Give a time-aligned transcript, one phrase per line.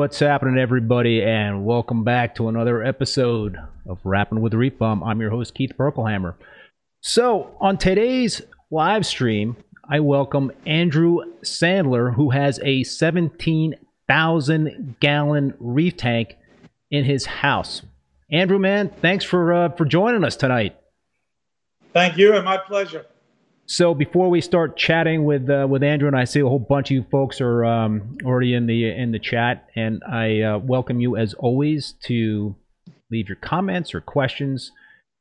[0.00, 5.04] what's happening, everybody, and welcome back to another episode of Rapping with Reef Bum.
[5.04, 6.36] I'm your host, Keith Berkelhammer.
[7.02, 8.40] So, on today's
[8.70, 16.38] live stream, I welcome Andrew Sandler, who has a 17,000 gallon reef tank
[16.90, 17.82] in his house.
[18.32, 20.78] Andrew, man, thanks for uh, for joining us tonight.
[21.92, 23.04] Thank you, and my pleasure.
[23.70, 26.90] So before we start chatting with uh, with Andrew, and I see a whole bunch
[26.90, 30.98] of you folks are um, already in the in the chat, and I uh, welcome
[30.98, 32.56] you as always to
[33.12, 34.72] leave your comments or questions.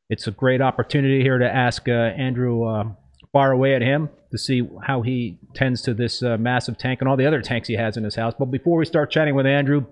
[0.10, 2.86] It's a great opportunity here to ask uh, Andrew uh,
[3.32, 7.08] far away at him to see how he tends to this uh, massive tank and
[7.08, 8.34] all the other tanks he has in his house.
[8.40, 9.86] But before we start chatting with Andrew,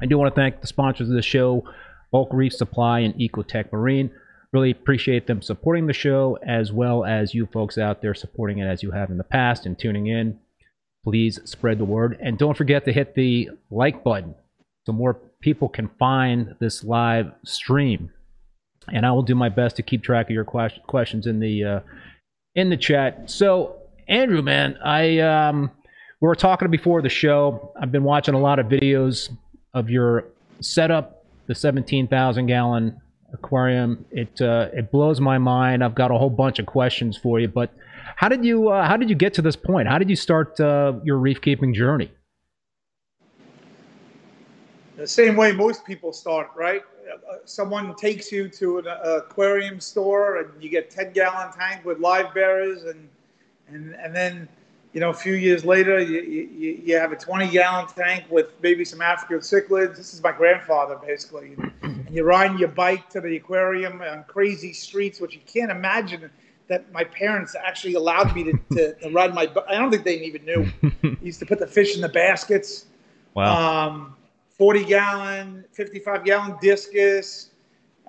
[0.00, 1.62] I do want to thank the sponsors of the show,
[2.10, 4.10] Bulk Reef Supply and Ecotech Marine.
[4.52, 8.66] Really appreciate them supporting the show as well as you folks out there supporting it
[8.66, 10.38] as you have in the past and tuning in.
[11.04, 12.18] Please spread the word.
[12.20, 14.34] And don't forget to hit the like button
[14.84, 18.10] so more people can find this live stream.
[18.92, 21.80] And I will do my best to keep track of your questions in the uh,
[22.54, 23.30] in the chat.
[23.30, 23.76] So,
[24.08, 25.70] Andrew, man, I um,
[26.20, 27.72] we were talking before the show.
[27.80, 29.30] I've been watching a lot of videos
[29.72, 30.24] of your
[30.60, 33.00] setup, the 17,000 gallon
[33.32, 34.04] aquarium.
[34.10, 35.82] It uh, it blows my mind.
[35.84, 37.72] I've got a whole bunch of questions for you, but
[38.16, 39.88] how did you uh, how did you get to this point?
[39.88, 42.10] How did you start uh, your reef keeping journey?
[44.96, 46.82] The same way most people start, right?
[47.44, 51.98] Someone takes you to an uh, aquarium store and you get 10 gallon tank with
[51.98, 53.08] live bearers and
[53.68, 54.48] and and then
[54.92, 58.48] you know, a few years later, you, you, you have a 20 gallon tank with
[58.62, 59.96] maybe some African cichlids.
[59.96, 61.56] This is my grandfather, basically.
[62.12, 66.30] You're riding your bike to the aquarium on crazy streets, which you can't imagine
[66.68, 70.20] that my parents actually allowed me to, to, to ride my I don't think they
[70.20, 71.16] even knew.
[71.22, 72.86] used to put the fish in the baskets.
[73.34, 73.88] Wow.
[73.88, 74.16] Um,
[74.50, 77.50] 40 gallon, 55 gallon discus.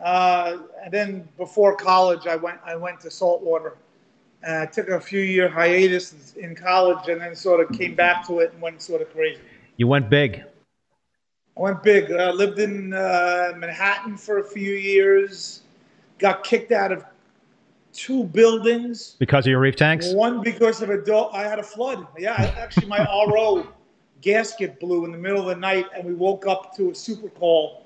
[0.04, 3.78] Uh, and then before college, I went I went to saltwater
[4.46, 8.28] uh, I took a few year hiatus in college and then sort of came back
[8.28, 9.40] to it and went sort of crazy.
[9.78, 10.44] You went big.
[11.56, 12.12] I went big.
[12.12, 15.62] I uh, lived in uh, Manhattan for a few years.
[16.18, 17.06] Got kicked out of
[17.92, 20.14] two buildings because of your reef tanks.
[20.14, 22.08] One because of a do- I had a flood.
[22.18, 23.68] Yeah, actually, my RO
[24.22, 27.30] gasket blew in the middle of the night, and we woke up to a super
[27.30, 27.83] call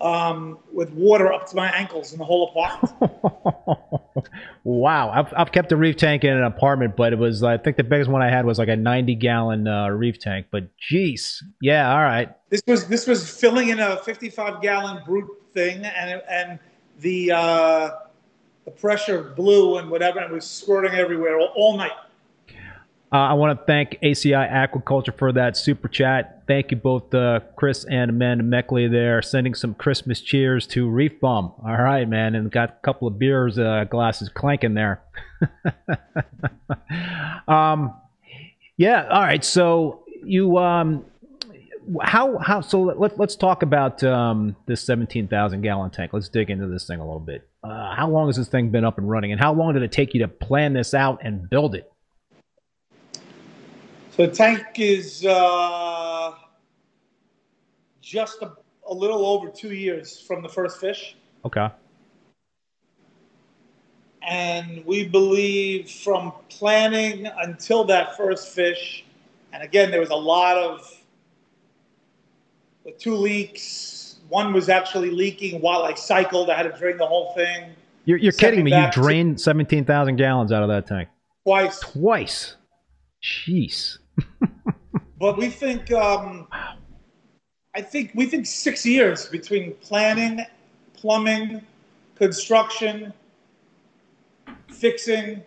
[0.00, 4.28] um, with water up to my ankles in the whole apartment.
[4.64, 7.76] wow, I've, I've kept a reef tank in an apartment, but it was I think
[7.76, 10.46] the biggest one I had was like a 90 gallon uh, reef tank.
[10.50, 12.28] But geez, yeah, all right.
[12.50, 16.58] This was this was filling in a 55 gallon brute thing, and and
[17.00, 17.90] the uh,
[18.64, 21.92] the pressure blew and whatever, and it was squirting everywhere all, all night.
[23.12, 26.42] Uh, I want to thank ACI Aquaculture for that super chat.
[26.48, 31.20] Thank you both, uh, Chris and Amanda Meckley there, sending some Christmas cheers to Reef
[31.20, 31.52] Bum.
[31.64, 35.02] All right, man, and got a couple of beers uh, glasses clanking there.
[37.48, 37.94] um,
[38.76, 39.44] yeah, all right.
[39.44, 41.04] So you, um,
[42.02, 42.82] how how so?
[42.82, 46.12] Let, let's talk about um, this seventeen thousand gallon tank.
[46.12, 47.48] Let's dig into this thing a little bit.
[47.62, 49.92] Uh, how long has this thing been up and running, and how long did it
[49.92, 51.92] take you to plan this out and build it?
[54.16, 56.32] So the tank is uh,
[58.00, 58.52] just a,
[58.88, 61.16] a, little over two years from the first fish.
[61.44, 61.68] Okay.
[64.26, 69.04] And we believe from planning until that first fish,
[69.52, 70.90] and again, there was a lot of
[72.86, 74.16] the two leaks.
[74.30, 76.48] One was actually leaking while I cycled.
[76.48, 77.72] I had to drain the whole thing.
[78.06, 78.74] You're, you're kidding me.
[78.74, 81.10] You drained 17,000 gallons out of that tank.
[81.44, 81.80] Twice.
[81.80, 82.56] Twice.
[83.22, 83.98] Jeez.
[85.18, 86.46] But we think, um,
[87.74, 90.44] I think we think six years between planning,
[90.94, 91.62] plumbing,
[92.14, 93.12] construction,
[94.68, 95.42] fixing,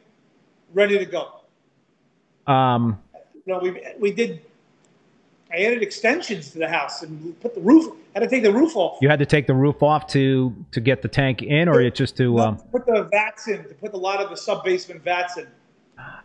[0.74, 1.32] ready to go.
[2.52, 3.00] Um,
[3.34, 4.42] you know, we we did.
[5.52, 7.96] I added extensions to the house and put the roof.
[8.14, 9.00] Had to take the roof off.
[9.02, 11.90] You had to take the roof off to to get the tank in, or you
[11.92, 15.04] just to, um, put the vats in, to put a lot of the sub basement
[15.04, 15.48] vats in.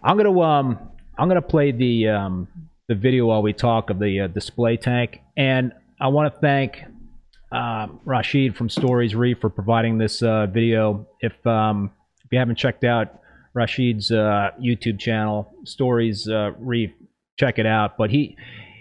[0.02, 0.78] I'm gonna um
[1.18, 2.48] I'm gonna play the um,
[2.88, 6.82] the video while we talk of the uh, display tank, and I want to thank
[7.52, 11.06] uh, Rashid from Stories Reef for providing this uh, video.
[11.20, 11.92] If um,
[12.24, 13.20] if you haven't checked out
[13.54, 16.90] Rashid's uh, YouTube channel, Stories uh, Reef,
[17.38, 17.96] check it out.
[17.96, 18.36] But he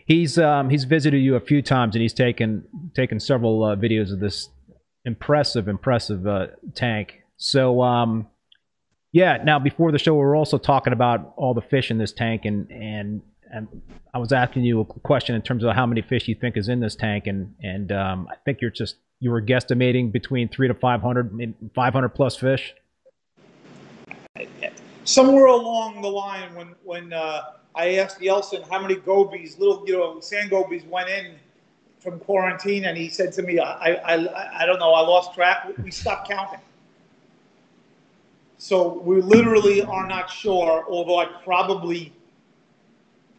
[0.05, 2.65] he's um, he's visited you a few times, and he's taken
[2.95, 4.49] taken several uh, videos of this
[5.05, 6.25] impressive impressive
[6.75, 7.21] tank.
[7.37, 8.27] So um,
[9.13, 9.37] yeah.
[9.43, 12.45] Now, before the show, we are also talking about all the fish in this tank
[12.45, 13.21] and and
[14.13, 16.69] I was asking you a question in terms of how many fish you think is
[16.69, 20.67] in this tank, and and um, I think you're just you were guesstimating between three
[20.67, 22.73] to 500, 500 plus fish.
[25.05, 27.41] Somewhere along the line, when when uh,
[27.75, 31.35] I asked Yeltsin how many gobies, little you know sand gobies, went in
[31.99, 35.67] from quarantine, and he said to me, I I, I don't know, I lost track.
[35.83, 36.59] We stopped counting.
[38.57, 42.13] So we literally are not sure, although I probably,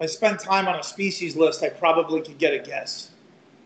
[0.04, 3.10] I spend time on a species list, I probably could get a guess.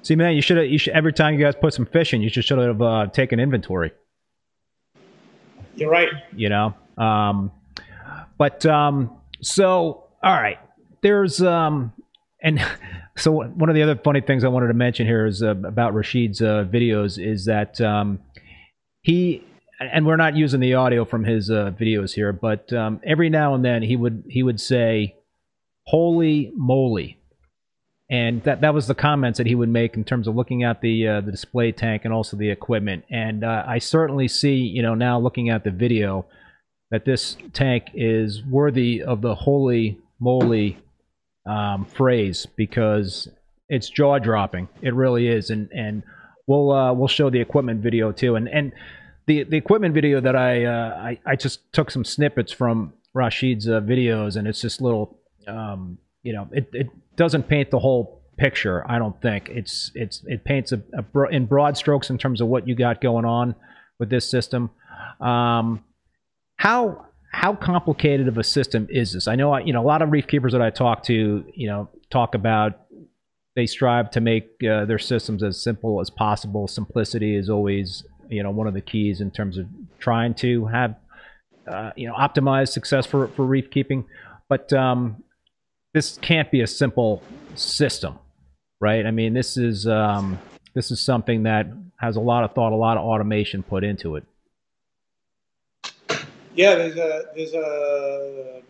[0.02, 0.66] See, man, you should have.
[0.66, 3.06] You should every time you guys put some fish in, you should should have uh,
[3.08, 3.92] taken inventory.
[5.74, 6.08] You're right.
[6.34, 7.50] You know, um,
[8.38, 9.10] but um,
[9.42, 10.58] so all right,
[11.02, 11.92] there's um,
[12.42, 12.64] and
[13.16, 15.94] so one of the other funny things I wanted to mention here is uh, about
[15.94, 18.20] Rashid's uh, videos is that um,
[19.02, 19.42] he
[19.80, 23.54] and we're not using the audio from his uh, videos here, but um, every now
[23.54, 25.14] and then he would he would say,
[25.88, 27.18] "Holy moly!"
[28.10, 30.80] and that that was the comments that he would make in terms of looking at
[30.80, 33.04] the uh, the display tank and also the equipment.
[33.10, 36.26] And uh, I certainly see, you know, now looking at the video,
[36.90, 40.78] that this tank is worthy of the holy moly
[41.46, 43.28] um, phrase because
[43.68, 44.68] it's jaw dropping.
[44.80, 46.02] It really is, and and
[46.46, 48.36] we'll uh, we'll show the equipment video too.
[48.36, 48.72] And and
[49.26, 53.68] the the equipment video that I uh, I, I just took some snippets from Rashid's
[53.68, 55.17] uh, videos, and it's just little.
[55.48, 58.88] Um, you know, it, it doesn't paint the whole picture.
[58.90, 62.40] I don't think it's it's it paints a, a bro- in broad strokes in terms
[62.40, 63.54] of what you got going on
[63.98, 64.70] with this system.
[65.20, 65.84] Um,
[66.56, 69.28] how how complicated of a system is this?
[69.28, 71.88] I know you know a lot of reef keepers that I talk to, you know,
[72.10, 72.80] talk about
[73.56, 76.68] they strive to make uh, their systems as simple as possible.
[76.68, 79.66] Simplicity is always you know one of the keys in terms of
[79.98, 80.94] trying to have
[81.66, 84.04] uh, you know optimized success for for reef keeping.
[84.48, 85.22] But um,
[85.98, 87.24] this can't be a simple
[87.56, 88.16] system,
[88.78, 89.04] right?
[89.04, 90.38] I mean, this is um,
[90.72, 91.66] this is something that
[91.96, 94.24] has a lot of thought, a lot of automation put into it.
[96.54, 98.62] Yeah, there's a there's a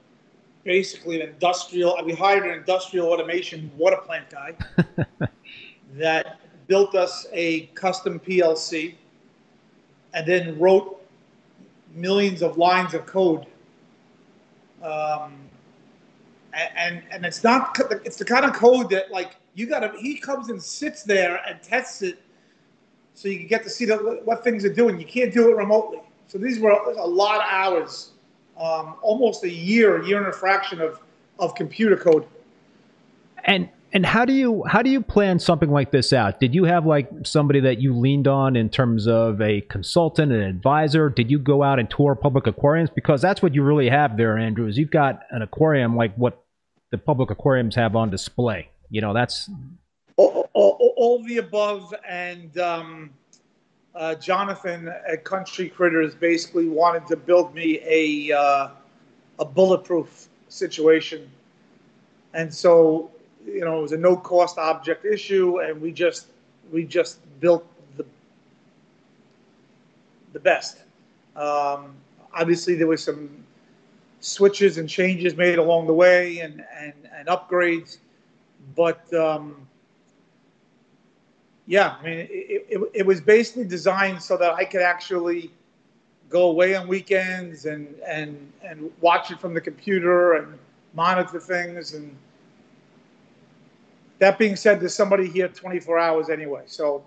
[0.65, 1.99] basically an industrial.
[2.03, 4.55] We hired an industrial automation water plant guy
[5.97, 8.95] that built us a custom PLC,
[10.15, 11.07] and then wrote
[11.95, 13.45] millions of lines of code.
[14.83, 15.48] Um,
[16.77, 20.49] and and it's not it's the kind of code that like you gotta he comes
[20.49, 22.21] and sits there and tests it
[23.15, 25.57] so you can get to see the, what things are doing you can't do it
[25.57, 28.13] remotely so these were a lot of hours
[28.59, 31.01] um, almost a year a year and a fraction of
[31.39, 32.27] of computer code
[33.45, 36.41] and and how do you how do you plan something like this out?
[36.41, 40.43] Did you have like somebody that you leaned on in terms of a consultant, an
[40.43, 41.09] advisor?
[41.09, 42.91] Did you go out and tour public aquariums?
[42.91, 44.67] Because that's what you really have there, Andrew.
[44.67, 46.45] Is you've got an aquarium like what
[46.91, 48.69] the public aquariums have on display.
[48.91, 49.51] You know, that's
[50.17, 51.95] all, all, all the above.
[52.09, 53.11] And um,
[53.95, 58.69] uh, Jonathan at Country Critters basically wanted to build me a uh,
[59.39, 61.31] a bulletproof situation,
[62.35, 63.11] and so
[63.47, 66.27] you know, it was a no cost object issue, and we just
[66.71, 68.05] we just built the
[70.33, 70.79] the best.
[71.37, 71.95] Um,
[72.35, 73.45] obviously, there was some
[74.21, 77.99] switches and changes made along the way, and and, and upgrades,
[78.75, 79.67] but um,
[81.67, 85.51] yeah, I mean, it, it, it was basically designed so that I could actually
[86.31, 90.59] go away on weekends and and and watch it from the computer and
[90.95, 92.17] monitor things and
[94.19, 96.63] that being said, there's somebody here 24 hours anyway.
[96.67, 97.07] So.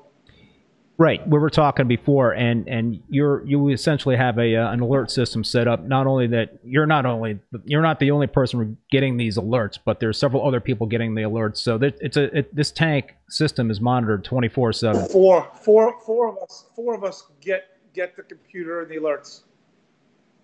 [1.02, 5.10] Right, we were talking before, and and you're you essentially have a uh, an alert
[5.10, 5.82] system set up.
[5.84, 10.00] Not only that you're not only you're not the only person getting these alerts, but
[10.00, 11.58] there's several other people getting the alerts.
[11.58, 15.08] So that it's a it, this tank system is monitored 24 seven.
[15.08, 19.42] Four, four, four of us, four of us get get the computer and the alerts.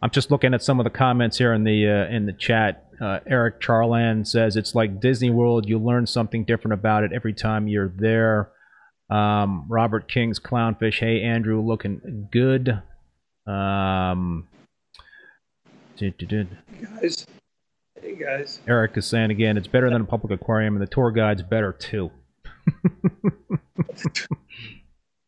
[0.02, 2.88] I'm just looking at some of the comments here in the uh, in the chat.
[3.00, 5.70] Uh, Eric Charland says it's like Disney World.
[5.70, 8.50] You learn something different about it every time you're there.
[9.10, 11.00] Um, Robert King's Clownfish.
[11.00, 12.82] Hey, Andrew, looking good.
[13.46, 14.48] Um,
[17.02, 17.26] guys.
[18.02, 18.60] Hey, guys.
[18.68, 21.72] Eric is saying again, it's better than a public aquarium, and the tour guide's better
[21.74, 22.12] too.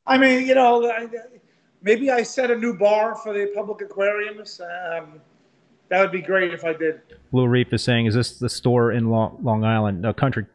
[0.06, 1.10] I mean, you know,
[1.82, 4.60] maybe I set a new bar for the public aquariums.
[4.60, 5.22] Um,
[5.90, 7.02] that would be great if I did.
[7.32, 10.02] Blue Reef is saying, "Is this the store in Long, Long Island?
[10.02, 10.46] No, Country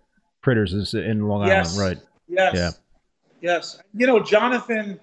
[0.42, 1.76] Critters is in Long yes.
[1.76, 2.06] Island, right?
[2.28, 2.54] Yes.
[2.54, 2.70] Yeah.
[3.44, 3.78] Yes.
[3.92, 4.98] You know, Jonathan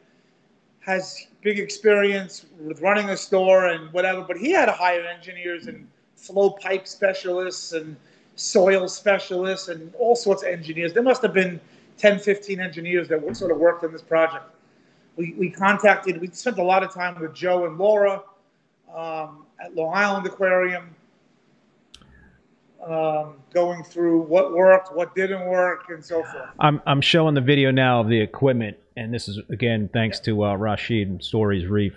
[0.79, 5.67] has big experience with running a store and whatever, but he had to hire engineers
[5.67, 7.95] and flow pipe specialists and
[8.36, 10.91] soil specialists and all sorts of engineers.
[10.91, 11.62] There must have been
[12.00, 14.45] 10, 15 engineers that sort of worked on this project.
[15.17, 18.24] We, we contacted, we spent a lot of time with Joe and Laura
[18.91, 20.95] um, at Long Island Aquarium,
[22.88, 26.50] um, going through what worked, what didn't work, and so forth.
[26.59, 30.43] I'm I'm showing the video now of the equipment, and this is again thanks to
[30.43, 31.93] uh, Rashid and Stories Reef.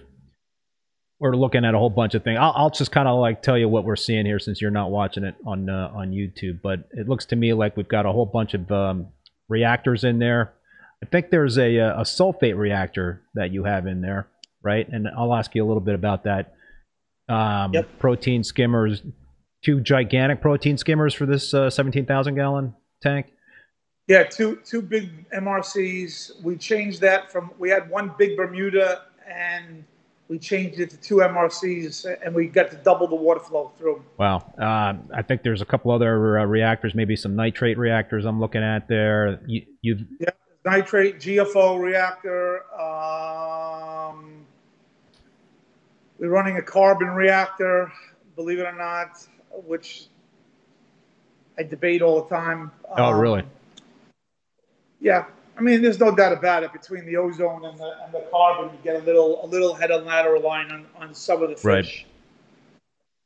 [1.20, 2.38] We're looking at a whole bunch of things.
[2.38, 4.90] I'll, I'll just kind of like tell you what we're seeing here since you're not
[4.90, 6.60] watching it on uh, on YouTube.
[6.62, 9.08] But it looks to me like we've got a whole bunch of um,
[9.48, 10.52] reactors in there.
[11.02, 14.28] I think there's a a sulfate reactor that you have in there,
[14.62, 14.86] right?
[14.88, 16.54] And I'll ask you a little bit about that.
[17.26, 17.88] Um, yep.
[17.98, 19.02] Protein skimmers,
[19.64, 23.32] two gigantic protein skimmers for this uh, 17,000 gallon tank?
[24.06, 26.42] Yeah, two two big MRCs.
[26.42, 29.82] We changed that from we had one big Bermuda and
[30.28, 34.04] we changed it to two MRCs and we got to double the water flow through.
[34.18, 34.52] Wow.
[34.60, 38.62] Uh, I think there's a couple other uh, reactors, maybe some nitrate reactors I'm looking
[38.62, 39.40] at there.
[39.46, 40.30] You, you've yeah,
[40.66, 42.70] nitrate GFO reactor.
[42.78, 44.44] Um,
[46.18, 47.90] we're running a carbon reactor,
[48.36, 49.26] believe it or not
[49.64, 50.06] which
[51.58, 52.70] I debate all the time.
[52.96, 53.42] Oh, um, really?
[55.00, 55.26] Yeah.
[55.56, 56.72] I mean, there's no doubt about it.
[56.72, 59.90] Between the ozone and the, and the carbon, you get a little a little head
[59.90, 62.06] and lateral line on, on some of the fish.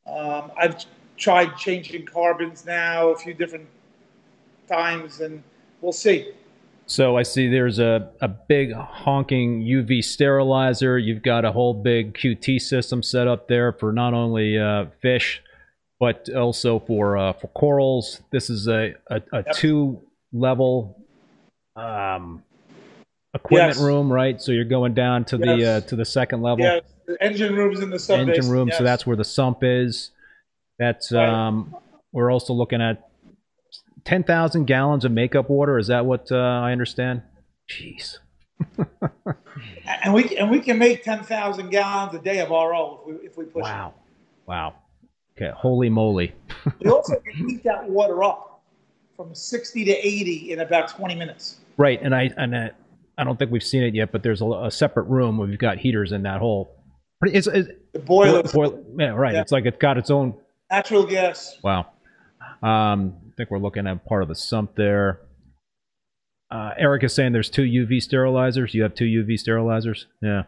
[0.07, 0.19] Right.
[0.19, 0.85] Um, I've
[1.17, 3.67] tried changing carbons now a few different
[4.69, 5.43] times, and
[5.81, 6.33] we'll see.
[6.87, 10.99] So I see there's a, a big honking UV sterilizer.
[10.99, 15.43] You've got a whole big QT system set up there for not only uh, fish,
[16.01, 18.21] but also for uh, for corals.
[18.31, 19.53] This is a a, a yep.
[19.55, 20.01] two
[20.33, 21.05] level
[21.77, 22.43] um,
[23.35, 23.81] equipment yes.
[23.81, 24.41] room, right?
[24.41, 25.47] So you're going down to yes.
[25.47, 26.65] the uh, to the second level.
[26.65, 28.29] Yeah, the engine rooms in the sump.
[28.29, 28.79] Engine room, yes.
[28.79, 30.11] so that's where the sump is.
[30.79, 31.29] That's right.
[31.29, 31.75] um,
[32.13, 33.09] we're also looking at
[34.05, 35.79] ten thousand gallons of makeup water.
[35.79, 37.23] Is that what uh, I understand?
[37.71, 38.19] Jeez.
[40.05, 43.27] and we and we can make ten thousand gallons a day of RO if we
[43.27, 43.63] if we push.
[43.63, 44.49] Wow, it.
[44.49, 44.75] wow.
[45.41, 46.35] Okay, holy moly.
[46.81, 48.61] we also can heat that water up
[49.17, 51.59] from 60 to 80 in about 20 minutes.
[51.77, 52.71] Right, and I and I,
[53.17, 55.59] I don't think we've seen it yet, but there's a, a separate room where we've
[55.59, 56.75] got heaters in that whole.
[57.23, 58.43] It's, it's the boiler.
[58.43, 59.35] boiler yeah, right.
[59.35, 59.43] Yeah.
[59.43, 60.35] It's like it's got its own
[60.71, 61.57] natural gas.
[61.63, 61.87] Wow.
[62.61, 65.21] Um, I think we're looking at part of the sump there.
[66.51, 68.75] Uh, Eric is saying there's two UV sterilizers.
[68.75, 70.07] You have two UV sterilizers.
[70.21, 70.45] Yeah.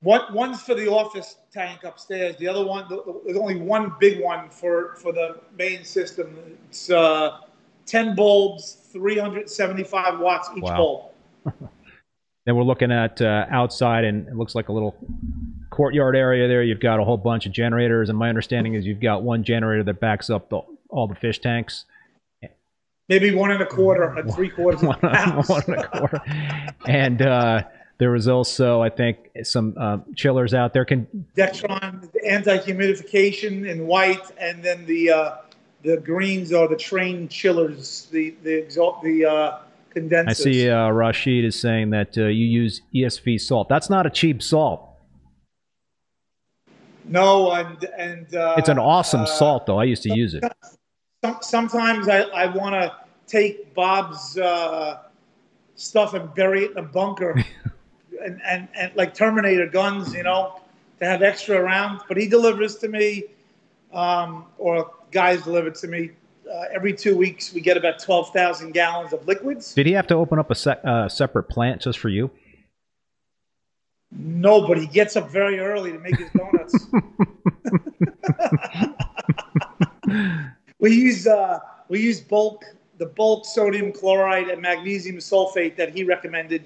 [0.00, 2.36] One one's for the office tank upstairs.
[2.36, 2.86] The other one,
[3.24, 6.38] there's only one big one for for the main system.
[6.68, 7.38] It's uh,
[7.84, 10.76] ten bulbs, 375 watts each wow.
[10.76, 11.60] bulb.
[12.46, 14.96] then we're looking at uh, outside, and it looks like a little
[15.70, 16.62] courtyard area there.
[16.62, 19.82] You've got a whole bunch of generators, and my understanding is you've got one generator
[19.82, 21.86] that backs up the, all the fish tanks.
[23.08, 24.82] Maybe one and a quarter, and three quarters.
[24.82, 26.20] one, one and a quarter,
[26.86, 27.22] and.
[27.22, 27.62] Uh,
[27.98, 30.84] there was also, I think, some uh, chillers out there.
[30.84, 35.36] Can Dectron anti-humidification in white, and then the uh,
[35.82, 39.58] the greens are the Trane chillers, the the exalt the uh,
[39.90, 40.46] condensers.
[40.46, 43.68] I see uh, Rashid is saying that uh, you use ESV salt.
[43.68, 44.88] That's not a cheap salt.
[47.04, 49.80] No, and and uh, it's an awesome salt, though.
[49.80, 50.44] I used to use it.
[51.40, 52.94] Sometimes I, I want to
[53.26, 54.38] take Bob's
[55.74, 57.44] stuff and bury it in a bunker.
[58.24, 60.60] and, and, and like Terminator guns, you know,
[60.98, 62.00] to have extra around.
[62.08, 63.24] But he delivers to me,
[63.92, 66.10] um, or guys deliver to me.
[66.50, 69.74] Uh, every two weeks, we get about 12,000 gallons of liquids.
[69.74, 72.30] Did he have to open up a se- uh, separate plant just for you?
[74.10, 76.86] No, but he gets up very early to make his donuts.
[80.78, 81.58] we use uh,
[81.88, 82.64] we use bulk
[82.98, 86.64] the bulk sodium chloride and magnesium sulfate that he recommended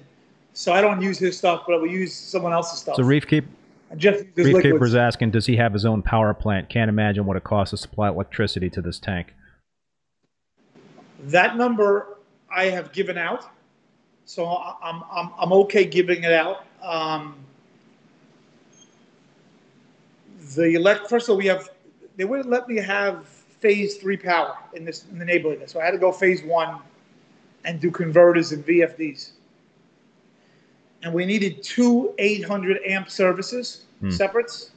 [0.53, 2.95] so I don't use his stuff, but we use someone else's stuff.
[2.95, 3.45] So Reef Keep,
[3.97, 6.69] Jeff Reef Keeper's asking, does he have his own power plant?
[6.69, 9.33] Can't imagine what it costs to supply electricity to this tank.
[11.23, 12.17] That number
[12.53, 13.49] I have given out,
[14.25, 16.65] so I'm I'm I'm okay giving it out.
[16.81, 17.35] Um,
[20.55, 21.69] the elect first of all, we have
[22.17, 25.85] they wouldn't let me have phase three power in this in the neighborhood, so I
[25.85, 26.79] had to go phase one
[27.63, 29.31] and do converters and VFDs
[31.03, 34.09] and we needed two 800 amp services, hmm.
[34.09, 34.71] separates.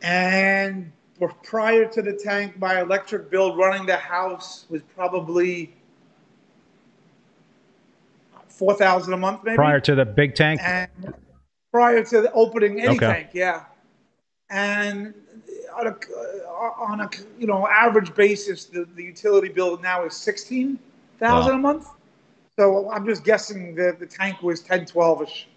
[0.00, 0.90] And
[1.44, 5.74] prior to the tank, my electric bill running the house was probably
[8.48, 9.56] four thousand a month, maybe.
[9.56, 10.60] Prior to the big tank.
[10.64, 11.14] And
[11.70, 13.06] prior to the opening any okay.
[13.06, 13.64] tank, yeah.
[14.50, 15.14] And
[15.76, 20.14] on a, uh, on a you know average basis, the, the utility bill now is
[20.14, 20.78] sixteen
[21.18, 21.70] thousand Wow.
[21.70, 21.88] a month.
[22.58, 25.48] So I'm just guessing that the tank was 10, 12 ish.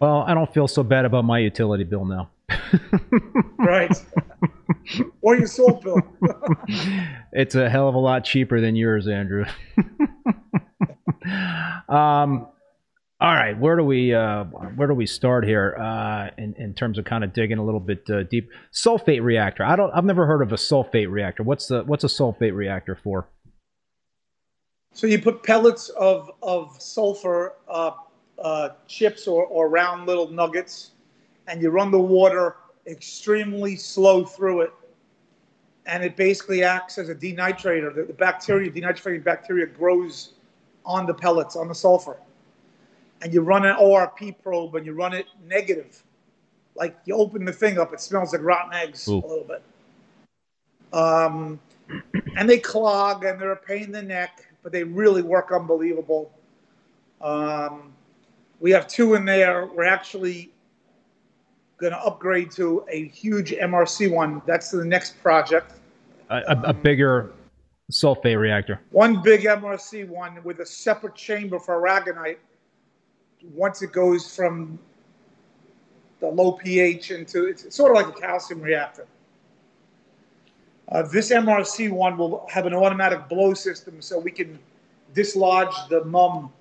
[0.00, 2.30] Well, I don't feel so bad about my utility bill now.
[3.58, 3.94] Right.
[5.20, 6.00] or your salt bill.
[7.32, 9.44] it's a hell of a lot cheaper than yours, Andrew.
[11.88, 12.48] um,
[13.20, 16.98] all right, where do we uh, where do we start here uh, in in terms
[16.98, 18.50] of kind of digging a little bit uh, deep?
[18.72, 19.62] Sulfate reactor.
[19.62, 19.92] I don't.
[19.94, 21.44] I've never heard of a sulfate reactor.
[21.44, 23.28] What's the what's a sulfate reactor for?
[24.94, 27.92] So you put pellets of, of sulfur uh,
[28.38, 30.92] uh, chips or, or round little nuggets,
[31.46, 32.56] and you run the water
[32.86, 34.72] extremely slow through it.
[35.86, 37.92] And it basically acts as a denitrator.
[37.92, 40.34] The, the bacteria, denitrating bacteria, grows
[40.84, 42.16] on the pellets, on the sulfur.
[43.20, 46.02] And you run an ORP probe and you run it negative.
[46.74, 49.18] Like you open the thing up, it smells like rotten eggs Ooh.
[49.18, 49.62] a little bit.
[50.92, 51.60] Um,
[52.36, 56.32] and they clog and they're a pain in the neck, but they really work unbelievable.
[57.20, 57.92] Um,
[58.60, 59.66] we have two in there.
[59.66, 60.52] We're actually
[61.78, 64.40] going to upgrade to a huge MRC one.
[64.46, 65.72] That's the next project.
[66.30, 67.32] A, a, a bigger
[67.90, 68.80] sulfate reactor.
[68.90, 72.38] One big MRC one with a separate chamber for aragonite.
[73.52, 74.78] Once it goes from
[76.20, 79.06] the low pH into it's sort of like a calcium reactor.
[80.92, 84.58] Uh, this MRC one will have an automatic blow system so we can
[85.14, 86.52] dislodge the mulm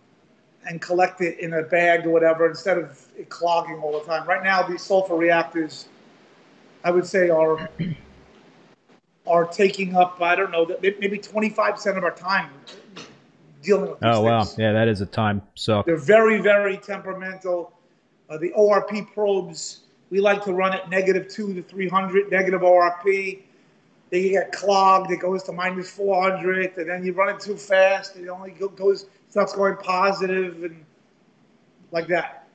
[0.66, 4.26] and collect it in a bag or whatever instead of it clogging all the time.
[4.26, 5.90] Right now, these sulfur reactors,
[6.84, 7.70] I would say, are
[9.28, 12.50] are taking up I don't know maybe 25 percent of our time
[13.62, 14.58] dealing with Oh wow, things.
[14.58, 15.86] yeah, that is a time suck.
[15.86, 17.74] They're very, very temperamental.
[18.30, 23.42] Uh, the ORP probes, we like to run at negative two to 300, negative ORP.
[24.12, 28.18] They get clogged, it goes to minus 400, and then you run it too fast,
[28.18, 30.86] it only goes, stuff's going positive, and
[31.92, 32.48] like that.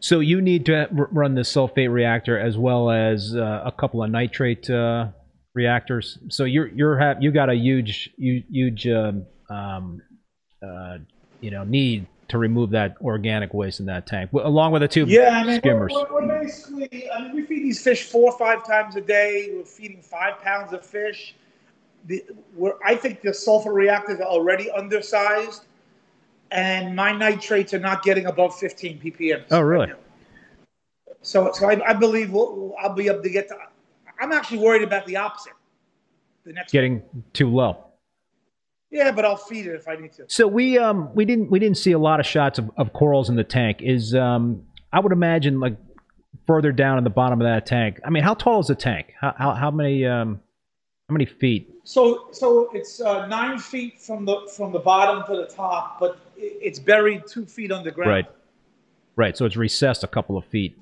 [0.00, 4.10] So you need to run the sulfate reactor as well as uh, a couple of
[4.10, 5.08] nitrate uh,
[5.54, 6.18] reactors.
[6.28, 10.00] So you're you're have you got a huge hu- huge um, um,
[10.62, 10.98] uh,
[11.40, 15.06] you know need to remove that organic waste in that tank, along with the two
[15.06, 15.92] Yeah, I mean, skimmers.
[15.94, 19.50] We're, we're, basically, I mean, we feed these fish four or five times a day.
[19.54, 21.34] We're feeding five pounds of fish.
[22.06, 25.64] The, we're, I think the sulfur reactors are already undersized,
[26.50, 29.44] and my nitrates are not getting above 15 ppm.
[29.50, 29.92] Oh, really?
[31.22, 33.56] So, so I, I believe we'll, I'll be able to get to.
[34.20, 35.54] I'm actually worried about the opposite.
[36.44, 36.72] The next.
[36.72, 37.87] Getting too low.
[38.90, 40.24] Yeah, but I'll feed it if I need to.
[40.28, 43.28] So we um we didn't we didn't see a lot of shots of, of corals
[43.28, 43.78] in the tank.
[43.82, 45.76] Is um I would imagine like
[46.46, 48.00] further down in the bottom of that tank.
[48.04, 49.12] I mean, how tall is the tank?
[49.20, 50.40] How how, how many um
[51.08, 51.70] how many feet?
[51.84, 56.18] So, so it's uh, nine feet from the from the bottom to the top, but
[56.36, 58.10] it's buried two feet underground.
[58.10, 58.26] Right.
[59.16, 59.36] Right.
[59.36, 60.78] So it's recessed a couple of feet.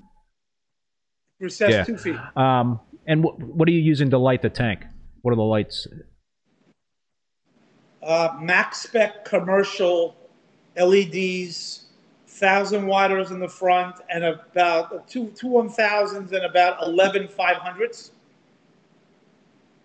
[1.41, 1.85] Recessed Yeah.
[1.85, 2.17] two feet.
[2.37, 4.85] Um and what what are you using to light the tank?
[5.23, 5.87] What are the lights?
[8.07, 10.15] Uh, Maxspect commercial
[10.77, 11.87] LEDs,
[12.29, 17.57] thousand watters in the front, and about two two one thousands and about eleven five
[17.57, 18.13] hundreds.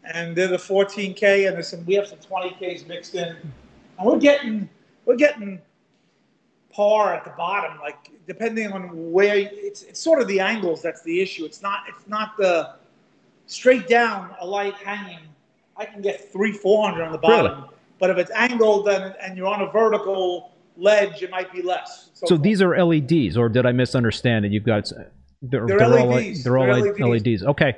[0.03, 3.35] And they're the 14k, and there's some we have some 20ks mixed in,
[3.97, 4.69] and we're getting
[5.05, 5.59] we're getting
[6.71, 7.79] par at the bottom.
[7.79, 11.43] Like depending on where it's it's sort of the angles that's the issue.
[11.43, 12.75] It's not it's not the
[13.47, 15.19] straight down a light hanging.
[15.75, 17.65] I can get three four hundred on the bottom,
[18.01, 22.09] but if it's angled and, and you're on a vertical ledge, it might be less.
[22.15, 24.51] So these are LEDs, or did I misunderstand it?
[24.51, 24.91] You've got
[25.43, 26.43] they're, They're all LEDs.
[26.43, 27.25] they're all They're LEDs.
[27.27, 27.43] LEDs.
[27.43, 27.77] Okay.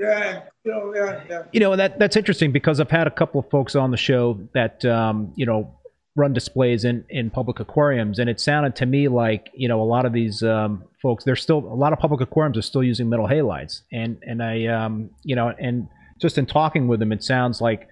[0.00, 1.42] yeah, you know, yeah, yeah.
[1.52, 4.40] You know that that's interesting because I've had a couple of folks on the show
[4.54, 5.74] that um, you know
[6.16, 9.84] run displays in in public aquariums, and it sounded to me like you know a
[9.84, 13.08] lot of these um, folks they're still a lot of public aquariums are still using
[13.08, 15.88] metal halides, and and I um, you know and
[16.20, 17.88] just in talking with them, it sounds like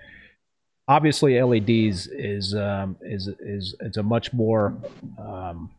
[0.88, 4.74] obviously LEDs is um, is is it's a much more
[5.18, 5.70] um,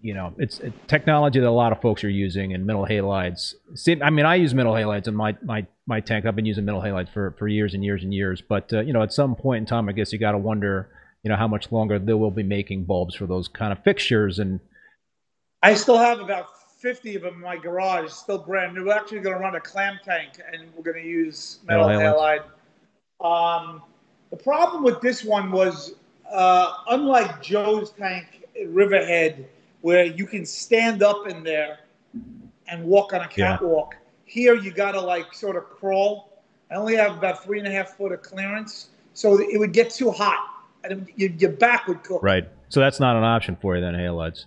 [0.00, 3.54] you know it's a technology that a lot of folks are using and metal halides.
[3.74, 6.26] See, I mean, I use metal halides in my my my tank.
[6.26, 8.40] I've been using metal halides for for years and years and years.
[8.40, 10.88] But uh, you know, at some point in time, I guess you got to wonder,
[11.22, 14.38] you know, how much longer they will be making bulbs for those kind of fixtures
[14.38, 14.60] and
[15.62, 16.46] I still have about
[16.78, 18.86] 50 of them in my garage, still brand new.
[18.86, 22.14] We're actually going to run a clam tank, and we're going to use metal, Metal
[22.14, 22.44] halide.
[23.22, 23.82] Um,
[24.30, 25.94] the problem with this one was,
[26.30, 29.46] uh, unlike Joe's tank Riverhead,
[29.80, 31.80] where you can stand up in there
[32.68, 33.52] and walk on a Yeah.
[33.56, 36.42] catwalk, here you got to like sort of crawl.
[36.70, 39.90] I only have about three and a half foot of clearance, so it would get
[39.90, 40.38] too hot,
[40.84, 42.22] and your, your back would cook.
[42.22, 42.48] Right.
[42.68, 44.44] So that's not an option for you then, halides.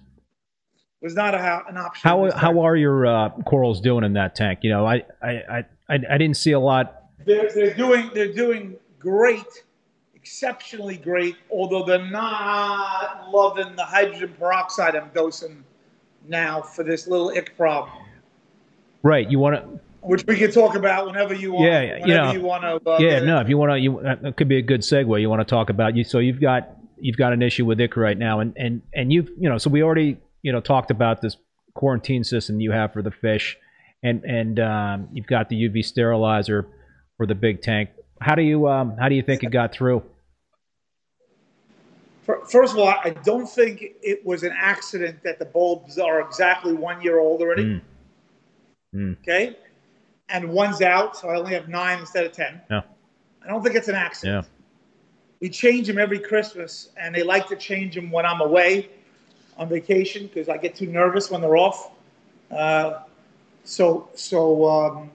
[1.01, 2.09] It was not a, an option.
[2.09, 4.59] How how are your uh, corals doing in that tank?
[4.61, 7.03] You know, I I, I, I didn't see a lot.
[7.25, 9.65] They're, they're doing they're doing great,
[10.23, 11.35] exceptionally great.
[11.51, 15.65] Although they're not loving the hydrogen peroxide I'm dosing
[16.29, 17.91] now for this little ick problem.
[19.03, 19.29] Right.
[19.29, 21.71] You want to which we can talk about whenever you want.
[21.71, 22.89] Yeah, you know, you want to.
[22.89, 25.19] Uh, yeah, no, if you want to, you that could be a good segue.
[25.19, 26.03] You want to talk about you.
[26.03, 29.29] So you've got you've got an issue with ick right now, and and and you've
[29.39, 31.37] you know, so we already you know talked about this
[31.73, 33.57] quarantine system you have for the fish,
[34.03, 36.67] and and um, you've got the UV sterilizer
[37.15, 37.89] for the big tank.
[38.19, 40.03] How do you um, how do you think it got through?
[42.23, 46.73] First of all, I don't think it was an accident that the bulbs are exactly
[46.73, 47.65] one year old already.
[47.65, 47.81] Mm.
[48.95, 49.17] Mm.
[49.19, 49.57] Okay
[50.33, 52.59] and one's out, so I only have nine instead of ten.
[52.69, 52.81] Yeah.
[53.43, 54.45] I don't think it's an accident.
[54.45, 54.49] Yeah.
[55.39, 58.89] We change them every Christmas, and they like to change them when I'm away
[59.57, 61.91] on vacation because I get too nervous when they're off.
[62.49, 63.01] Uh,
[63.63, 65.11] so, so um,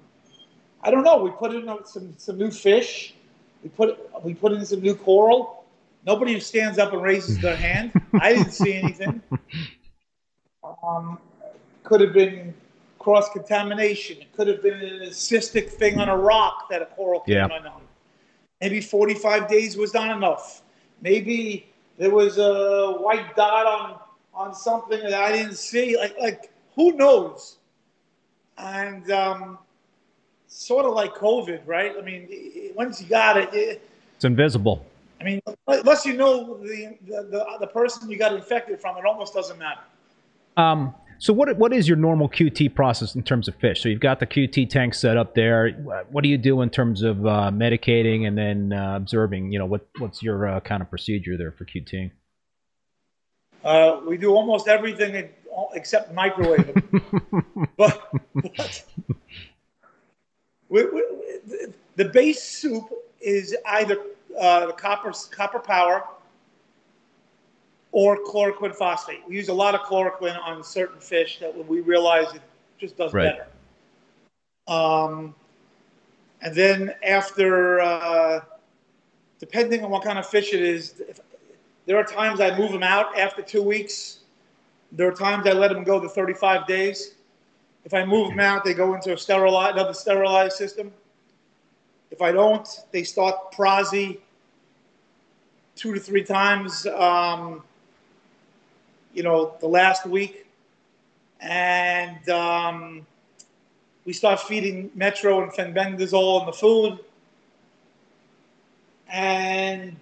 [0.83, 1.23] I don't know.
[1.23, 3.14] We put in some some new fish.
[3.62, 5.58] We put we put in some new coral.
[6.06, 7.92] Nobody who stands up and raises their hand.
[8.20, 9.20] I didn't see anything.
[10.82, 11.18] Um,
[11.84, 12.54] could have been
[12.98, 14.18] cross contamination.
[14.20, 17.46] It could have been an cystic thing on a rock that a coral came yeah.
[17.46, 17.82] on.
[18.61, 20.62] Maybe 45 days was not enough.
[21.00, 23.98] Maybe there was a white dot on
[24.34, 25.96] on something that I didn't see.
[25.96, 27.56] Like like who knows?
[28.56, 29.58] And um,
[30.48, 31.94] sort of like COVID, right?
[31.96, 32.28] I mean,
[32.74, 34.84] once you got it, it it's invisible.
[35.20, 39.35] I mean, unless you know the, the, the, person you got infected from, it almost
[39.35, 39.81] doesn't matter.
[40.57, 43.83] Um, so what what is your normal QT process in terms of fish?
[43.83, 45.72] So you've got the QT tank set up there.
[46.11, 49.50] What do you do in terms of uh, medicating and then uh, observing?
[49.50, 52.12] You know, what what's your uh, kind of procedure there for QT?
[53.64, 55.28] Uh, we do almost everything
[55.74, 56.72] except microwave
[57.76, 58.09] but,
[58.57, 58.85] but
[60.68, 61.02] we, we,
[61.96, 62.85] the base soup
[63.20, 63.98] is either
[64.40, 66.05] uh, the copper copper power
[67.92, 69.20] or chloroquine phosphate.
[69.27, 72.42] We use a lot of chloroquine on certain fish that we realize it
[72.79, 73.37] just does right.
[73.37, 73.46] better.
[74.68, 75.35] Um,
[76.42, 78.40] and then after, uh,
[79.40, 81.20] depending on what kind of fish it is, if,
[81.87, 84.18] there are times I move them out after two weeks.
[84.92, 87.14] There are times I let them go to 35 days.
[87.87, 90.92] If I move them out, they go into a sterilized, another sterilized system.
[92.11, 94.20] If I don't, they start prosy
[95.79, 96.85] two to three times.
[96.87, 97.62] Um,
[99.14, 100.47] you know, the last week.
[101.41, 103.07] And um,
[104.05, 106.99] we start feeding Metro and fenbendazole in the food.
[109.09, 109.97] And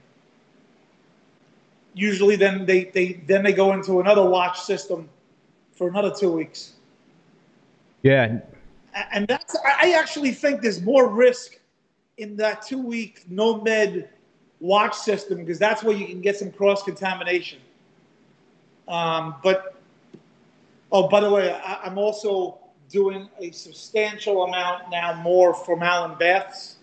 [1.95, 5.09] usually then they, they then they go into another watch system
[5.73, 6.73] for another two weeks.
[8.03, 8.41] Yeah.
[9.13, 11.59] And that's I actually think there's more risk
[12.17, 14.09] in that two week no med
[14.61, 17.59] watch system because that's where you can get some cross contamination.
[18.89, 19.75] Um, but,
[20.93, 26.77] oh, by the way, I, am also doing a substantial amount now more formalin baths,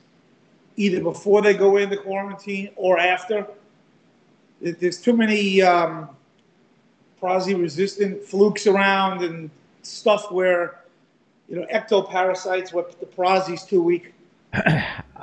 [0.75, 3.47] either before they go into quarantine or after.
[4.61, 6.09] There's too many um,
[7.21, 9.49] resistant flukes around and
[9.81, 10.79] stuff where,
[11.49, 14.13] you know, ectoparasites, what the prazi's too weak.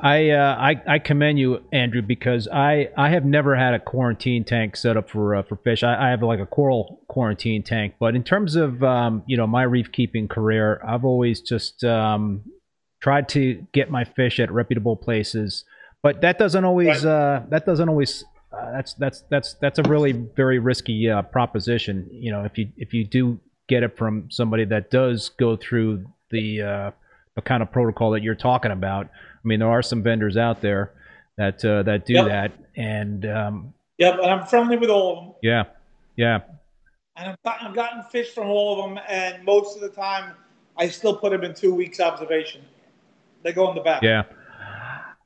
[0.02, 4.44] I, uh, I I commend you, Andrew, because I, I have never had a quarantine
[4.44, 5.82] tank set up for uh, for fish.
[5.82, 9.46] I, I have like a coral quarantine tank, but in terms of um, you know
[9.46, 12.42] my reef keeping career, I've always just um,
[13.00, 15.64] tried to get my fish at reputable places.
[16.02, 17.10] But that doesn't always right.
[17.10, 22.08] uh, that doesn't always uh, that's that's that's that's a really very risky uh, proposition.
[22.10, 26.06] You know, if you if you do get it from somebody that does go through
[26.30, 26.90] the uh,
[27.36, 29.08] the kind of protocol that you're talking about
[29.42, 30.92] I mean, there are some vendors out there
[31.36, 32.26] that uh, that do yep.
[32.26, 35.34] that, and um, yeah, but I'm friendly with all of them.
[35.42, 35.64] Yeah,
[36.16, 36.40] yeah.
[37.16, 40.34] And I've gotten, I've gotten fish from all of them, and most of the time,
[40.76, 42.62] I still put them in two weeks observation.
[43.42, 44.02] They go in the back.
[44.02, 44.24] Yeah.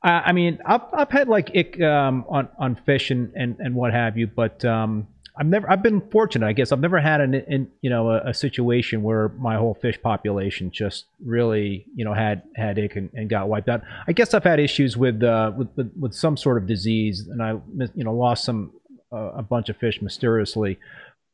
[0.03, 3.91] I mean, I've, I've had like ick um, on on fish and, and, and what
[3.91, 7.33] have you, but um, I've never I've been fortunate I guess I've never had an
[7.33, 12.13] in, you know a, a, situation where my whole fish population just really you know
[12.13, 13.81] had had ick and, and got wiped out.
[14.07, 17.41] I guess I've had issues with uh, with, with, with some sort of disease and
[17.43, 17.59] I
[17.95, 18.71] you know lost some
[19.11, 20.79] uh, a bunch of fish mysteriously.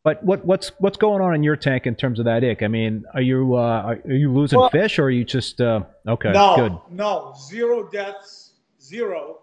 [0.03, 2.63] But what what's what's going on in your tank in terms of that ick?
[2.63, 5.83] I mean, are you uh, are you losing Well- fish or are you just uh,
[6.07, 6.31] okay?
[6.31, 6.95] No, Good.
[6.95, 9.39] no, zero deaths, zero.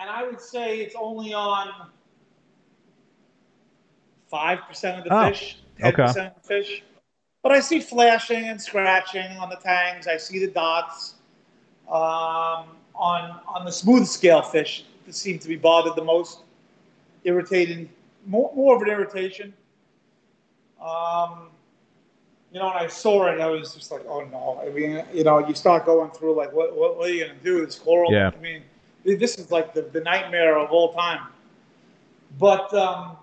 [0.00, 1.68] And I would say it's only on
[4.32, 6.02] five percent of the Oh, fish, ten okay.
[6.02, 6.82] percent of the fish.
[7.42, 10.08] But I see flashing and scratching on the tangs.
[10.08, 11.14] I see the dots.
[11.88, 16.40] Um, on on the smooth scale fish, that seem to be bothered the most,
[17.24, 17.88] irritating,
[18.26, 19.52] more, more of an irritation.
[20.80, 21.48] Um,
[22.52, 24.62] you know, when I saw it, I was just like, oh no.
[24.64, 27.38] I mean, you know, you start going through like, what, what, what are you going
[27.38, 27.64] to do?
[27.64, 28.12] This coral?
[28.12, 28.30] Yeah.
[28.36, 28.62] I mean,
[29.04, 31.28] this is like the, the nightmare of all time.
[32.38, 33.16] But um,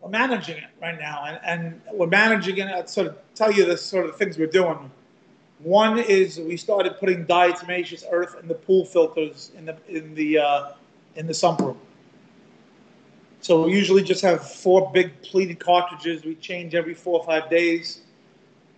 [0.00, 2.68] we're managing it right now, and, and we're managing it.
[2.68, 4.90] I'll sort of tell you the sort of things we're doing.
[5.58, 10.38] One is we started putting diatomaceous earth in the pool filters in the in the
[10.38, 10.72] uh,
[11.16, 11.78] in the sump room.
[13.42, 16.24] So we usually just have four big pleated cartridges.
[16.24, 18.02] We change every four or five days.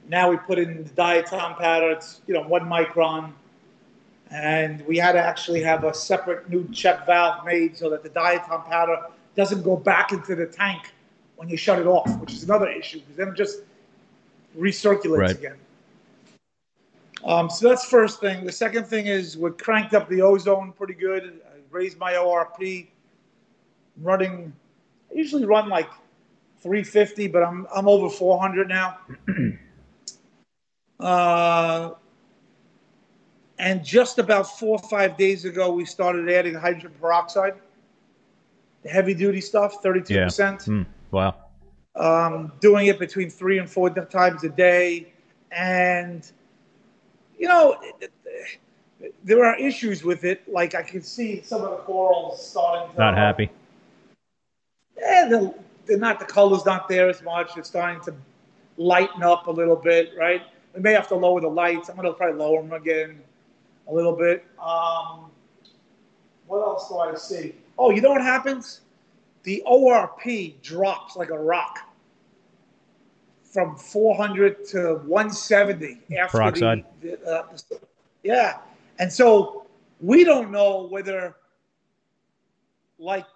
[0.09, 1.91] Now we put in the diatom powder.
[1.91, 3.33] It's you know one micron,
[4.33, 8.11] and we had to actually have a separate new check valve made so that the
[8.11, 9.07] diatom powder
[9.37, 10.93] doesn't go back into the tank
[11.43, 13.63] when you shut it off, which is another issue because then it just
[14.57, 15.37] recirculates Right.
[15.37, 15.57] again.
[17.25, 18.45] Um, so that's first thing.
[18.45, 21.41] The second thing is we cranked up the ozone pretty good.
[21.45, 22.87] I raised my ORP.
[23.97, 24.53] I'm Running,
[25.11, 25.91] I usually run like
[26.61, 28.99] 350, but I'm I'm over 400 now.
[31.01, 31.91] uh,
[33.59, 37.55] and just about four or five days ago, we started adding hydrogen peroxide,
[38.85, 40.65] the heavy duty stuff, 32%.
[40.65, 40.83] Hmm.
[41.13, 41.37] Wow.
[41.95, 45.13] um, doing it between three and four times a day.
[45.51, 46.31] And,
[47.39, 47.79] you know,
[49.25, 50.51] there are issues with it.
[50.51, 52.99] Like I can see some of the corals starting to.
[52.99, 53.51] Not happy.
[54.99, 55.55] Yeah, they're,
[55.87, 57.57] they're not, the color's not there as much.
[57.57, 58.15] It's starting to
[58.77, 60.43] lighten up a little bit, right?
[60.75, 61.91] We may have to lower the lights.
[61.91, 63.21] I'm going to probably lower them again
[63.89, 64.47] a little bit.
[64.59, 65.31] Um,
[66.47, 67.55] what else do I see?
[67.79, 68.81] Oh, you know what happens?
[69.43, 71.79] The ORP drops like a rock
[73.53, 76.85] from 400 to 170 after Peroxide.
[77.01, 77.79] the, the, uh,
[78.23, 78.59] yeah,
[78.99, 79.67] and so
[80.01, 81.37] we don't know whether
[82.99, 83.27] like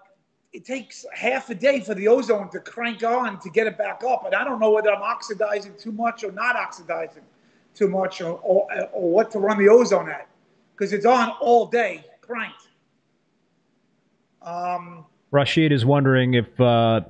[0.53, 4.03] it takes half a day for the ozone to crank on to get it back
[4.05, 7.25] up, and I don't know whether I'm oxidizing too much or not oxidizing
[7.75, 10.29] too much, or or, or what to run the ozone at,
[10.75, 12.69] because it's on all day cranked.
[14.41, 15.05] Um,
[15.37, 17.03] Rashid is wondering if uh,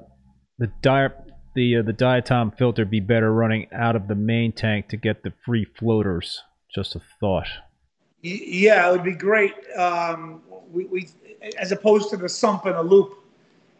[0.59, 1.11] the di-
[1.55, 5.23] the uh, the diatom filter be better running out of the main tank to get
[5.23, 6.43] the free floaters.
[6.75, 7.47] Just a thought.
[8.23, 9.55] Yeah, it would be great.
[9.79, 11.09] Um, we, we,
[11.57, 13.15] as opposed to the sump and a loop,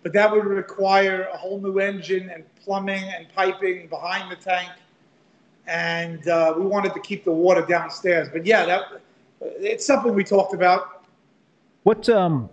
[0.05, 4.71] but that would require a whole new engine and plumbing and piping behind the tank,
[5.67, 8.29] and uh, we wanted to keep the water downstairs.
[8.33, 8.83] But yeah, that
[9.41, 11.05] it's something we talked about.
[11.83, 12.49] What um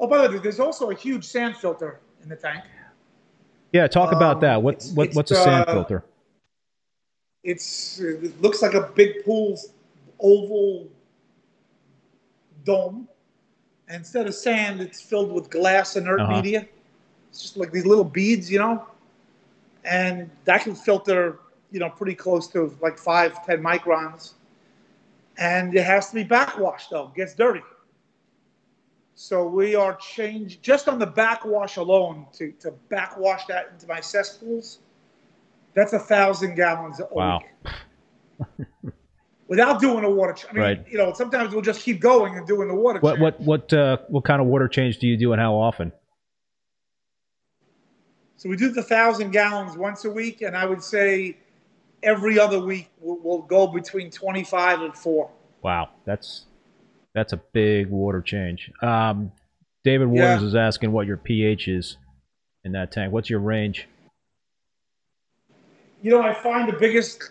[0.00, 2.64] Oh, by the way, there's also a huge sand filter in the tank.
[3.72, 4.62] yeah, talk about Um, that.
[4.62, 6.04] What it's- what it's, what's a sand uh, filter?
[7.44, 9.58] It's it looks like a big pool
[10.20, 10.88] oval
[12.64, 13.08] dome.
[13.88, 16.32] And instead of sand, it's filled with glass inert Uh-huh.
[16.32, 16.66] media.
[17.30, 18.86] It's just like these little beads, you know.
[19.84, 21.38] And that can filter,
[21.70, 24.32] you know, pretty close to like five, ten microns.
[25.38, 27.62] And it has to be backwashed though, gets dirty.
[29.20, 33.98] So we are changing just on the backwash alone to, to backwash that into my
[33.98, 34.78] cesspools.
[35.74, 37.40] That's a thousand gallons a Wow.
[38.38, 38.46] week.
[39.48, 40.50] Without doing a water, change.
[40.50, 40.86] I mean, Right.
[40.88, 43.00] you know, sometimes we'll just keep going and doing the water.
[43.00, 43.20] What change.
[43.20, 45.90] what what uh, what kind of water change do you do and how often?
[48.36, 51.36] So we do the thousand gallons once a week, and I would say
[52.04, 55.28] every other week we'll, we'll go between twenty-five and four.
[55.60, 56.46] Wow, that's
[57.18, 58.70] that's a big water change.
[58.80, 59.32] Um,
[59.82, 60.34] David Yeah.
[60.34, 61.96] Waters is asking what your pH is
[62.64, 63.12] in that tank.
[63.12, 63.88] What's your range?
[66.00, 67.30] You know, I find the biggest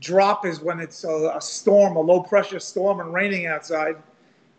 [0.00, 3.96] drop is when it's a, a storm, a low pressure storm, and raining outside.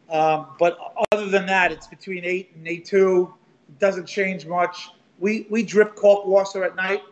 [0.09, 0.77] Um, but
[1.13, 3.33] other than that, it's between eight and eight two.
[3.69, 4.89] It doesn't change much.
[5.19, 7.03] We we drip kalk water at night.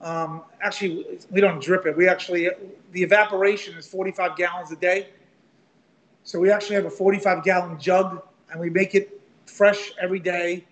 [0.00, 1.96] Um, actually, we don't drip it.
[1.96, 2.50] We actually
[2.90, 5.08] the evaporation is 45 gallons a day.
[6.26, 10.64] So we actually have a 45 gallon jug, and we make it fresh every day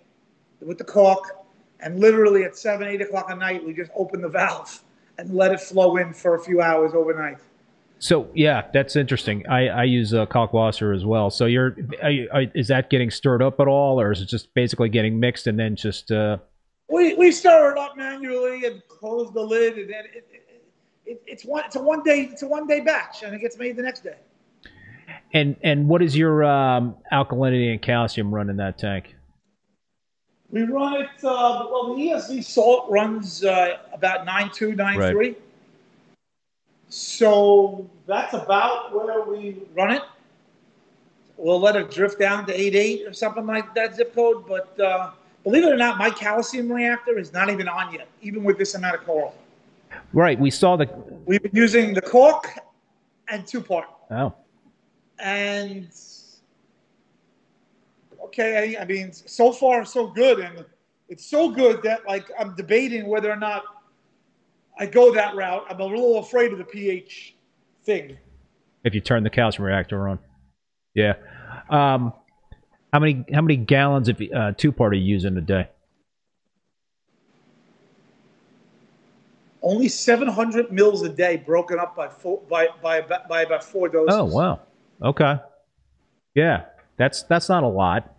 [0.60, 1.46] with the kalk.
[1.78, 4.82] And literally at seven, eight o'clock at night, we just open the valve
[5.16, 7.38] and let it flow in for a few hours overnight.
[8.00, 9.46] So yeah, that's interesting.
[9.46, 11.30] I, I use uh, kalkwasser as well.
[11.30, 14.26] So you're are you, are, is that getting stirred up at all, or is it
[14.26, 16.10] just basically getting mixed and then just?
[16.10, 16.38] Uh...
[16.88, 20.62] We we stir it up manually and close the lid, and then it, it,
[21.06, 23.56] it, it's one it's a one day it's a one day batch, and it gets
[23.56, 24.16] made the next day.
[25.34, 29.16] And and what is your um, alkalinity and calcium run in that tank?
[30.50, 31.08] We run it.
[31.24, 35.10] Uh, well, the ESV salt runs uh, about nine two nine right.
[35.10, 35.36] three.
[36.88, 40.02] So that's about where we run it.
[41.36, 44.46] We'll let it drift down to eight eight or something like that zip code.
[44.46, 45.10] But uh,
[45.42, 48.76] believe it or not, my calcium reactor is not even on yet, even with this
[48.76, 49.34] amount of coral.
[50.12, 50.38] Right.
[50.38, 50.86] We saw the.
[51.26, 52.46] We've been using the kalk
[53.26, 53.88] and two part.
[54.12, 54.32] Oh.
[55.18, 55.88] And
[58.24, 60.64] okay, I, I mean, so far so good, and
[61.08, 63.62] it's so good that like I'm debating whether or not
[64.78, 65.64] I go that route.
[65.68, 67.34] I'm a little afraid of the pH
[67.84, 68.16] thing.
[68.84, 70.18] If you turn the calcium reactor on,
[70.94, 71.14] yeah.
[71.70, 72.12] Um,
[72.92, 75.68] how many how many gallons of uh, two part are you using a day?
[79.62, 84.14] Only 700 mils a day, broken up by four, by, by by about four doses.
[84.14, 84.60] Oh wow,
[85.02, 85.36] okay,
[86.34, 86.64] yeah,
[86.96, 88.10] that's that's not a lot.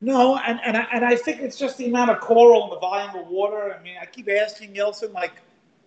[0.00, 2.78] No, and, and, I, and I think it's just the amount of coral and the
[2.78, 3.74] volume of water.
[3.76, 5.32] I mean, I keep asking Yeltsin, like,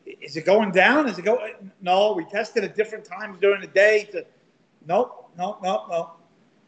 [0.05, 1.07] is it going down?
[1.07, 1.71] Is it going?
[1.81, 4.09] No, we tested at different times during the day.
[4.11, 4.25] To,
[4.85, 6.19] nope, nope, nope, nope.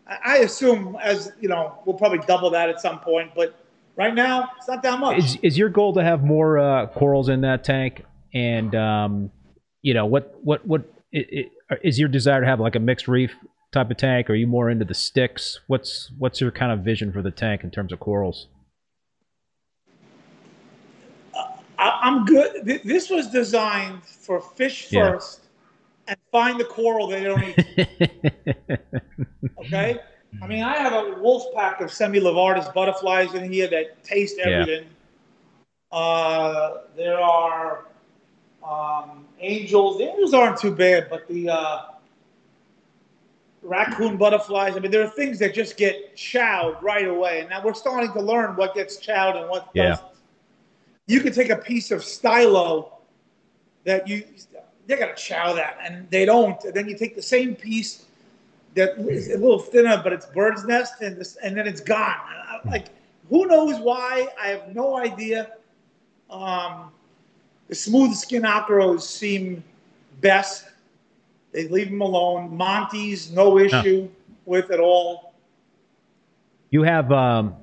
[0.07, 3.59] I, I assume, as you know, we'll probably double that at some point, but
[3.97, 5.17] right now, it's not that much.
[5.17, 8.05] Is, is your goal to have more uh, corals in that tank?
[8.33, 9.31] And, um,
[9.81, 11.51] you know, what, what, what it, it,
[11.83, 13.35] is your desire to have like a mixed reef
[13.71, 14.29] type of tank?
[14.29, 15.59] Are you more into the sticks?
[15.67, 18.47] What's what's your kind of vision for the tank in terms of corals?
[21.33, 21.45] Uh,
[21.79, 22.65] I'm good.
[22.83, 25.41] This was designed for fish first
[26.07, 27.87] and find the coral they don't eat.
[29.65, 29.99] okay?
[30.41, 34.85] I mean, I have a wolf pack of Semilarvatus butterflies in here that taste everything.
[35.91, 35.97] Yeah.
[35.97, 37.85] Uh, there are
[38.63, 39.97] um, angels.
[39.97, 41.81] The angels aren't too bad, but the uh,
[43.61, 44.75] raccoon butterflies.
[44.75, 48.11] I mean, there are things that just get chowed right away, and now we're starting
[48.13, 49.89] to learn what gets chowed and what yeah.
[49.89, 50.07] doesn't.
[51.07, 52.99] You can take a piece of stylo
[53.83, 54.23] that you
[54.87, 56.61] they're gonna chow that, and they don't.
[56.63, 58.05] And then you take the same piece
[58.75, 62.17] that is a little thinner, but it's bird's nest, and this, and then it's gone.
[62.65, 62.87] Like
[63.29, 64.27] who knows why?
[64.41, 65.53] I have no idea.
[66.29, 66.91] Um,
[67.73, 69.63] the smooth skin acros seem
[70.21, 70.65] best
[71.53, 72.55] they leave them alone.
[72.55, 74.33] Montis no issue huh.
[74.45, 75.33] with at all.
[76.69, 77.11] You have.
[77.11, 77.55] Um...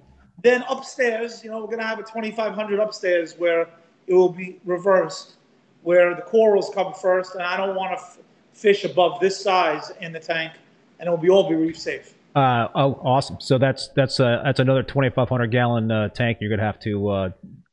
[0.42, 3.68] Then upstairs, you know, we're to have a 2500 upstairs where
[4.08, 5.34] it will be reversed,
[5.82, 8.18] where the corals come first, and I don't want to f-
[8.52, 10.54] fish above this size in the tank,
[10.98, 12.14] and it will be all be reef safe.
[12.34, 13.36] Uh, oh, awesome!
[13.38, 17.30] So that's that's uh, that's another 2,500 gallon uh, tank you're gonna have to uh,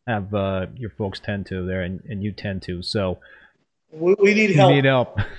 [0.07, 2.81] have uh, your folks tend to there, and, and you tend to.
[2.81, 3.19] So
[3.91, 4.69] we, we need help.
[4.69, 5.19] We need help.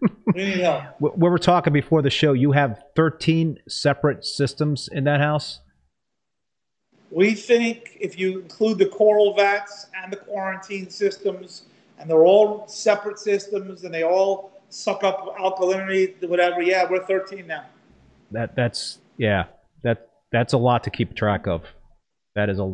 [0.34, 0.84] we need help.
[1.00, 2.32] We were talking before the show.
[2.32, 5.60] You have 13 separate systems in that house.
[7.10, 11.62] We think if you include the coral vats and the quarantine systems,
[11.98, 16.62] and they're all separate systems, and they all suck up alkalinity, whatever.
[16.62, 17.64] Yeah, we're 13 now.
[18.30, 19.44] That that's yeah
[19.82, 21.62] that that's a lot to keep track of.
[22.34, 22.64] That is a.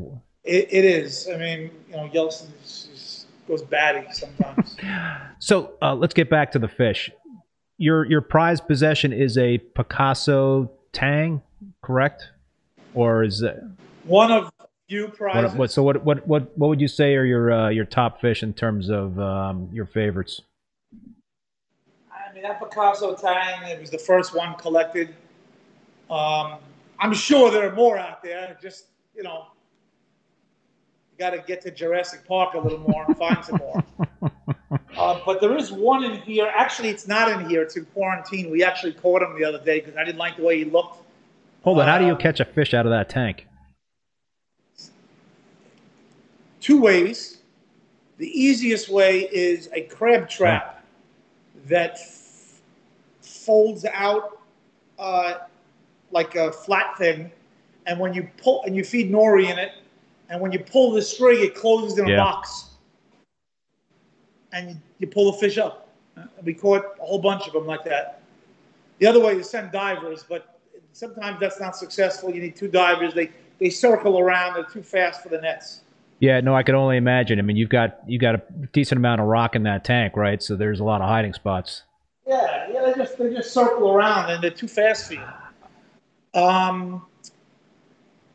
[0.44, 1.28] it, it is.
[1.33, 4.76] I mean, you know, Yeltsin's goes batty sometimes.
[5.38, 7.11] so uh, let's get back to the fish.
[7.76, 11.42] Your your prized possession is a Picasso Tang,
[11.83, 12.30] correct?
[12.94, 13.61] Or is it
[14.04, 14.52] one of
[14.88, 15.50] few prizes?
[15.52, 18.20] What, what, so what what what what would you say are your uh, your top
[18.20, 20.42] fish in terms of um, your favorites?
[22.12, 23.68] I mean that Picasso Tang.
[23.68, 25.14] It was the first one collected.
[26.11, 26.59] Um,
[27.00, 28.57] I'm sure there are more out there.
[28.62, 29.46] Just you know,
[31.14, 33.85] you got to get to Jurassic Park a little more and find some more.
[34.96, 36.50] Uh, but there is one in here.
[36.53, 37.62] Actually, it's not in here.
[37.62, 38.50] It's in quarantine.
[38.50, 40.99] We actually caught him the other day because I didn't like the way he looked.
[41.62, 41.86] Hold on.
[41.86, 43.47] how do you um, catch a fish out of that tank?
[46.61, 47.39] Two ways.
[48.18, 50.84] The easiest way is a crab trap
[51.66, 52.61] that f-
[53.20, 54.41] folds out
[54.99, 55.34] uh,
[56.11, 57.30] like a flat thing,
[57.86, 59.72] and when you pull and you feed nori in it,
[60.29, 62.70] and when you pull the string, it closes in a box.
[64.53, 65.89] And you, you pull the fish up.
[66.45, 68.22] We caught a whole bunch of them like that.
[68.99, 70.61] The other way is send divers, but
[70.93, 72.33] sometimes that's not successful.
[72.33, 73.14] You need two divers.
[73.14, 74.55] They they circle around.
[74.55, 75.83] They're too fast for the nets.
[76.20, 77.39] Yeah, no, I can only imagine.
[77.39, 80.43] I mean, you've got you got a decent amount of rock in that tank, right?
[80.43, 81.83] So there's a lot of hiding spots.
[82.27, 86.41] Yeah, yeah, they just they just circle around and they're too fast for you.
[86.41, 87.05] Um,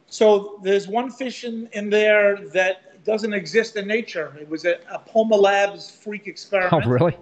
[0.10, 4.36] so there's one fish in, in there that doesn't exist in nature.
[4.40, 6.86] It was a, a Poma Labs freak experiment.
[6.86, 7.14] Oh, really?
[7.14, 7.20] It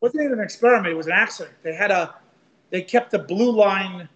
[0.00, 0.88] wasn't even an experiment.
[0.88, 1.54] It was an accident.
[1.62, 2.14] They had a,
[2.70, 4.08] they kept a blue line,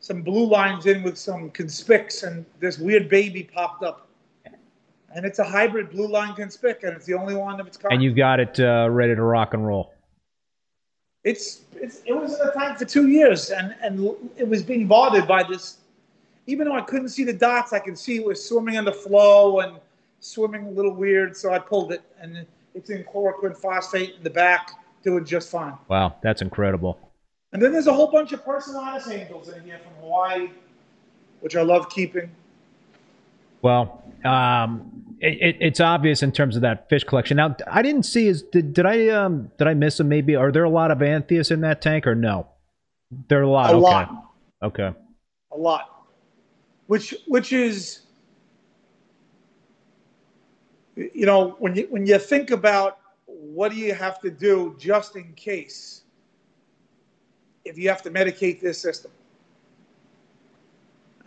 [0.00, 4.08] some blue lines in with some conspics, and this weird baby popped up.
[5.14, 7.92] And it's a hybrid blue line conspic, and it's the only one of its kind.
[7.92, 9.92] And you've got it uh, ready to rock and roll.
[11.22, 14.86] It's, it's it was in the tank for two years, and and it was being
[14.86, 15.78] bothered by this.
[16.46, 18.92] Even though I couldn't see the dots, I could see it was swimming in the
[18.92, 19.78] flow and
[20.20, 21.36] swimming a little weird.
[21.36, 24.70] So I pulled it, and it's in chloroquine phosphate in the back,
[25.02, 25.74] doing just fine.
[25.88, 26.98] Wow, that's incredible.
[27.52, 30.50] And then there's a whole bunch of Personatus angels in here from Hawaii,
[31.40, 32.30] which I love keeping.
[33.62, 34.90] Well, um,
[35.20, 37.36] it, it, it's obvious in terms of that fish collection.
[37.36, 40.08] Now, I didn't see is did, did I um did I miss them?
[40.08, 42.48] Maybe are there a lot of anthias in that tank or no?
[43.28, 43.70] There are a lot.
[43.70, 43.82] A okay.
[43.82, 44.32] lot.
[44.62, 44.92] Okay.
[45.52, 45.93] A lot,
[46.86, 48.00] which which is,
[50.96, 55.16] you know, when you when you think about what do you have to do just
[55.16, 56.02] in case
[57.64, 59.10] if you have to medicate this system.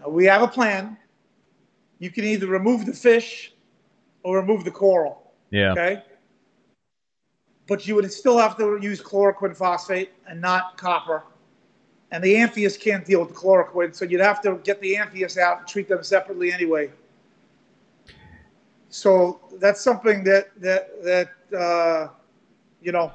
[0.06, 0.98] Uh, we have a plan.
[2.00, 3.54] You can either remove the fish
[4.24, 5.34] or remove the coral.
[5.50, 5.72] Yeah.
[5.72, 6.04] Okay.
[7.68, 11.24] But you would still have to use chloroquine phosphate and not copper.
[12.12, 15.38] And the anthias can't deal with the chloroquine, so you'd have to get the anthias
[15.38, 16.90] out and treat them separately anyway.
[18.90, 22.08] So that's something that that that uh,
[22.82, 23.12] you know,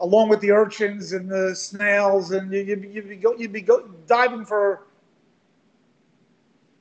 [0.00, 3.52] along with the urchins and the snails, and you, you'd, be- you'd be go, you'd
[3.52, 4.88] be go, diving for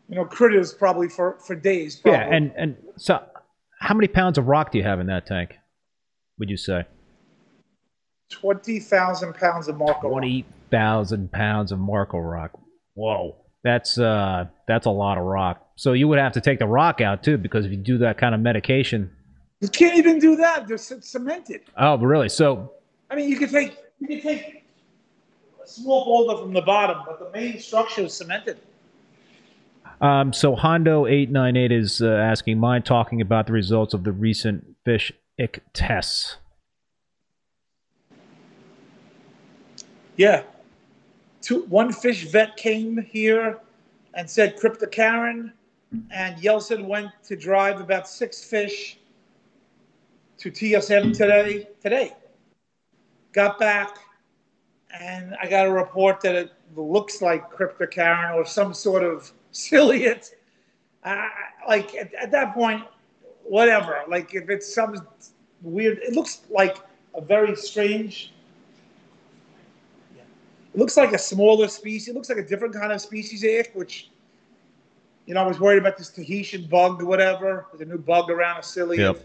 [0.10, 1.98] you know critters probably for for days.
[1.98, 2.20] Probably.
[2.20, 3.24] Yeah, and and so
[3.80, 5.56] how many pounds of rock do you have in that tank?
[6.40, 6.86] Would you say
[8.30, 10.10] twenty thousand pounds of Marco.
[10.10, 12.52] twenty thousand pounds of Marco rock?
[12.94, 15.66] Whoa, that's uh that's a lot of rock.
[15.76, 18.18] So you would have to take the rock out too, because if you do that
[18.18, 19.12] kind of medication.
[19.60, 20.68] You can't even do that.
[20.68, 21.62] They're c- cemented.
[21.78, 22.30] Oh, really?
[22.30, 22.74] So
[23.10, 24.64] I mean, you could take you could take
[25.64, 28.60] a small boulder from the bottom, but the main structure is cemented.
[30.00, 34.04] Um, so Hondo eight nine eight is uh, asking, mind talking about the results of
[34.04, 36.38] the recent fish ick tests?
[40.16, 40.44] Yeah.
[41.48, 43.62] Two, one fish vet came here
[44.16, 45.54] and said cryptocaryon,
[46.12, 49.00] and Yeltsin went to drive about six fish
[50.40, 51.70] to TSM today.
[51.82, 52.14] Today,
[53.32, 53.98] got back,
[55.00, 60.36] and I got a report that it looks like cryptocaryon or some sort of ciliate.
[61.06, 61.30] Uh,
[61.66, 62.84] like at, at that point,
[63.46, 64.04] whatever.
[64.10, 65.08] Like if it's some
[65.62, 66.80] weird, it looks like
[67.16, 68.34] a very strange
[70.78, 72.10] looks like a smaller species.
[72.10, 74.10] It looks like a different kind of species ick, which,
[75.26, 77.66] you know, I was worried about this Tahitian bug or whatever.
[77.72, 79.18] There's a new bug around a silly Yep.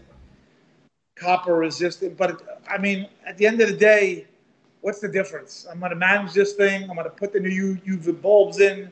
[1.15, 2.17] copper resistant.
[2.17, 2.37] But, it,
[2.67, 4.25] I mean, at the end of the day,
[4.81, 5.67] what's the difference?
[5.69, 6.89] I'm going to manage this thing.
[6.89, 8.91] I'm going to put the new UV bulbs in.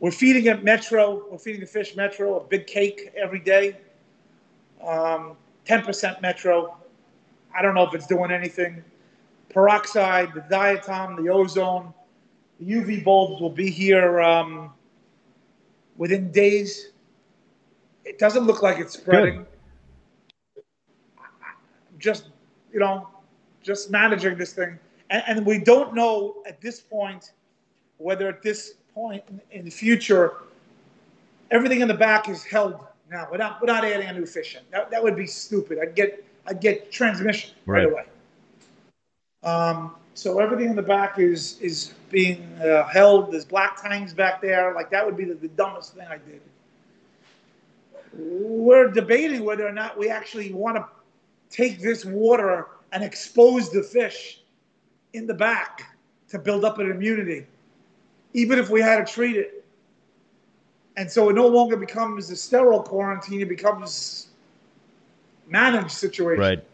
[0.00, 1.24] We're feeding it Metro.
[1.30, 3.76] We're feeding the fish Metro, a big cake every day.
[4.82, 6.76] Um, 10% Metro.
[7.54, 8.82] I don't know if it's doing anything
[9.48, 11.92] peroxide, the diatom, the ozone.
[12.60, 14.72] The UV bulbs will be here um,
[15.96, 16.90] within days.
[18.04, 19.46] It doesn't look like it's spreading.
[21.98, 22.28] Just,
[22.72, 23.08] you know,
[23.62, 24.78] just managing this thing.
[25.10, 27.32] And, and we don't know at this point
[27.98, 30.34] whether at this point in, in the future,
[31.50, 34.62] everything in the back is held now without, without adding a new fish in.
[34.70, 35.78] That, that would be stupid.
[35.80, 37.92] I'd get, I'd get transmission right, Right.
[37.92, 38.04] away.
[39.42, 43.32] Um, so everything in the back is is being uh, held.
[43.32, 44.74] There's black tangs back there.
[44.74, 46.40] Like that would be the, the dumbest thing I did.
[48.14, 50.86] We're debating whether or not we actually want to
[51.50, 54.40] take this water and expose the fish
[55.12, 55.96] in the back
[56.28, 57.46] to build up an immunity,
[58.32, 59.64] even if we had to treat it.
[60.96, 64.28] And so it no longer becomes a sterile quarantine; it becomes
[65.46, 66.64] managed situation Right.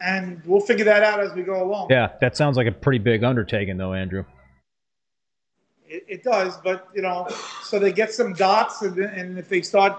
[0.00, 1.88] And we'll figure that out as we go along.
[1.90, 4.24] Yeah, that sounds like a pretty big undertaking, though, Andrew.
[5.86, 7.28] It, it does, but you know,
[7.62, 9.96] so they get some dots, and, and if they start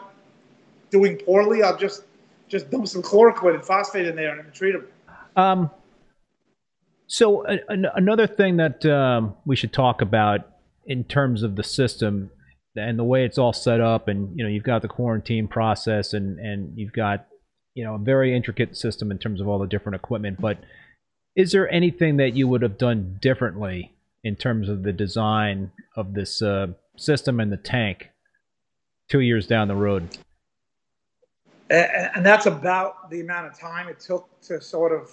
[0.91, 2.03] doing poorly, I'll just
[2.47, 4.87] just dump some chloroquine and phosphate in there and treat them.
[5.35, 5.71] Um,
[7.07, 10.41] so a, an, another thing that um, we should talk about
[10.85, 12.29] in terms of the system
[12.75, 16.13] and the way it's all set up, and you know, you've got the quarantine process,
[16.13, 17.25] and and you've got
[17.75, 20.41] you know a very intricate system in terms of all the different equipment.
[20.41, 20.57] But
[21.35, 26.13] is there anything that you would have done differently in terms of the design of
[26.13, 26.67] this uh,
[26.97, 28.09] system and the tank
[29.09, 30.17] two years down the road?
[31.69, 35.09] And, that's about the amount of time it took to sort of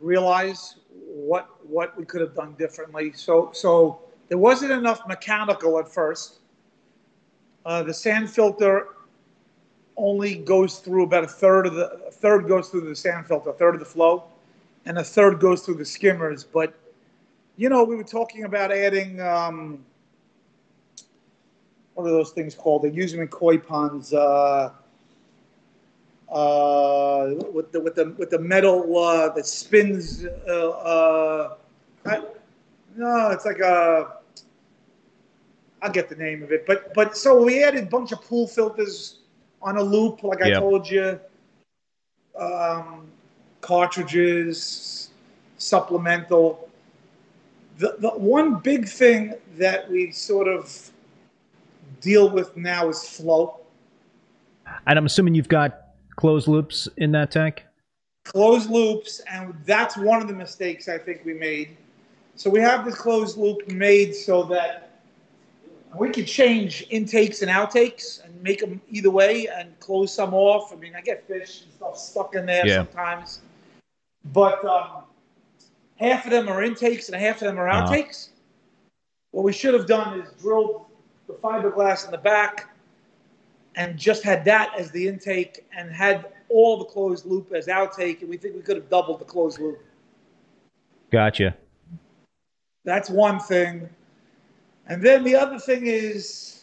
[0.00, 3.12] realize what what we could have done differently.
[3.12, 6.40] So so there wasn't enough mechanical at first.
[7.64, 8.88] Uh, the sand filter
[9.98, 13.50] only goes through about a third of the a third goes through the sand filter,
[13.50, 14.24] a third of the flow,
[14.86, 16.44] and a third goes through the skimmers.
[16.44, 16.72] But
[17.56, 19.84] you know, we were talking about adding um,
[21.94, 22.82] what are those things called?
[22.82, 24.14] They use them in koi ponds.
[24.14, 24.70] Uh,
[26.30, 30.26] uh, with the with the with the metal uh, that spins.
[30.46, 31.56] Uh, uh,
[32.06, 32.22] I,
[32.96, 34.14] no, it's like a.
[35.80, 38.46] I'll get the name of it, but but so we added a bunch of pool
[38.46, 39.17] filters
[39.62, 41.18] on a loop, like I told you.
[42.38, 43.08] Um,
[43.60, 45.10] cartridges,
[45.56, 46.68] supplemental.
[47.78, 50.90] The the one big thing that we sort of
[52.00, 53.60] deal with now is flow.
[54.86, 57.64] And I'm assuming you've got closed loops in that tank?
[58.24, 61.76] Closed loops, and that's one of the mistakes I think we made.
[62.34, 65.00] So we have this closed loop made so that
[65.96, 70.72] we can change intakes and outtakes make them either way and close some off.
[70.72, 72.76] I mean, I get fish and stuff stuck in there yeah.
[72.76, 73.40] sometimes,
[74.32, 75.02] but um,
[75.96, 77.92] half of them are intakes and half of them are uh-huh.
[77.92, 78.28] outtakes.
[78.28, 78.34] Uh-huh.
[79.32, 80.86] What we should have done is drilled
[81.26, 82.74] the fiberglass in the back,
[83.76, 88.20] and just had that as the intake and had all the closed loop as outtake,
[88.20, 89.78] and we think we could have doubled the closed loop.
[91.10, 91.54] Gotcha.
[92.84, 93.88] That's one thing.
[94.86, 96.57] And then the other thing is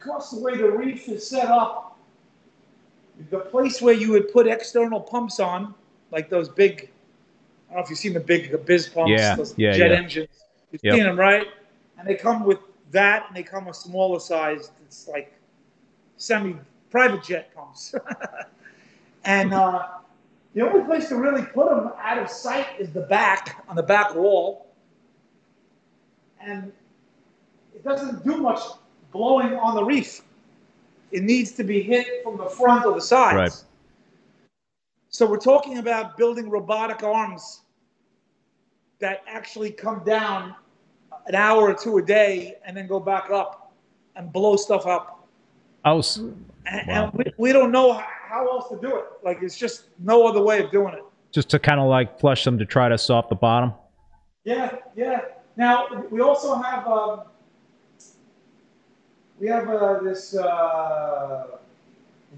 [0.00, 1.98] because the way the reef is set up,
[3.30, 5.74] the place where you would put external pumps on,
[6.10, 6.90] like those big,
[7.68, 9.90] I don't know if you've seen the big the biz pumps, yeah, those yeah, jet
[9.90, 9.96] yeah.
[9.96, 10.28] engines.
[10.72, 10.94] You've yep.
[10.94, 11.46] seen them, right?
[11.98, 12.58] And they come with
[12.92, 14.72] that, and they come with smaller sized.
[14.86, 15.34] It's like
[16.16, 16.56] semi
[16.90, 17.94] private jet pumps.
[19.24, 19.86] and uh,
[20.54, 23.82] the only place to really put them out of sight is the back, on the
[23.82, 24.66] back wall.
[26.40, 26.72] And
[27.74, 28.60] it doesn't do much
[29.12, 30.22] blowing on the reef.
[31.12, 33.36] It needs to be hit from the front or the sides.
[33.36, 33.64] Right.
[35.08, 37.62] So we're talking about building robotic arms
[39.00, 40.54] that actually come down
[41.26, 43.72] an hour or two a day and then go back up
[44.14, 45.26] and blow stuff up.
[45.84, 46.18] I was.
[46.18, 46.84] And, wow.
[46.86, 49.04] and we, we don't know how else to do it.
[49.24, 51.02] Like it's just no other way of doing it.
[51.32, 53.72] Just to kind of like flush them to try to soft the bottom.
[54.44, 55.22] Yeah, yeah.
[55.56, 57.22] Now we also have um,
[59.40, 61.46] we have uh, this uh,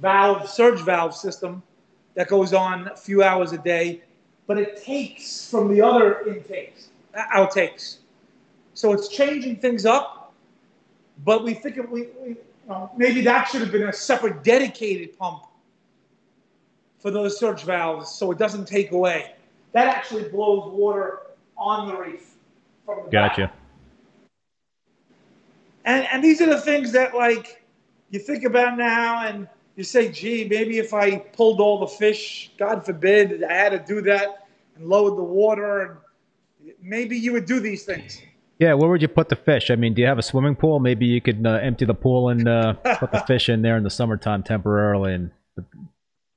[0.01, 1.63] valve surge valve system
[2.15, 4.01] that goes on a few hours a day,
[4.47, 6.89] but it takes from the other intakes
[7.35, 7.99] outtakes.
[8.75, 10.33] So it's changing things up,
[11.25, 12.37] but we think we, we
[12.71, 15.43] uh, maybe that should have been a separate dedicated pump
[17.01, 19.35] for those surge valves so it doesn't take away.
[19.73, 21.19] That actually blows water
[21.57, 22.35] on the reef
[22.87, 23.49] from the Gotcha.
[23.49, 23.62] Back.
[25.85, 27.65] And, and these are the things that, like,
[28.11, 32.53] you think about now and you say, gee, maybe if I pulled all the fish,
[32.59, 37.47] God forbid, I had to do that and lowered the water, and maybe you would
[37.47, 38.21] do these things.
[38.59, 39.71] Yeah, where would you put the fish?
[39.71, 40.79] I mean, do you have a swimming pool?
[40.79, 43.83] Maybe you could uh, empty the pool and uh, put the fish in there in
[43.83, 45.15] the summertime temporarily.
[45.15, 45.31] And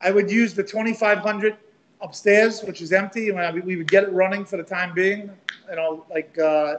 [0.02, 1.58] I would use the 2500
[2.02, 5.30] upstairs, which is empty, and we would get it running for the time being.
[5.70, 6.76] You know, like uh,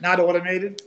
[0.00, 0.82] not automated.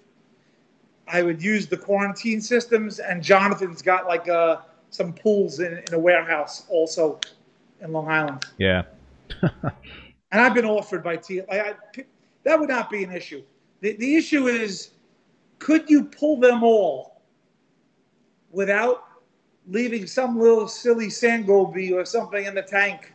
[1.11, 4.57] I would use the quarantine systems, and Jonathan's got like uh,
[4.89, 7.19] some pools in, in a warehouse also
[7.81, 8.45] in Long Island.
[8.57, 8.83] Yeah.
[9.41, 11.41] and I've been offered by T.
[11.41, 12.03] Like I,
[12.43, 13.43] that would not be an issue.
[13.81, 14.91] The, the issue is
[15.59, 17.21] could you pull them all
[18.51, 19.03] without
[19.67, 23.13] leaving some little silly sand goby or something in the tank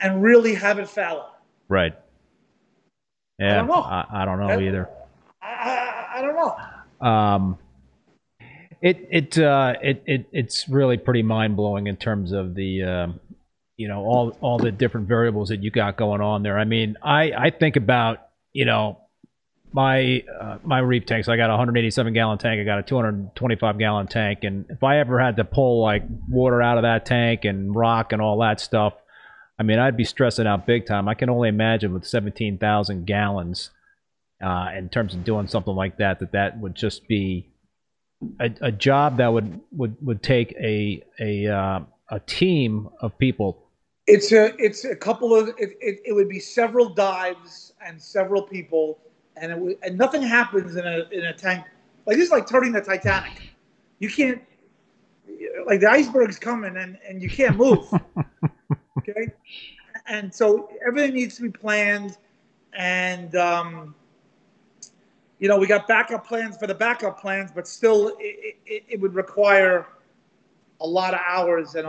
[0.00, 1.30] and really have it fallow?
[1.68, 1.94] Right.
[3.38, 3.74] Yeah, I don't know.
[3.74, 4.88] I, I don't know either.
[5.42, 6.56] I, I, I, don't know.
[7.04, 7.58] Um,
[8.80, 13.20] it it uh it, it it's really pretty mind blowing in terms of the um,
[13.76, 16.58] you know all all the different variables that you got going on there.
[16.58, 18.98] I mean, I I think about you know
[19.72, 21.28] my uh, my reef tanks.
[21.28, 22.60] I got a 187 gallon tank.
[22.60, 26.62] I got a 225 gallon tank, and if I ever had to pull like water
[26.62, 28.94] out of that tank and rock and all that stuff,
[29.58, 31.08] I mean, I'd be stressing out big time.
[31.08, 33.70] I can only imagine with 17,000 gallons.
[34.44, 37.50] Uh, in terms of doing something like that, that that would just be
[38.40, 41.80] a, a job that would would would take a a uh,
[42.10, 43.62] a team of people.
[44.06, 48.42] It's a it's a couple of it, it, it would be several dives and several
[48.42, 48.98] people,
[49.36, 51.64] and it would, and nothing happens in a in a tank
[52.06, 53.50] like this is like turning the Titanic.
[53.98, 54.42] You can't
[55.66, 57.88] like the iceberg's coming and and you can't move.
[58.98, 59.32] okay,
[60.06, 62.18] and so everything needs to be planned,
[62.74, 63.94] and um,
[65.44, 68.98] you know we got backup plans for the backup plans, but still it, it, it
[68.98, 69.86] would require
[70.80, 71.86] a lot of hours and.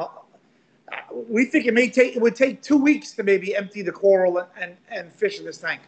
[1.30, 4.40] we think it may take it would take two weeks to maybe empty the coral
[4.40, 5.80] and, and, and fish in this tank.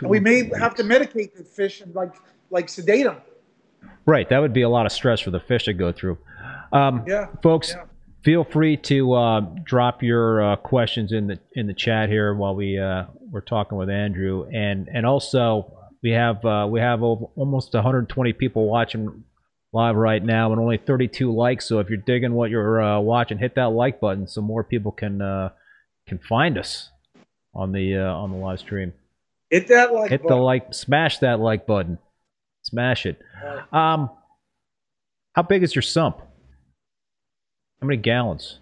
[0.00, 0.58] and we may weeks.
[0.58, 2.14] have to medicate the fish and like
[2.50, 3.16] like sedate them.
[4.04, 6.18] Right, that would be a lot of stress for the fish to go through.
[6.72, 7.84] Um, yeah, folks, yeah.
[8.22, 12.54] feel free to uh, drop your uh, questions in the in the chat here while
[12.54, 17.74] we uh, we're talking with Andrew, and and also we have uh, we have almost
[17.74, 19.24] 120 people watching
[19.72, 21.66] live right now, and only 32 likes.
[21.66, 24.92] So if you're digging what you're uh, watching, hit that like button so more people
[24.92, 25.50] can uh,
[26.06, 26.90] can find us
[27.54, 28.92] on the on the live stream.
[29.50, 30.10] Hit that like.
[30.10, 30.36] Hit button.
[30.36, 30.74] the like.
[30.74, 31.98] Smash that like button.
[32.62, 33.20] Smash it.
[33.72, 34.10] Um,
[35.32, 36.18] how big is your sump?
[37.80, 38.58] How many gallons?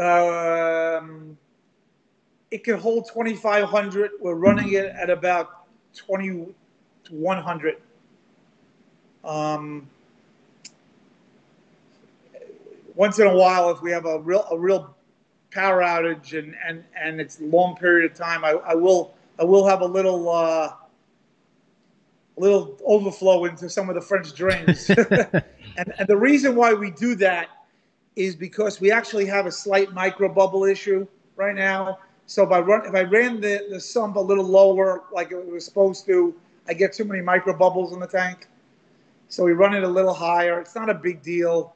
[0.00, 1.38] Um,
[2.50, 4.12] it can hold 2,500.
[4.20, 7.76] We're running it at about 2,100.
[9.24, 9.88] Um,
[12.94, 14.94] once in a while, if we have a real a real
[15.50, 19.44] power outage and and and it's a long period of time, I, I will I
[19.44, 20.28] will have a little.
[20.28, 20.72] Uh,
[22.36, 24.90] a little overflow into some of the French drains.
[24.90, 27.48] and, and the reason why we do that
[28.14, 31.98] is because we actually have a slight micro bubble issue right now.
[32.26, 35.46] So if I run, if I ran the, the sump a little lower, like it
[35.46, 36.34] was supposed to,
[36.68, 38.48] I get too many micro bubbles in the tank.
[39.28, 40.60] So we run it a little higher.
[40.60, 41.74] It's not a big deal.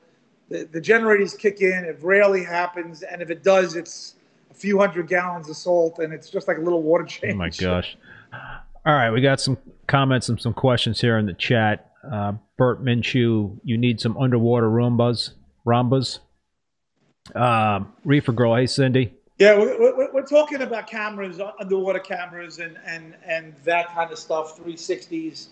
[0.48, 1.84] The, the generators kick in.
[1.84, 4.16] It rarely happens, and if it does, it's
[4.50, 7.34] a few hundred gallons of salt, and it's just like a little water change.
[7.34, 7.96] Oh my gosh!
[8.32, 11.92] All right, we got some comments and some questions here in the chat.
[12.10, 15.30] Uh, Bert Minshew, you need some underwater Roombas,
[15.66, 16.18] Rambas.
[17.34, 19.14] Uh, Reefer Girl, hey Cindy.
[19.38, 19.54] Yeah,
[20.20, 25.48] we're, talking about cameras, underwater cameras, and and and that kind of stuff, 360s,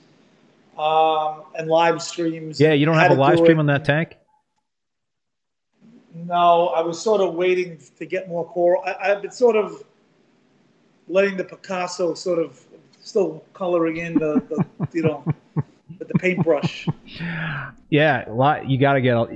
[0.79, 2.61] um, and live streams.
[2.61, 3.61] Yeah, you don't have a live stream it.
[3.61, 4.17] on that tank.
[6.15, 8.83] No, I was sort of waiting to get more coral.
[8.85, 9.85] I, I've been sort of
[11.09, 12.61] letting the Picasso sort of
[13.01, 15.25] still coloring in the, the you know
[15.99, 16.87] with the paintbrush.
[17.91, 18.69] Yeah, a lot.
[18.69, 19.17] You got to get.
[19.17, 19.29] All,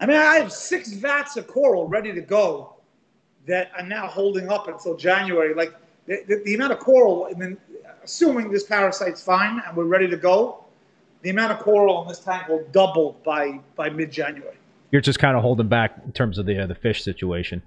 [0.00, 2.74] I mean, I have six vats of coral ready to go
[3.46, 5.54] that I'm now holding up until January.
[5.54, 5.74] Like
[6.06, 7.56] the, the, the amount of coral, and then
[8.02, 10.64] assuming this parasite's fine and we're ready to go,
[11.22, 14.56] the amount of coral in this tank will double by by mid-January.
[14.90, 17.62] You're just kind of holding back in terms of the uh, the fish situation.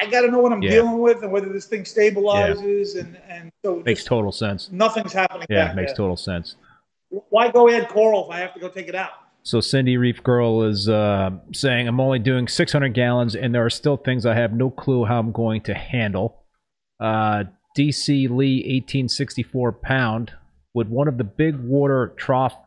[0.00, 0.70] I got to know what I'm yeah.
[0.70, 3.00] dealing with and whether this thing stabilizes yeah.
[3.02, 4.70] and and so makes total sense.
[4.70, 5.46] Nothing's happening.
[5.50, 5.96] Yeah, it makes there.
[5.96, 6.56] total sense.
[7.30, 9.12] Why go add coral if I have to go take it out?
[9.48, 13.70] So Cindy Reef Girl is uh, saying I'm only doing 600 gallons and there are
[13.70, 16.44] still things I have no clue how I'm going to handle.
[17.00, 17.44] Uh,
[17.74, 20.32] DC Lee 1864 pound.
[20.74, 22.58] Would one of the big water trough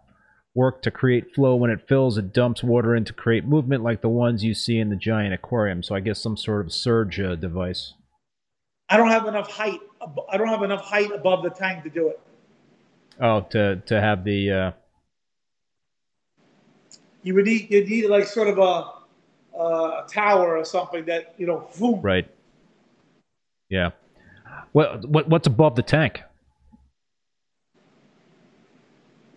[0.55, 4.01] work to create flow when it fills it dumps water in to create movement like
[4.01, 7.21] the ones you see in the giant aquarium so i guess some sort of surge
[7.21, 7.93] uh, device
[8.89, 9.79] i don't have enough height
[10.29, 12.19] i don't have enough height above the tank to do it
[13.21, 14.71] oh to to have the uh...
[17.23, 21.45] you would need you need like sort of a, a tower or something that you
[21.45, 22.01] know boom.
[22.01, 22.29] right
[23.69, 23.91] yeah
[24.71, 26.21] what, what what's above the tank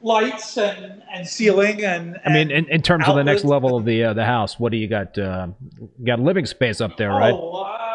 [0.02, 3.76] lights and, and ceiling and, and I mean, in, in terms of the next level
[3.76, 5.16] of the uh, the house, what do you got?
[5.16, 5.48] Uh,
[5.80, 7.32] you got living space up there, right?
[7.32, 7.93] Oh,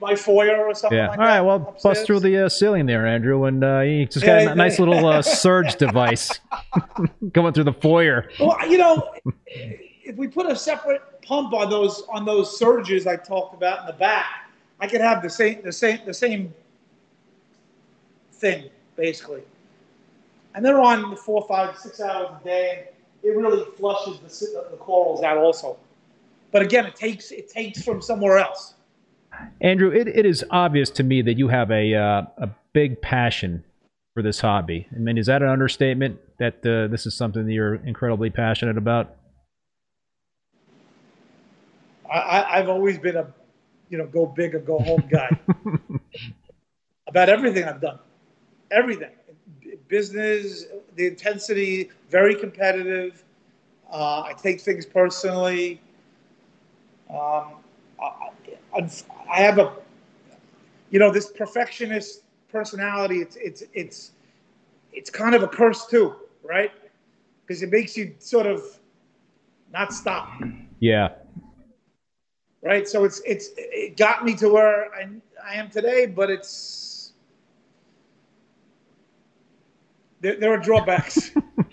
[0.00, 0.98] my foyer or something.
[0.98, 1.08] Yeah.
[1.08, 1.40] Like All right.
[1.40, 1.82] Well, upstairs.
[1.82, 4.78] bust through the uh, ceiling there, Andrew, and uh, you just got yeah, a nice
[4.78, 6.40] little uh, surge device
[7.32, 8.30] going through the foyer.
[8.38, 9.14] Well, you know,
[9.56, 13.86] if we put a separate pump on those on those surges I talked about in
[13.86, 16.54] the back, I could have the same the same the same
[18.32, 19.42] thing basically
[20.54, 22.88] and they're on the four, five, six hours a day.
[23.22, 25.76] It really flushes the, the corals out also.
[26.52, 28.74] But again, it takes it takes from somewhere else.
[29.60, 33.64] Andrew, it, it is obvious to me that you have a uh, a big passion
[34.14, 34.86] for this hobby.
[34.94, 36.18] I mean, is that an understatement?
[36.38, 39.16] That uh, this is something that you're incredibly passionate about?
[42.10, 43.26] I, I've always been a,
[43.88, 45.30] you know, go big or go home guy.
[47.06, 47.98] about everything I've done,
[48.70, 49.10] everything,
[49.88, 50.66] business,
[50.96, 53.24] the intensity, very competitive.
[53.92, 55.80] Uh, I take things personally.
[57.10, 57.54] Um,
[58.00, 58.30] I,
[58.74, 58.80] I
[59.38, 59.72] have a,
[60.90, 63.20] you know, this perfectionist personality.
[63.20, 64.12] It's it's it's
[64.92, 66.72] it's kind of a curse too, right?
[67.46, 68.62] Because it makes you sort of
[69.72, 70.28] not stop.
[70.80, 71.10] Yeah.
[72.62, 72.86] Right.
[72.88, 75.08] So it's it's it got me to where I
[75.44, 76.89] I am today, but it's
[80.20, 81.30] there, there are drawbacks.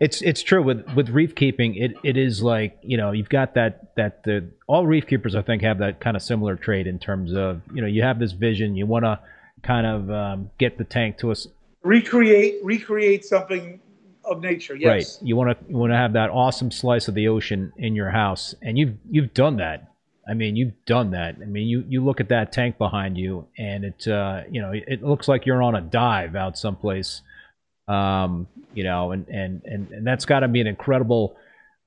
[0.00, 1.74] it's it's true with with reef keeping.
[1.74, 5.42] It it is like you know you've got that that the all reef keepers I
[5.42, 8.32] think have that kind of similar trait in terms of you know you have this
[8.32, 9.18] vision you want to
[9.62, 11.46] kind of um, get the tank to us
[11.82, 13.80] recreate recreate something
[14.24, 14.76] of nature.
[14.76, 15.18] Yes.
[15.18, 15.26] Right.
[15.26, 18.10] You want to you want to have that awesome slice of the ocean in your
[18.10, 19.92] house, and you've you've done that.
[20.28, 21.36] I mean, you've done that.
[21.42, 24.72] I mean, you, you look at that tank behind you, and it uh, you know
[24.72, 27.22] it looks like you're on a dive out someplace
[27.90, 31.36] um, you know, and and and, and that's got to be an incredible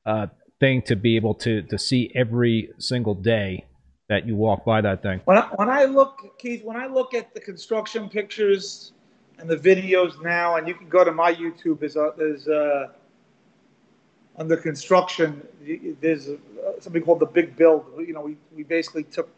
[0.05, 0.27] uh,
[0.59, 3.65] thing to be able to to see every single day
[4.09, 5.21] that you walk by that thing.
[5.23, 8.91] When I, when I look, Keith, when I look at the construction pictures
[9.39, 11.79] and the videos now, and you can go to my YouTube.
[11.79, 12.91] There's a, there's a,
[14.37, 15.41] under construction.
[16.01, 16.29] There's
[16.81, 17.85] something called the Big Build.
[17.97, 19.29] You know, we we basically took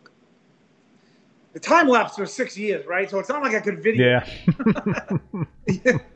[1.54, 3.08] the time lapse for six years, right?
[3.10, 4.24] So it's not like I could video.
[5.68, 5.98] Yeah.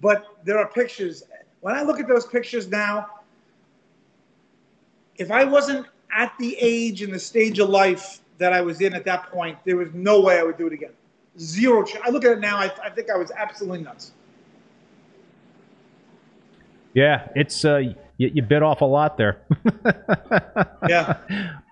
[0.00, 1.24] but there are pictures.
[1.60, 3.08] When I look at those pictures now,
[5.16, 8.94] if I wasn't at the age and the stage of life that I was in
[8.94, 10.92] at that point, there was no way I would do it again.
[11.38, 12.04] Zero chance.
[12.06, 14.12] I look at it now, I, I think I was absolutely nuts.
[16.94, 17.76] Yeah, it's uh,
[18.16, 19.42] you, you bit off a lot there.
[20.88, 21.18] yeah,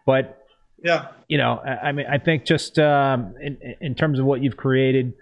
[0.05, 0.47] but
[0.83, 4.43] yeah, you know, I, I mean, I think just um, in in terms of what
[4.43, 5.15] you've created,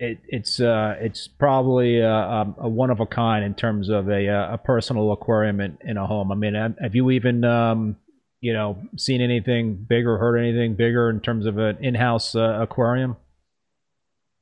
[0.00, 4.26] it, it's uh, it's probably a, a, one of a kind in terms of a,
[4.26, 6.32] a personal aquarium in, in a home.
[6.32, 7.96] I mean, have you even um,
[8.40, 13.16] you know seen anything bigger, heard anything bigger in terms of an in-house uh, aquarium?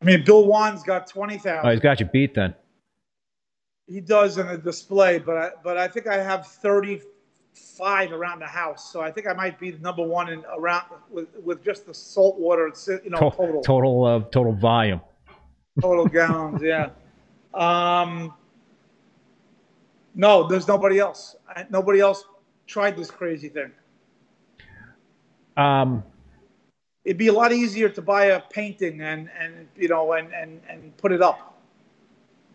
[0.00, 1.68] I mean, Bill Wan's got twenty thousand.
[1.68, 2.54] Oh, he's got you beat then.
[3.88, 7.02] He does in a display, but I, but I think I have thirty
[7.76, 8.92] five around the house.
[8.92, 11.94] So I think I might be the number one in around with with just the
[11.94, 12.70] salt water.
[12.86, 15.00] You know, total total uh, total volume
[15.80, 16.62] total gallons.
[16.62, 16.90] Yeah.
[17.54, 18.34] Um,
[20.14, 21.36] no, there's nobody else.
[21.70, 22.24] Nobody else
[22.66, 23.72] tried this crazy thing.
[25.56, 26.04] Um,
[27.04, 30.60] It'd be a lot easier to buy a painting and, and you know and, and,
[30.68, 31.58] and put it up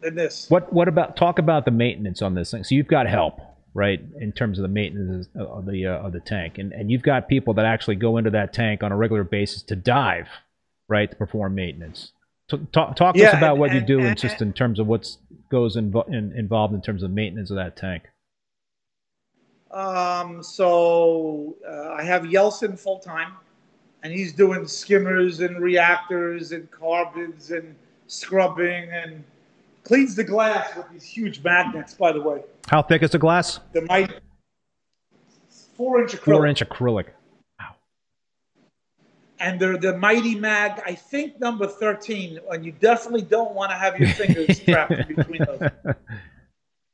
[0.02, 0.48] than this.
[0.50, 2.64] What what about talk about the maintenance on this thing?
[2.64, 3.40] So you've got help,
[3.74, 7.02] right, in terms of the maintenance of the uh, of the tank, and and you've
[7.02, 10.28] got people that actually go into that tank on a regular basis to dive,
[10.88, 12.12] right, to perform maintenance.
[12.72, 14.80] Talk, talk yeah, to us about and, what you do, and, and, just in terms
[14.80, 15.16] of what
[15.50, 18.04] goes invo- in, involved in terms of maintenance of that tank.
[19.72, 23.34] Um, so uh, I have Yelson full time,
[24.04, 27.76] and he's doing skimmers and reactors and carbons and
[28.08, 29.24] scrubbing and
[29.84, 31.94] cleans the glass with these huge magnets.
[31.94, 33.60] By the way, how thick is the glass?
[33.72, 34.20] The might
[35.76, 36.24] four inch acrylic.
[36.24, 37.06] Four inch acrylic
[39.44, 43.78] and they're the Mighty Mag, I think number 13, and you definitely don't want to
[43.78, 45.70] have your fingers trapped between those.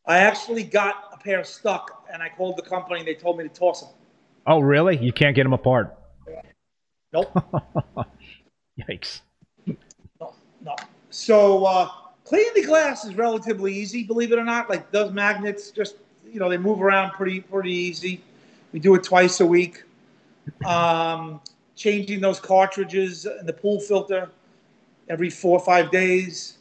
[0.07, 3.43] I actually got a pair stuck, and I called the company, and they told me
[3.43, 3.91] to toss them.
[4.47, 4.97] Oh, really?
[4.97, 5.95] You can't get them apart?
[7.13, 7.31] Nope.
[8.89, 9.21] Yikes.
[10.19, 10.75] No, no.
[11.11, 11.89] So uh,
[12.23, 14.71] cleaning the glass is relatively easy, believe it or not.
[14.71, 15.97] Like those magnets, just
[16.27, 18.21] you know, they move around pretty pretty easy.
[18.71, 19.83] We do it twice a week.
[20.65, 21.41] Um,
[21.79, 24.29] changing those cartridges in the pool filter
[25.07, 26.57] every four or five days.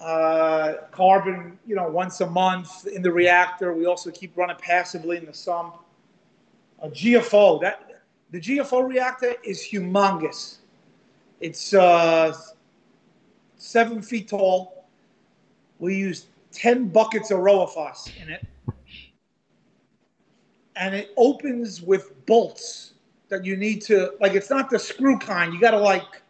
[0.00, 3.72] Uh, carbon, you know, once a month in the reactor.
[3.72, 5.76] We also keep running passively in the sump.
[6.82, 8.02] A GFO, that
[8.32, 10.56] the GFO reactor is humongous.
[11.40, 12.36] It's uh,
[13.58, 14.86] seven feet tall.
[15.78, 18.44] We use 10 buckets of Rowaphos in it.
[20.74, 22.94] And it opens with bolts
[23.30, 25.54] that you need to like it's not the screw kind.
[25.54, 26.22] You got to like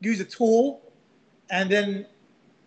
[0.00, 0.92] use a tool
[1.50, 2.06] and then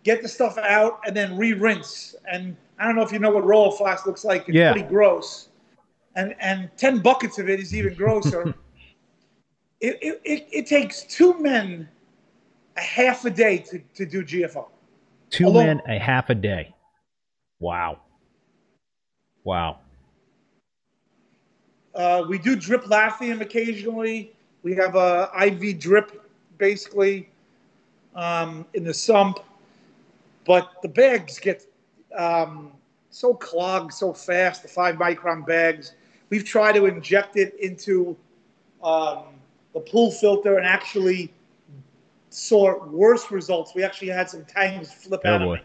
[0.02, 2.16] get the stuff out and then re-rinse.
[2.30, 4.48] And I don't know if you know what Rowaphos looks like.
[4.48, 4.72] It's yeah.
[4.72, 5.48] pretty gross.
[6.16, 8.48] And and ten buckets of it is even grosser.
[9.80, 11.88] it, it, it, it, takes two men
[12.76, 14.66] a half a day to, to do GFO.
[15.30, 15.66] Two Alone.
[15.66, 16.74] men a half a day.
[17.60, 18.00] Wow.
[19.44, 19.80] Wow.
[21.98, 24.32] Uh, we do drip lithium occasionally.
[24.62, 27.28] We have a IV drip, basically.
[28.14, 29.38] um, in the sump,
[30.44, 31.64] but the bags get
[32.16, 32.72] um,
[33.10, 34.62] so clogged so fast.
[34.62, 35.92] The five micron bags.
[36.30, 38.16] We've tried to inject it into
[38.82, 39.24] um,
[39.72, 41.32] the pool filter and actually
[42.30, 43.74] saw worse results.
[43.74, 45.64] We actually had some tangs flip Oh out of it.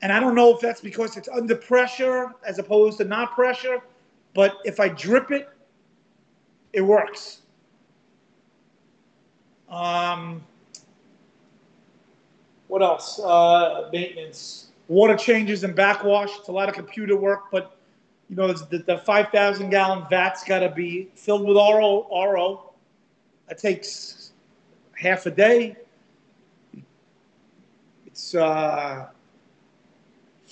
[0.00, 3.80] And I don't know if that's because it's under pressure as opposed to not pressure,
[4.34, 5.48] but if I drip it,
[6.72, 7.42] it works.
[9.68, 10.42] Um,
[12.68, 13.18] what else?
[13.18, 16.30] Uh, maintenance, water changes and backwash.
[16.38, 17.76] It's a lot of computer work, but
[18.28, 22.06] you know the, the 5,000 gallon vat's got to be filled with RO.
[22.10, 22.72] RO.
[23.50, 24.32] It takes
[24.96, 25.76] half a day.
[28.06, 29.08] It's uh,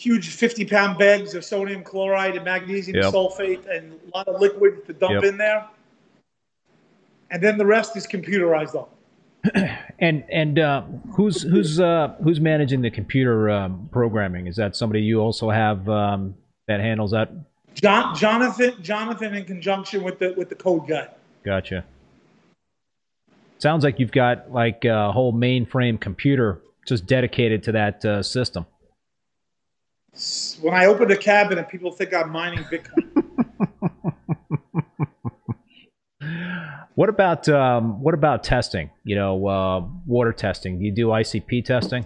[0.00, 3.12] huge 50 pound bags of sodium chloride and magnesium Yep.
[3.12, 5.24] sulfate and a lot of liquid to dump Yep.
[5.24, 5.66] in there.
[7.30, 8.94] And then the rest is computerized up.
[10.02, 10.80] And and uh,
[11.14, 14.46] who's who's uh, who's managing the computer um, programming?
[14.46, 16.34] Is that somebody you also have um,
[16.68, 17.30] that handles that?
[17.74, 21.08] John, Jonathan, Jonathan, in conjunction with the with the code guy.
[21.44, 21.84] Gotcha.
[23.58, 28.64] Sounds like you've got like a whole mainframe computer just dedicated to that uh, system.
[30.60, 33.06] When I open the cabinet, people think I'm mining Bitcoin.
[36.96, 38.90] What about um, what about testing?
[39.04, 40.78] You know, uh, water testing.
[40.78, 42.04] Do you do ICP testing?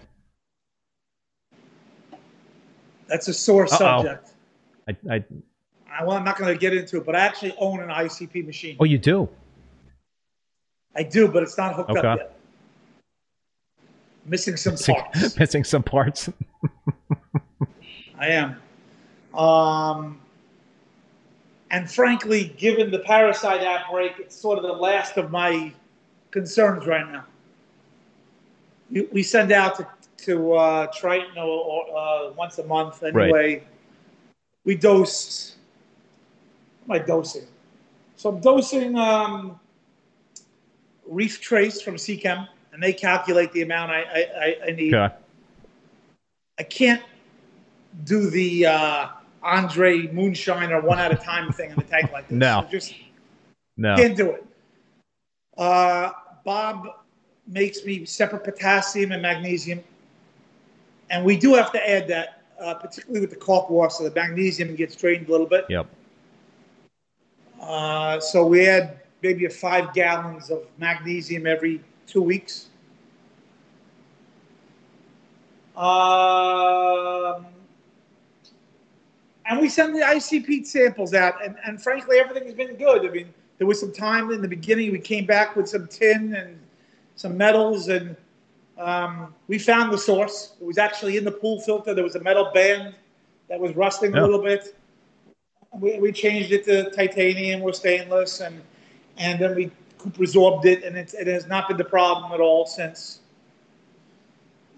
[3.08, 3.76] That's a sore Uh-oh.
[3.76, 4.30] subject.
[4.88, 5.24] I, I,
[5.90, 8.46] I, well, I'm not going to get into it, but I actually own an ICP
[8.46, 8.76] machine.
[8.78, 9.28] oh, you do.
[10.94, 12.06] I do, but it's not hooked Okay.
[12.06, 12.36] up yet.
[14.26, 15.36] Missing some Missing, parts.
[15.40, 16.30] missing some parts.
[18.18, 18.60] I am.
[19.38, 20.20] Um,
[21.70, 25.72] and frankly, given the parasite outbreak, it's sort of the last of my
[26.30, 27.24] concerns right now.
[28.90, 29.86] We, we send out to,
[30.26, 33.64] to uh, Triton uh, once a month anyway.
[34.64, 35.56] We dose.
[36.86, 37.46] What am I dosing?
[38.16, 39.58] So I'm dosing um,
[41.06, 44.94] Reef Trace from CChem, and they calculate the amount I, I, I- I need.
[44.94, 45.14] Okay.
[46.58, 47.02] I can't
[48.02, 49.08] do the uh,
[49.42, 52.36] Andre Moonshine or one at a time thing in the tank like this.
[52.36, 52.60] No.
[52.66, 52.94] I just
[53.76, 53.96] No.
[53.96, 54.44] can't do it.
[55.56, 56.10] Uh,
[56.44, 56.88] Bob
[57.46, 59.82] makes me separate potassium and magnesium,
[61.10, 64.14] and we do have to add that, uh, particularly with the kalk wash, so the
[64.14, 65.64] magnesium gets drained a little bit.
[65.68, 65.86] Yep.
[67.60, 72.68] Uh, so we add maybe a five gallons of magnesium every two weeks.
[75.76, 77.46] Um,
[79.46, 83.06] and we send the ICP samples out, and, and frankly, everything has been good.
[83.06, 84.92] I mean, there was some time in the beginning.
[84.92, 86.58] We came back with some tin and
[87.16, 88.16] some metals, and
[88.78, 90.54] um, we found the source.
[90.60, 91.94] It was actually in the pool filter.
[91.94, 92.94] There was a metal band
[93.48, 94.76] that was rusting a little bit.
[95.72, 98.62] We, we changed it to titanium or stainless, and
[99.16, 99.70] and then we
[100.12, 103.20] resorbed it, and it's, it has not been the problem at all since.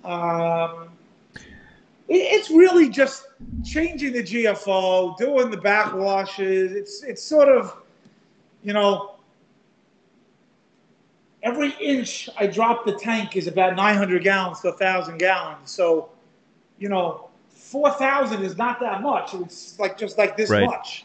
[0.04, 0.90] Um, it,
[2.08, 3.26] it's really just
[3.64, 6.72] changing the GFO, doing the backwashes.
[6.72, 7.76] It's it's sort of,
[8.62, 9.16] you know,
[11.42, 15.70] every inch I drop the tank is about 900 gallons to 1,000 gallons.
[15.70, 16.10] So,
[16.78, 19.34] you know, 4,000 is not that much.
[19.34, 20.66] It's like just like this Right.
[20.66, 21.04] much.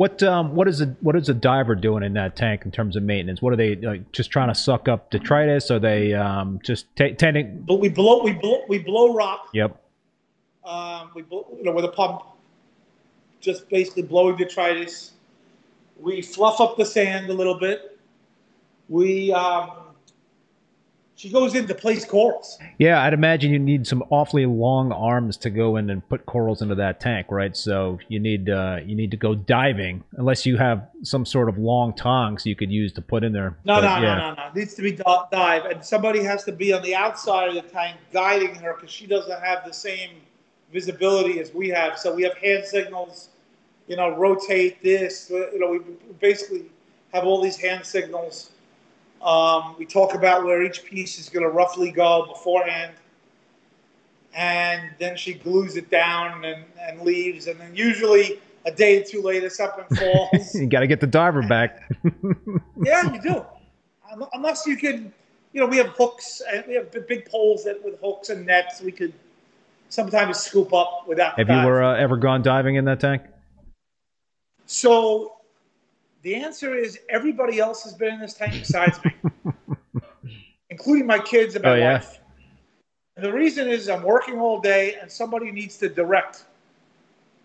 [0.00, 2.96] What um what is a what is a diver doing in that tank in terms
[2.96, 3.42] of maintenance?
[3.42, 5.70] What are they like, just trying to suck up detritus?
[5.70, 7.60] Are they um just ta tending?
[7.68, 9.48] But we blow we blow we blow rock.
[9.52, 9.78] Yep.
[10.64, 12.22] Um, we blow, you know with a pump,
[13.42, 15.12] just basically blowing detritus.
[15.98, 17.98] We fluff up the sand a little bit.
[18.88, 19.70] We um,
[21.20, 22.58] she goes in to place corals.
[22.78, 26.62] Yeah, I'd imagine you need some awfully long arms to go in and put corals
[26.62, 27.54] into that tank, right?
[27.54, 31.58] So you need uh, you need to go diving, unless you have some sort of
[31.58, 33.58] long tongs you could use to put in there.
[33.66, 34.14] No, But, no, yeah.
[34.14, 34.46] no, no, no.
[34.46, 37.54] It needs to be di- dive, and somebody has to be on the outside of
[37.54, 40.12] the tank guiding her because she doesn't have the same
[40.72, 41.98] visibility as we have.
[41.98, 43.28] So we have hand signals,
[43.88, 45.28] you know, rotate this.
[45.28, 45.80] You know, we
[46.18, 46.64] basically
[47.12, 48.52] have all these hand signals.
[49.22, 52.94] Um, we talk about where each piece is going to roughly go beforehand,
[54.34, 57.46] and then she glues it down and, and leaves.
[57.46, 60.54] And then usually a day or two later, something falls.
[60.54, 61.90] You got to get the diver back.
[62.82, 63.44] Yeah, you do.
[64.32, 65.12] Unless you could,
[65.52, 68.80] you know, we have hooks and we have big poles that with hooks and nets
[68.80, 69.12] we could
[69.90, 71.38] sometimes scoop up without.
[71.38, 73.22] have you were, uh, ever gone diving in that tank?
[74.64, 75.34] So
[76.22, 79.14] the answer is everybody else has been in this tank besides me.
[80.70, 81.92] including my kids and my Oh, yeah?
[81.94, 82.18] wife.
[83.16, 86.44] And the reason is I'm working all day and somebody needs to direct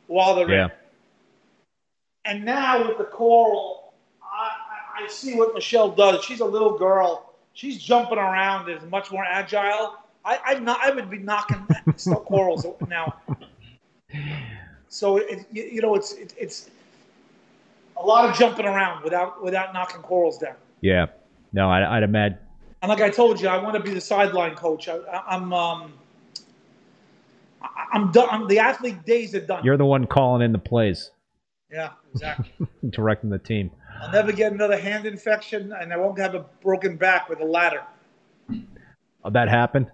[0.07, 0.65] while they're Yeah.
[0.65, 0.71] in.
[2.25, 4.49] And now with the coral, I,
[4.99, 6.23] I- I see what Michelle does.
[6.23, 7.33] She's a little girl.
[7.53, 8.69] She's jumping around.
[8.69, 9.95] Is much more agile.
[10.23, 10.79] I, I'm not.
[10.81, 11.67] I would be knocking
[11.97, 13.13] still corals now.
[14.87, 16.69] So it, you, you know, it's it, it's
[17.97, 20.55] a lot of jumping around without without knocking corals down.
[20.81, 21.07] Yeah.
[21.53, 22.37] No, I, I'd imagine.
[22.81, 24.87] And like I told you, I want to be the sideline coach.
[24.87, 25.93] I, I'm um,
[27.61, 28.27] I, I'm done.
[28.29, 29.63] I'm, the athlete days are done.
[29.63, 31.11] You're the one calling in the plays,
[31.71, 32.67] yeah, exactly.
[32.89, 33.71] directing the team.
[34.01, 37.45] I'll never get another hand infection, and I won't have a broken back with a
[37.45, 37.83] ladder.
[39.23, 39.89] Oh, that happened?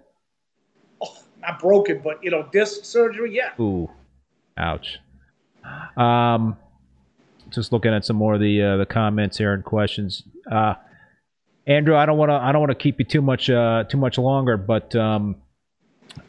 [1.00, 3.34] Oh, not broken, but you know, disc surgery.
[3.34, 3.52] Yeah.
[3.60, 3.88] Ooh,
[4.58, 4.98] ouch.
[5.96, 6.56] Um,
[7.54, 10.22] just looking at some more of the uh, the comments here and questions.
[10.50, 10.74] Uh,
[11.66, 13.98] Andrew, I don't want to I don't want to keep you too much uh, too
[13.98, 15.36] much longer, but um,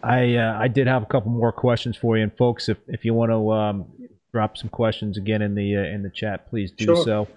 [0.02, 3.06] I uh, I did have a couple more questions for you, and folks, if if
[3.06, 3.86] you want to um,
[4.32, 7.04] drop some questions again in the uh, in the chat, please do Sure.
[7.04, 7.28] so.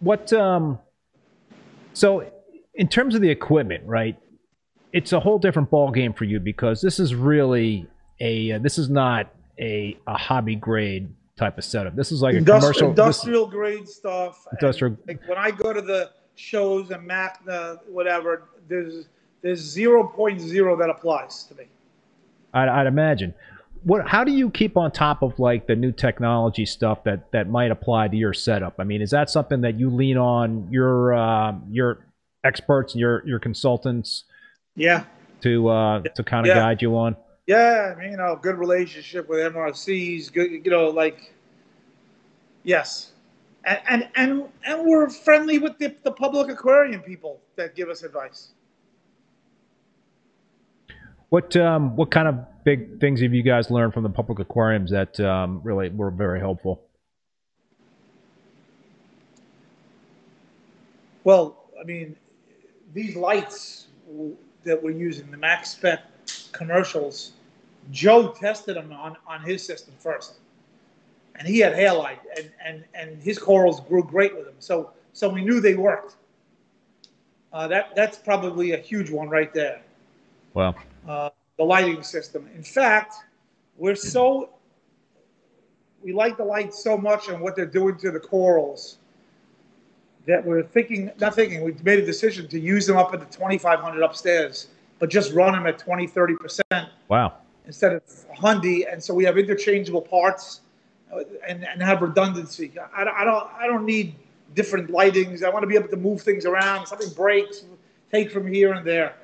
[0.00, 0.78] What um,
[1.92, 2.30] so
[2.74, 4.18] in terms of the equipment, right?
[4.92, 7.86] It's a whole different ball game for you because this is really
[8.20, 11.96] a uh, this is not a a hobby grade type of setup.
[11.96, 14.46] This is like a Industri- commercial this- industrial grade stuff.
[14.50, 19.06] and, Industrial- like when I go to the shows and Mac, uh, whatever, there's
[19.42, 21.64] there's zero point zero that applies to me.
[22.54, 23.34] I'd, I'd imagine.
[23.82, 24.06] What?
[24.06, 27.72] How do you keep on top of like the new technology stuff that that might
[27.72, 28.74] apply to your setup?
[28.78, 32.06] I mean, is that something that you lean on your um, your
[32.44, 34.24] experts, your your consultants
[34.76, 35.04] Yeah.
[35.40, 36.62] to uh, to kind of Yeah.
[36.62, 37.16] guide you on?
[37.46, 41.34] Yeah, I mean, you know, good relationship with MRCs, good, you know, like,
[42.62, 43.12] yes,
[43.64, 48.04] and and and, and we're friendly with the, the public aquarium people that give us
[48.04, 48.52] advice.
[51.30, 54.92] What um, what kind of big things have you guys learned from the public aquariums
[54.92, 56.82] that um, really were very helpful?
[61.24, 62.16] Well, I mean,
[62.94, 63.86] these lights
[64.64, 66.02] that we're using, the Maxspect
[66.52, 67.32] commercials,
[67.90, 70.34] Joe tested them on, on his system first.
[71.36, 74.54] And he had halide, and, and, and his corals grew great with them.
[74.58, 76.16] So, so we knew they worked.
[77.52, 79.82] Uh, that, that's probably a huge one right there,
[80.54, 80.74] Well,
[81.06, 82.48] uh, the lighting system.
[82.54, 83.14] In fact,
[83.76, 84.50] we're so,
[86.02, 88.98] we like the lights so much and what they're doing to the corals
[90.26, 93.26] that we're thinking, not thinking, we made a decision to use them up at the
[93.26, 94.68] 2,500 upstairs,
[95.02, 97.34] but just run them at 20, 30% wow.
[97.66, 98.04] instead of
[98.38, 98.84] Hyundai.
[98.88, 100.60] And so we have interchangeable parts
[101.12, 102.72] uh, and, and have redundancy.
[102.96, 104.14] I, I, don't, I don't need
[104.54, 105.42] different lightings.
[105.42, 106.86] I want to be able to move things around.
[106.86, 107.64] Something breaks,
[108.12, 109.16] take from here and there.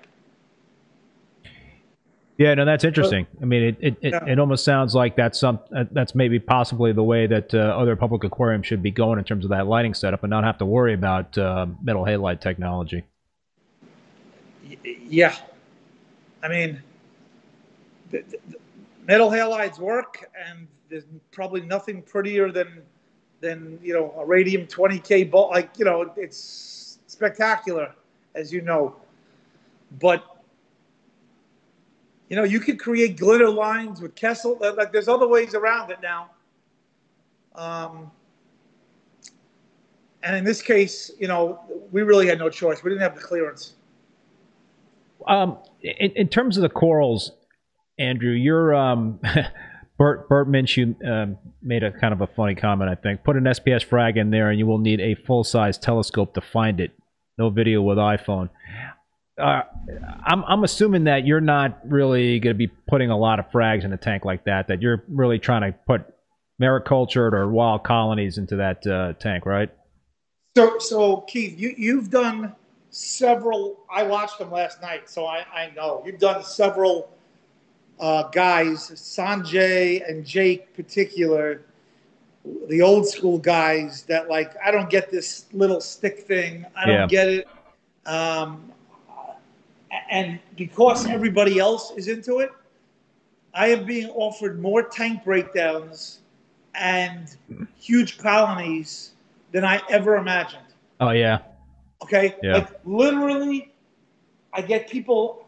[2.38, 3.28] Yeah, no, that's interesting.
[3.40, 4.32] I mean, it it, it, Yeah.
[4.32, 7.94] it almost sounds like that's some uh, that's maybe possibly the way that uh, other
[7.94, 10.64] public aquariums should be going in terms of that lighting setup, and not have to
[10.64, 13.02] worry about uh, metal halide technology.
[14.64, 14.76] Y-
[15.08, 15.34] Yeah.
[16.42, 16.82] I mean,
[18.10, 18.58] the, the,
[19.06, 22.82] metal halides work, and there's probably nothing prettier than
[23.40, 25.50] than you know a radium 20k bulb.
[25.50, 27.94] Like you know, it's spectacular,
[28.34, 28.96] as you know.
[29.98, 30.38] But
[32.28, 34.60] you know, you could create glitter lines with Kessil.
[34.76, 36.30] Like, there's other ways around it now.
[37.54, 38.10] Um,
[40.22, 41.60] and in this case, you know,
[41.90, 42.84] we really had no choice.
[42.84, 43.74] We didn't have the clearance.
[45.28, 47.32] Um, in, in terms of the corals,
[47.98, 49.20] Andrew, you're um,
[49.98, 52.90] Bert Bert Minshew um, made a kind of a funny comment.
[52.90, 55.76] I think put an SPS frag in there, and you will need a full size
[55.76, 56.92] telescope to find it.
[57.36, 58.48] No video with iPhone.
[59.40, 59.62] Uh,
[60.24, 63.84] I'm I'm assuming that you're not really going to be putting a lot of frags
[63.84, 64.68] in a tank like that.
[64.68, 66.02] That you're really trying to put
[66.60, 69.70] maricultured or wild colonies into that uh, tank, right?
[70.56, 72.54] So, so Keith, you you've done
[72.90, 73.78] several.
[73.90, 77.10] I watched them last night, so I I know you've done several
[78.00, 81.62] uh, guys, Sanjay and Jake, particular,
[82.68, 86.64] the old school guys that like I don't get this little stick thing.
[86.76, 87.08] I don't Yeah.
[87.08, 87.48] get it.
[88.06, 88.72] Um,
[90.10, 92.50] and because everybody else is into it,
[93.54, 96.20] I am being offered more tank breakdowns
[96.74, 97.34] and
[97.78, 99.12] huge colonies
[99.52, 100.62] than I ever imagined.
[101.00, 101.38] Oh yeah,
[102.02, 102.54] Okay, Yeah.
[102.54, 103.72] like literally,
[104.52, 105.46] I get people,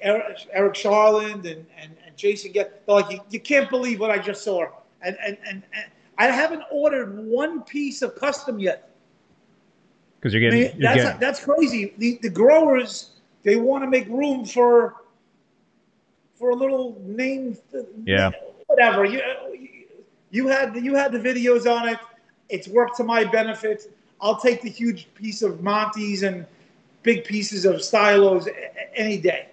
[0.00, 4.10] Eric, Eric Charland and, and, and Jason get they're like you, you can't believe what
[4.10, 4.66] I just saw,
[5.02, 5.84] and, and and and
[6.16, 8.88] I haven't ordered one piece of custom yet.
[10.20, 11.92] because you're I getting mean, you're that's getting that's crazy.
[11.98, 13.10] The the growers
[13.42, 14.94] they want to make room for
[16.34, 17.58] for a little name.
[18.04, 18.30] Yeah.
[18.66, 19.20] Whatever you
[20.30, 21.98] you had you had the videos on it.
[22.48, 23.94] It's worked to my benefit.
[24.20, 26.46] I'll take the huge piece of Montis and
[27.02, 28.48] big pieces of Stylos
[28.94, 29.48] any day.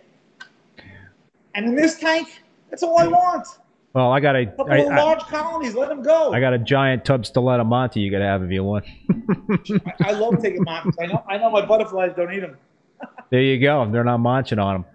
[1.53, 3.47] And in this tank, that's all I want.
[3.93, 5.76] Well, I got a, couple I, of I, large colonies.
[5.76, 6.32] Let them go.
[6.32, 8.86] I got a giant tub stiletto Monty you got to have if you want.
[9.09, 10.95] I, I love taking Montis.
[11.01, 11.24] I know.
[11.28, 12.57] I know my butterflies don't eat them.
[13.30, 13.89] there you go.
[13.91, 14.86] They're not munching on them.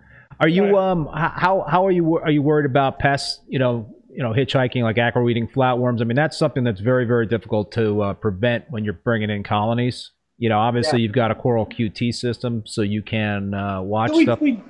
[0.40, 0.90] Are you Right.
[0.90, 3.40] um how how are you are you worried about pests?
[3.48, 6.00] You know you know hitchhiking like acro eating flatworms.
[6.00, 9.42] I mean that's something that's very very difficult to uh, prevent when you're bringing in
[9.42, 10.10] colonies.
[10.38, 14.24] You know obviously you've got a Coral QT system so you can uh, watch we,
[14.24, 14.40] stuff.
[14.40, 14.62] we,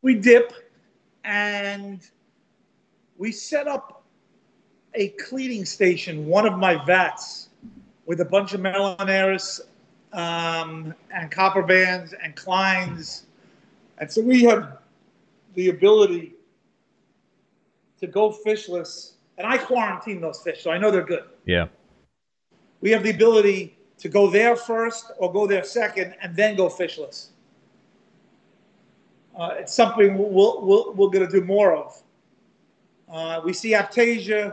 [0.00, 0.52] we dip
[1.24, 2.00] and
[3.18, 4.04] we set up
[4.94, 7.50] a cleaning station, one of my vats,
[8.06, 9.60] with a bunch of Melanurus
[10.14, 13.24] um, and copper bands and Kleins.
[13.98, 14.78] And so we have
[15.54, 16.35] the ability
[18.00, 19.12] to go fishless.
[19.38, 21.24] And I quarantine those fish, so I know they're good.
[21.44, 21.66] Yeah.
[22.80, 26.68] We have the ability to go there first or go there second and then go
[26.68, 27.28] fishless.
[29.38, 32.02] Uh, it's something we'll, we'll, we're going to do more of.
[33.10, 34.52] Uh, we see Aiptasia,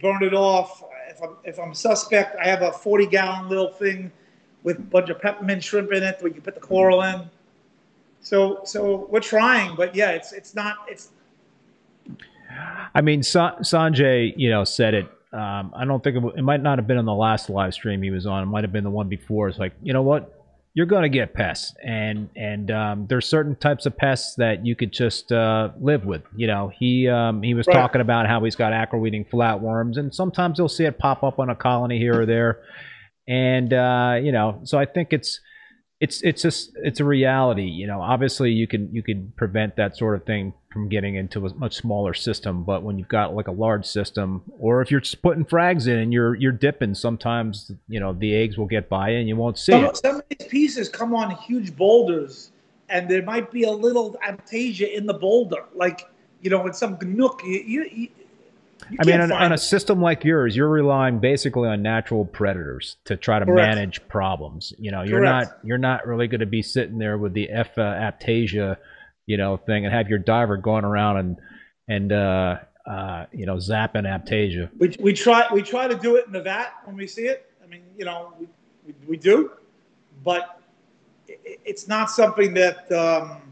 [0.00, 0.82] burn it off.
[1.08, 4.10] If I'm, if I'm suspect, I have a 40 gallon little thing
[4.62, 7.22] with a bunch of peppermint shrimp in it where you can put the coral in.
[8.20, 11.10] So, so we're trying, but yeah, it's, it's not, it's,
[12.94, 15.06] I mean, Sa- Sanjay, you know, said it.
[15.32, 17.72] Um, I don't think it, w- it might not have been on the last live
[17.72, 18.42] stream he was on.
[18.42, 19.48] It might have been the one before.
[19.48, 20.36] It's like, you know what?
[20.74, 24.76] You're going to get pests, and and um, there's certain types of pests that you
[24.76, 26.22] could just uh, live with.
[26.36, 27.74] You know, he um, he was Right.
[27.74, 31.40] talking about how he's got acro eating flatworms, and sometimes you'll see it pop up
[31.40, 32.60] on a colony here or there,
[33.26, 35.40] and uh, you know, so I think it's
[36.00, 39.96] it's it's just it's a reality you know obviously you can you can prevent that
[39.96, 43.48] sort of thing from getting into a much smaller system but when you've got like
[43.48, 47.70] a large system or if you're just putting frags in and you're you're dipping sometimes
[47.88, 50.22] you know the eggs will get by and you won't see some, it some of
[50.30, 52.50] these pieces come on huge boulders
[52.90, 55.64] and there might be a little Aiptasia in the boulder.
[55.74, 56.10] Like,
[56.42, 58.08] you know, in some nook, you, you,
[58.88, 62.96] you, i mean on, on a system like yours you're relying basically on natural predators
[63.04, 63.74] to try to Correct.
[63.76, 65.50] manage problems you know you're Correct.
[65.52, 68.76] not you're not really going to be sitting there with the f uh, aiptasia
[69.26, 71.36] you know thing and have your diver going around and
[71.88, 72.56] and uh
[72.86, 76.42] uh you know zapping aiptasia We, we try we try to do it in the
[76.42, 77.46] vat when we see it.
[77.62, 78.46] I mean, you know, we,
[78.86, 79.52] we, we do,
[80.24, 80.60] but
[81.28, 83.42] i i- it's not something that um,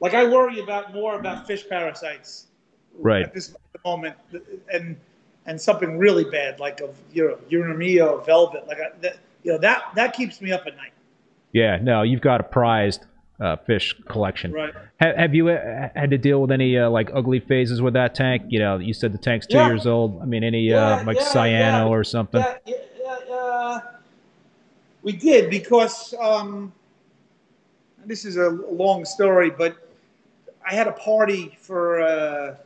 [0.00, 2.45] like I worry about more about fish parasites
[2.98, 3.24] Right.
[3.24, 4.16] at this moment,
[4.72, 4.96] and
[5.46, 9.52] and something really bad like of you know Uronema or velvet, like I, that, you
[9.52, 10.92] know that that keeps me up at night.
[11.52, 13.06] Yeah, no, you've got a prized
[13.40, 14.52] uh, fish collection.
[14.52, 14.74] Right.
[15.00, 18.14] Ha- have you uh, had to deal with any uh, like ugly phases with that
[18.14, 18.44] tank?
[18.48, 19.68] You know, you said the tank's two Yeah.
[19.68, 20.20] years old.
[20.22, 21.84] I mean, any Yeah, uh, like yeah, cyano yeah.
[21.86, 22.40] or something?
[22.40, 23.80] Yeah, yeah, yeah, uh,
[25.02, 26.72] we did because um,
[28.04, 29.76] this is a long story, but
[30.68, 32.56] I had a party for uh,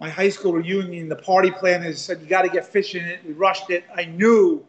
[0.00, 1.08] my high school reunion.
[1.08, 3.20] The party planners said you got to get fish in it.
[3.26, 3.84] We rushed it.
[3.94, 4.64] I knew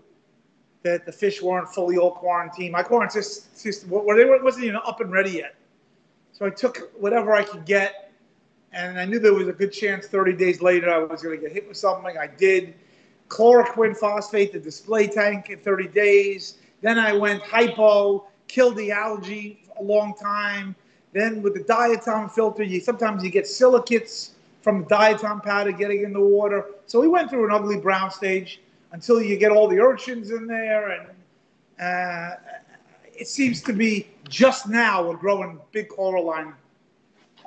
[0.84, 2.72] that the fish weren't fully all quarantined.
[2.72, 5.56] My quarantine system, well, they wasn't even up and ready yet.
[6.32, 8.14] So I took whatever I could get,
[8.72, 11.42] and I knew there was a good chance 30 days later I was going to
[11.42, 12.18] get hit with something.
[12.18, 12.76] I did
[13.28, 16.60] chloroquine phosphate, the display tank in 30 days.
[16.82, 20.76] Then I went hypo, killed the algae a long time.
[21.14, 26.04] Then with the diatom filter, you sometimes you get silicates from the diatom powder getting
[26.04, 26.66] in the water.
[26.86, 28.62] So we went through an ugly brown stage
[28.92, 31.08] until you get all the urchins in there, and
[31.80, 32.36] uh,
[33.14, 36.54] it seems to be just now we're growing big coralline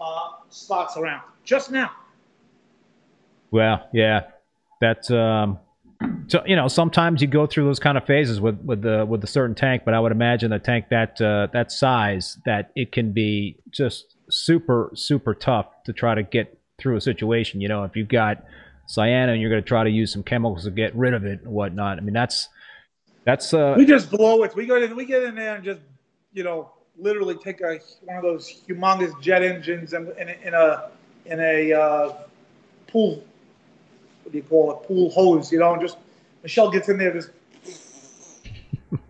[0.00, 1.22] uh, spots around.
[1.44, 1.90] Just now.
[3.50, 4.22] Well, yeah,
[4.80, 5.58] that's um,
[6.28, 9.22] so you know sometimes you go through those kind of phases with with the with
[9.24, 12.92] a certain tank, but I would imagine a tank that uh, that size that it
[12.92, 17.60] can be just super super tough to try to get through a situation.
[17.60, 18.44] You know, if you've got
[18.88, 21.42] cyano and you're going to try to use some chemicals to get rid of it
[21.42, 21.98] and whatnot.
[21.98, 22.48] I mean, that's
[23.24, 24.54] that's uh, We just blow it.
[24.54, 24.94] We go in.
[24.96, 25.80] We get in there and just,
[26.32, 30.54] you know, literally take a one of those humongous jet engines and in, a- in
[30.54, 30.90] a
[31.26, 32.12] in a uh,
[32.88, 33.22] pool.
[34.24, 34.88] What do you call it?
[34.88, 35.52] Pool hose.
[35.52, 35.98] You know, and just
[36.42, 37.12] Michelle gets in there.
[37.12, 37.30] Just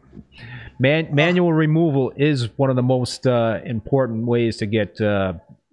[0.78, 5.32] man manual removal is one of the most uh, important ways to get uh,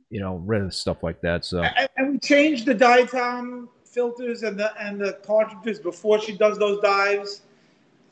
[0.10, 1.44] you know rid of stuff like that.
[1.46, 1.89] So and,
[2.22, 7.42] change the diatom filters and the and the cartridges before she does those dives,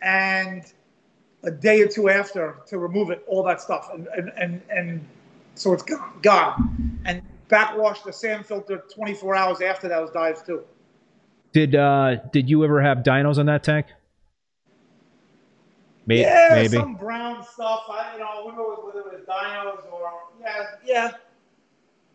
[0.02, 0.64] and
[1.44, 5.06] a day or two after to remove it, all that stuff, and and and, and
[5.56, 10.64] so it's gone, gone, and backwash the sand filter 24 hours after those dives too.
[11.54, 13.88] Did uh did you ever have dinos on that tank?
[16.06, 16.78] Maybe, yeah, maybe.
[16.78, 17.84] some brown stuff.
[17.90, 20.12] I you know it was, whether it was dinos or
[20.42, 21.12] yeah yeah,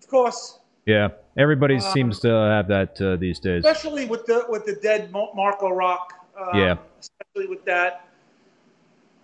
[0.01, 0.59] of course.
[0.87, 3.65] Yeah, everybody um, seems to have that uh, these days.
[3.65, 6.15] Especially with the with the dead Marco Rock.
[6.39, 6.77] Um, yeah.
[6.99, 8.09] Especially with that,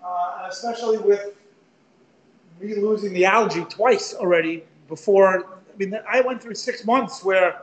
[0.05, 1.35] uh, especially with
[2.60, 4.64] me losing the algae twice already.
[4.89, 7.62] Before I mean, I went through six months where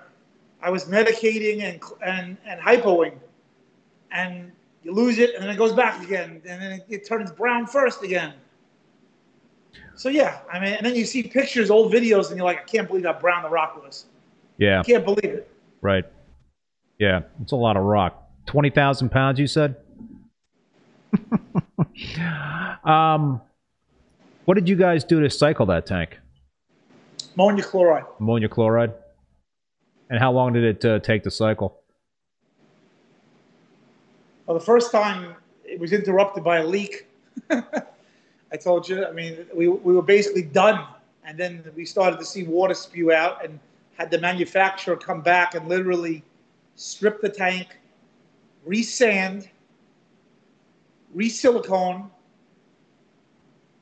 [0.62, 3.14] I was medicating and and and hypoing,
[4.12, 4.52] and
[4.84, 7.66] you lose it, and then it goes back again, and then it, it turns brown
[7.66, 8.34] first again.
[9.96, 12.64] So yeah, I mean, and then you see pictures, old videos, and you're like, I
[12.64, 14.06] can't believe how brown the rock was.
[14.58, 15.50] Yeah, I can't believe it.
[15.82, 16.06] Right.
[17.00, 18.30] Yeah, it's a lot of rock.
[18.46, 19.76] Twenty thousand pounds, you said.
[22.84, 23.42] um,
[24.46, 26.20] what did you guys do to cycle that tank?
[27.36, 28.06] Ammonia chloride.
[28.20, 28.94] Ammonia chloride.
[30.10, 31.80] And how long did it uh, take to cycle?
[34.46, 37.08] Well, the first time it was interrupted by a leak.
[38.56, 39.06] I told you.
[39.06, 40.88] I mean, we, we were basically done,
[41.26, 43.60] and then we started to see water spew out, and
[43.98, 46.24] had the manufacturer come back and literally
[46.76, 47.78] strip the tank,
[48.66, 49.50] resand,
[51.14, 52.10] re-silicone,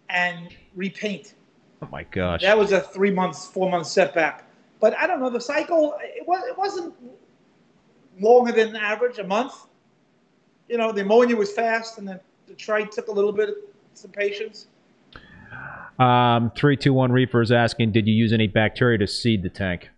[0.09, 1.35] and repaint.
[1.83, 2.41] Oh my gosh!
[2.41, 4.49] That was a three months, four month setback.
[4.79, 5.95] But I don't know the cycle.
[6.01, 6.95] It was it wasn't
[8.19, 9.53] longer than average, a month.
[10.67, 14.11] You know, the ammonia was fast, and then the trite took a little bit some
[14.11, 14.68] patience.
[15.99, 19.49] Um, three two one reefer is asking, did you use any bacteria to seed the
[19.49, 19.90] tank?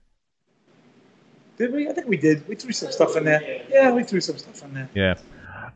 [1.57, 1.87] Did we?
[1.87, 2.45] I think we did.
[2.47, 3.63] We threw some stuff in there.
[3.69, 4.89] Yeah, we threw some stuff in there.
[4.93, 5.15] Yeah.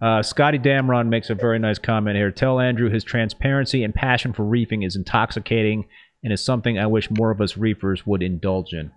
[0.02, 2.32] Uh, Scotty Damron makes a very nice comment here.
[2.32, 5.88] Tell Andrew his transparency and passion for reefing is intoxicating
[6.24, 8.92] and is something I wish more of us reefers would indulge in.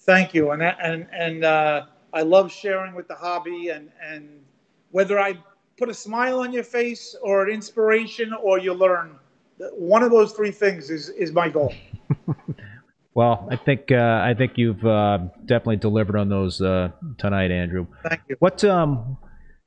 [0.00, 4.44] Thank you, and and and uh, I love sharing with the hobby, and and
[4.90, 5.38] whether I
[5.78, 9.18] put a smile on your face or an inspiration or you learn,
[9.72, 11.74] one of those three things is is my goal.
[13.16, 17.86] Well, I think uh, I think you've uh, definitely delivered on those uh, tonight, Andrew.
[18.06, 18.36] Thank you.
[18.40, 19.16] What um,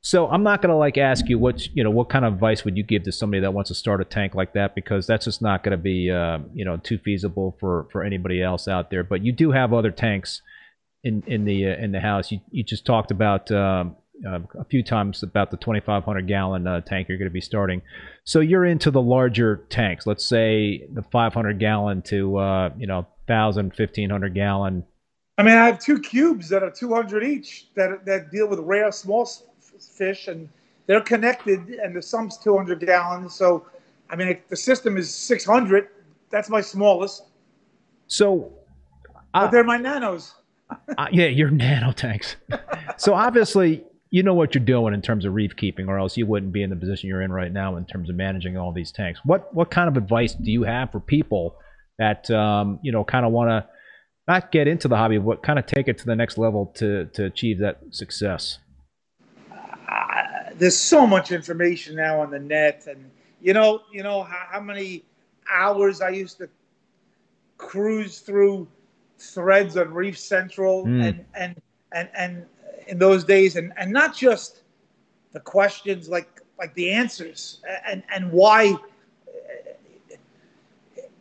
[0.02, 2.78] so I'm not gonna like ask you what you know what kind of advice would
[2.78, 5.42] you give to somebody that wants to start a tank like that because that's just
[5.42, 9.04] not gonna be uh, you know too feasible for for anybody else out there.
[9.04, 10.44] But you do have other tanks
[11.04, 12.32] in in the uh, in the house.
[12.32, 13.50] You you just talked about.
[13.52, 13.96] Um,
[14.28, 17.82] uh, a few times about the 2,500 gallon uh, tank you're going to be starting.
[18.24, 20.06] So you're into the larger tanks.
[20.06, 24.84] Let's say the 500 gallon to uh, you know 1,000, 1,500 gallon.
[25.38, 28.92] I mean, I have two cubes that are 200 each that that deal with rare
[28.92, 29.30] small
[29.80, 30.50] fish, and
[30.88, 33.36] they're connected, and the sump's 200 gallons.
[33.36, 33.66] So,
[34.10, 35.88] I mean, the system is 600.
[36.30, 37.24] That's my smallest.
[38.08, 38.52] So,
[39.34, 40.34] but they're my nanos.
[40.98, 42.36] uh, yeah, your nano tanks.
[42.98, 46.26] so obviously, you know what you're doing in terms of reef keeping, or else you
[46.26, 48.92] wouldn't be in the position you're in right now in terms of managing all these
[48.92, 49.20] tanks.
[49.24, 51.56] What what kind of advice do you have for people
[51.98, 53.68] that um, you know kind of want to
[54.28, 57.06] not get into the hobby, but kind of take it to the next level to
[57.14, 58.60] to achieve that success?
[59.52, 63.12] Uh, there's so much information now on the net, and
[63.42, 65.04] you know, you know how, how many
[65.52, 66.50] hours I used to
[67.58, 68.68] cruise through
[69.20, 71.08] threads on Reef Central, mm.
[71.08, 71.62] and and
[71.92, 72.46] and and
[72.90, 74.64] in those days, and and not just
[75.32, 78.76] the questions, like like the answers, and and why.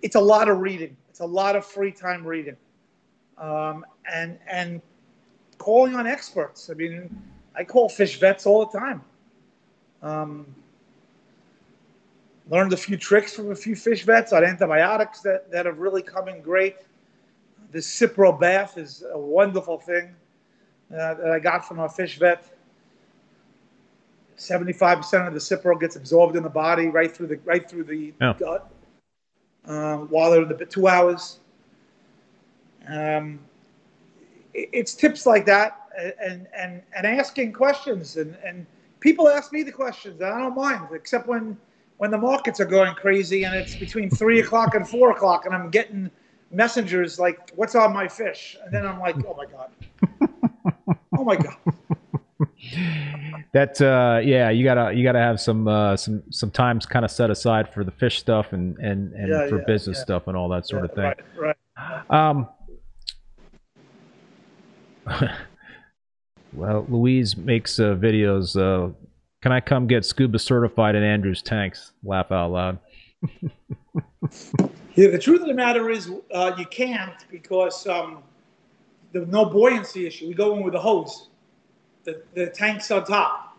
[0.01, 0.97] It's a lot of reading.
[1.11, 2.57] It's a lot of free time reading,
[3.37, 4.81] um, and and
[5.59, 6.71] calling on experts.
[6.71, 7.11] I mean,
[7.55, 9.03] I call fish vets all the time.
[10.03, 10.47] Um,
[12.49, 16.03] learned a few tricks from a few fish vets on antibiotics that, that have really
[16.03, 16.77] come in great.
[17.73, 20.15] The Cipro bath is a wonderful thing
[20.93, 22.55] uh, that I got from a fish vet.
[24.37, 28.15] 75% of the Cipro gets absorbed in the body right through the right through the
[28.21, 28.35] oh.
[28.35, 28.71] gut
[29.65, 31.41] um, while they're the two hours.
[32.87, 33.41] Um,
[34.55, 35.89] it, it's tips like that
[36.21, 38.67] and and and asking questions and and
[39.01, 41.57] people ask me the questions and I don't mind except when
[41.99, 45.55] when the markets are going crazy and it's between three o'clock and four o'clock and
[45.55, 46.11] I'm getting
[46.51, 49.71] messengers like what's on my fish and then I'm like oh my god
[51.29, 51.57] my god.
[53.53, 57.11] that uh, yeah, you gotta you gotta have some uh, some some times kind of
[57.11, 60.05] set aside for the fish stuff and and and yeah, for yeah, business yeah.
[60.05, 61.13] stuff and all that sort of thing.
[61.37, 61.57] Right.
[62.11, 62.11] right.
[62.11, 62.49] Um.
[66.53, 68.93] well, Louise makes uh, videos uh,
[69.43, 71.93] Can I come get scuba certified in Andrew's tanks?
[72.03, 72.79] Laugh out loud.
[74.95, 78.23] yeah, the truth of the matter is, uh, you can't because um,
[79.13, 80.29] there's no buoyancy issue.
[80.29, 81.29] We go in with a hose.
[82.05, 83.57] The, the tank's on top.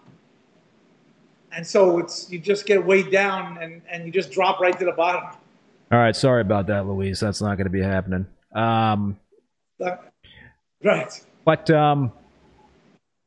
[1.52, 4.86] And so it's you just get weighed down and, and you just drop right to
[4.86, 5.24] the bottom.
[5.92, 7.20] All right, sorry about that, Luis.
[7.20, 8.28] That's not going to be happening.
[8.54, 9.18] Um,
[10.84, 11.26] right.
[11.46, 12.12] But um,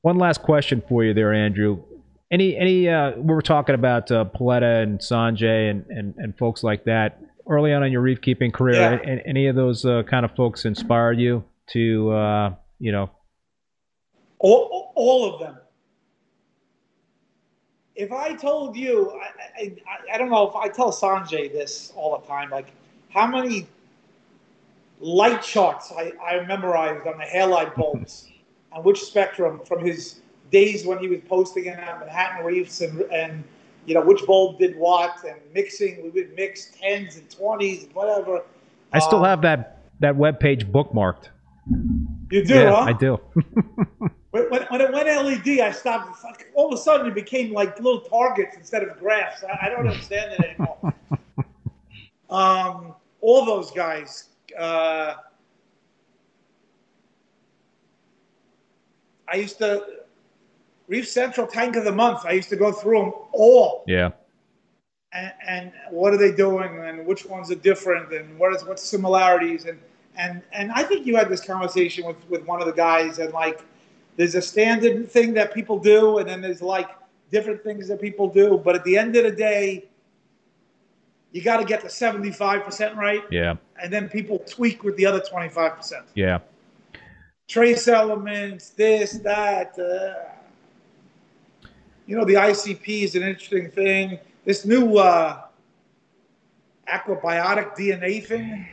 [0.02, 1.82] one last question for you there, Andrew.
[2.30, 6.62] Any any uh, we were talking about uh, Paletta and Sanjay and, and, and folks
[6.62, 9.00] like that early on in your reef keeping career.
[9.02, 9.10] Yeah.
[9.10, 13.10] Any, any of those uh, kind of folks inspired you to uh, you know?
[14.38, 15.56] All, all of them.
[17.94, 22.18] If I told you, I, I, I don't know if I tell Sanjay this all
[22.18, 22.72] the time, like
[23.10, 23.68] how many
[24.98, 28.28] light charts I, I memorized on the halide bulbs
[28.72, 30.20] on which spectrum from his
[30.50, 33.44] days when he was posting in at Manhattan Reefs and, and
[33.86, 36.02] you know which bulb did what and mixing.
[36.02, 38.42] We would mix tens and twenties and whatever.
[38.92, 41.28] I still Um, have that that web page bookmarked.
[41.68, 42.80] You do, yeah, huh?
[42.82, 43.20] I do.
[44.32, 46.16] When, when, when it went LED, I stopped.
[46.16, 49.44] fuck- All of a sudden, it became like little targets instead of graphs.
[49.44, 50.94] I, I don't understand it anymore.
[52.30, 54.30] um, all those guys.
[54.58, 55.16] Uh,
[59.28, 59.84] I used to
[60.88, 62.24] Reef Central Tank of the Month.
[62.24, 64.12] I used to go through them all, yeah.
[65.12, 68.82] and, and what are they doing, and which ones are different, and what is what's
[68.82, 69.78] similarities, and
[70.16, 73.32] and and I think you had this conversation with with one of the guys, and
[73.32, 73.62] like
[74.16, 76.90] there's a standard thing that people do, and then there's like
[77.30, 79.88] different things that people do, but at the end of the day,
[81.32, 83.54] you got to get the 75% right, Yeah.
[83.82, 85.92] and then people tweak with the other 25%.
[86.14, 86.40] Yeah.
[87.48, 89.78] Trace elements, this, that.
[89.78, 90.28] Uh,
[92.06, 94.18] you know, the ICP is an interesting thing.
[94.44, 95.40] This new uh,
[96.86, 98.66] aquabiotic DNA thing.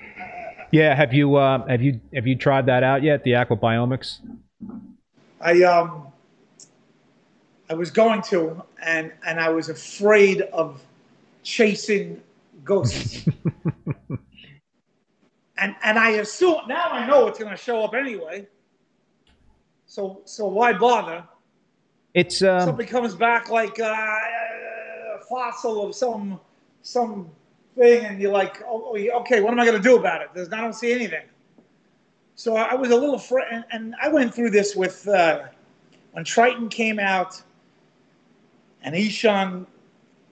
[0.72, 0.96] Yeah.
[0.96, 3.24] Have you uh, have you have you tried that out yet?
[3.24, 4.20] The aquabiomics.
[5.42, 6.08] I um
[7.70, 10.82] I was going to and and I was afraid of
[11.44, 12.22] chasing
[12.64, 13.28] ghosts.
[15.58, 18.48] and and I assume now I know it's going to show up anyway.
[19.86, 21.24] So so why bother?
[22.14, 26.40] It's um, Something comes back like uh, a fossil of some
[26.82, 27.30] some
[27.76, 30.30] thing, and you're like, oh, oh, okay, what am I going to do about it?
[30.34, 31.26] There's I don't see anything.
[32.36, 35.44] So I was a little afraid, and, and I went through this with uh,
[36.14, 37.42] when Triton came out,
[38.82, 39.68] and Ishan,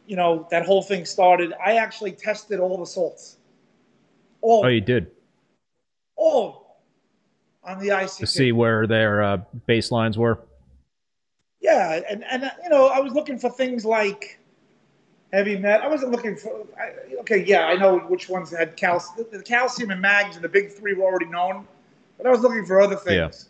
[0.06, 1.54] you know, that whole thing started.
[1.64, 3.38] I actually tested all the salts,
[4.42, 5.12] all, oh, you did
[6.16, 6.78] all
[7.64, 8.18] on the ICP.
[8.20, 9.38] to see where their uh,
[9.68, 10.40] baselines were.
[11.60, 14.40] Yeah, and and you know, I was looking for things like
[15.32, 15.86] heavy metal.
[15.86, 16.66] I wasn't looking for.
[16.80, 19.28] I, okay, yeah, I know which ones had calcium.
[19.32, 21.68] The calcium and mags and the big three were already known,
[22.18, 23.50] but I was looking for other things.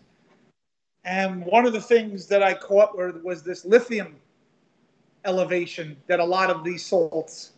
[1.06, 4.16] And one of the things that I caught were, was this lithium
[5.24, 7.54] elevation that a lot of these salts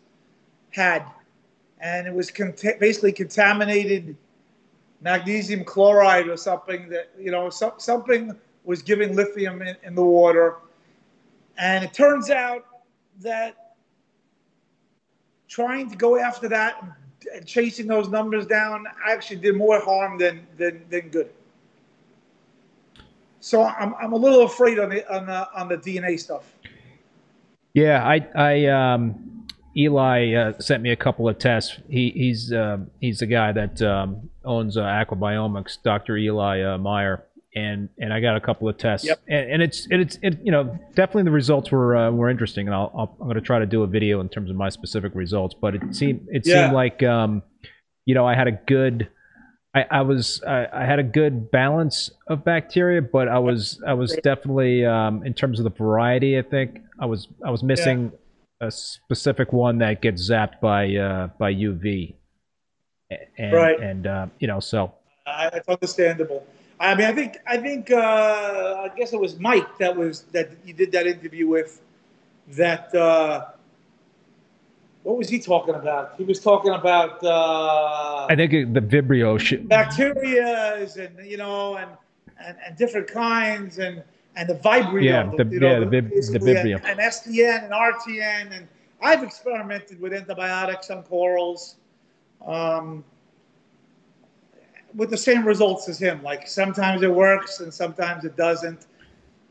[0.72, 1.04] had,
[1.80, 4.16] and it was cont- basically contaminated
[5.02, 8.36] magnesium chloride or something that you know so, something
[8.66, 10.58] was giving lithium in, in the water
[11.58, 12.66] and it turns out
[13.22, 13.69] that
[15.50, 16.82] trying to go after that
[17.46, 21.30] chasing those numbers down actually did more harm than than, than good
[23.42, 26.46] so I'm, I'm a little afraid on the on the on the dna stuff
[27.74, 29.48] Yeah, I, I, um,
[29.78, 31.78] Eli uh, sent me a couple of tests.
[31.88, 36.18] He, he's, uh, he's the guy that um, owns uh, Aquabiomics, Dr.
[36.18, 39.08] Eli uh, Meyer, and and I got a couple of tests.
[39.08, 39.22] Yep.
[39.28, 42.68] And, and it's and it's it, you know definitely the results were uh, were interesting,
[42.68, 44.70] and I'll, I'll I'm going to try to do a video in terms of my
[44.70, 45.56] specific results.
[45.60, 46.64] But it seemed it Yeah.
[46.64, 47.42] seemed like um,
[48.06, 49.10] you know I had a good.
[49.76, 53.94] I, I was I, I had a good balance of bacteria, but I was I
[53.94, 56.40] was definitely um, in terms of the variety.
[56.40, 58.12] I think I was I was missing
[58.62, 62.16] a specific one that gets zapped by uh, by UV,
[63.38, 63.80] and Right.
[63.80, 64.92] and uh, you know so
[65.28, 66.46] I, it's understandable
[66.80, 70.50] i mean i think i think uh, i guess it was mike that was that
[70.66, 71.82] you did that interview with
[72.50, 73.46] that uh,
[75.04, 79.40] what was he talking about he was talking about uh, I think it- the Vibrio
[79.40, 79.68] shit.
[79.68, 81.90] bacterias and you know and,
[82.46, 84.04] and and different kinds and
[84.36, 86.76] and the vibrio Yeah, the- know, yeah, the the Vibrio.
[86.78, 88.68] and, and STN and RTN and
[89.02, 91.76] I've experimented with antibiotics on corals
[92.46, 93.04] um,
[94.96, 98.88] with the same results as him like sometimes it works and sometimes it doesn't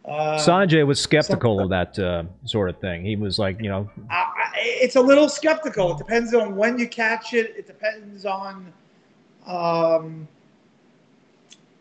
[0.04, 3.04] Uh, Sanjay was skeptical of that uh, sort of thing.
[3.04, 5.92] He was like, you know, I, I, it's a little skeptical.
[5.92, 7.54] It depends on when you catch it.
[7.58, 8.72] It depends on
[9.46, 10.26] um,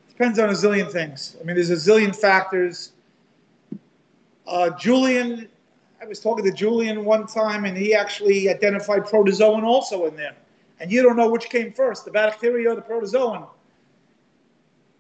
[0.09, 1.37] depends on a zillion things.
[1.39, 2.91] I mean, there's a zillion factors.
[4.45, 5.47] Uh, Julian,
[6.01, 10.35] I was talking to Julian one time, and he actually identified protozoan also in there.
[10.79, 13.47] And you don't know which came first, the bacteria or the protozoan.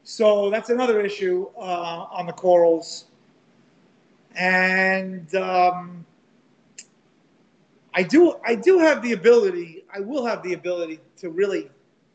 [0.03, 3.05] So that's another issue uh, on the corals.
[4.35, 6.05] And um,
[7.93, 9.83] I do, I do have the ability.
[9.93, 11.69] I will have the ability to really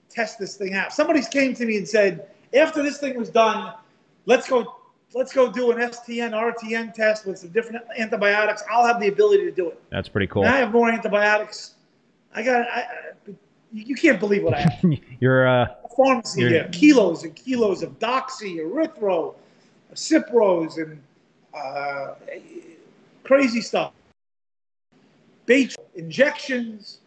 [0.08, 0.92] test this thing out.
[0.92, 3.74] Somebody came to me and said, after this thing was done,
[4.26, 4.76] let's go,
[5.14, 8.62] let's go do an STN RTN test with some different antibiotics.
[8.70, 9.82] I'll have the ability to do it.
[9.90, 10.44] that's pretty cool.
[10.44, 11.74] And I have more antibiotics.
[12.34, 12.62] I got.
[12.70, 13.34] I, I,
[13.72, 14.84] you can't believe what I have.
[15.20, 19.34] You're uh, A pharmacy You're- here, kilos and kilos of doxy, erythro,
[19.94, 21.00] cipros, and
[21.54, 22.14] uh,
[23.24, 23.92] crazy stuff.
[25.46, 26.98] Bait injections.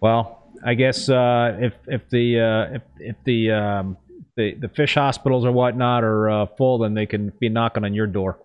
[0.00, 3.96] well, I guess uh, if if the uh, if if the um,
[4.36, 7.94] the the fish hospitals or whatnot are uh, full, then they can be knocking on
[7.94, 8.38] your door.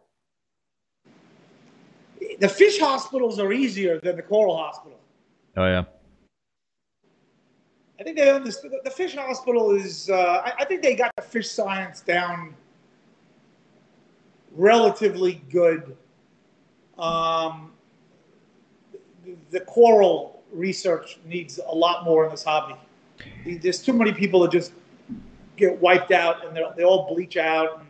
[2.39, 4.98] The fish hospitals are easier than the coral hospital.
[5.60, 5.84] Oh yeah.
[7.99, 8.72] I think they understood.
[8.86, 10.10] The fish hospital is.
[10.10, 12.56] Uh, I, I think they got the fish science down
[14.56, 15.98] relatively good.
[16.98, 17.73] Um,
[19.26, 22.76] the, the coral research needs a lot more in this hobby.
[23.45, 24.72] There's too many people that just
[25.57, 27.80] get wiped out and they're- all bleach out.
[27.80, 27.88] And,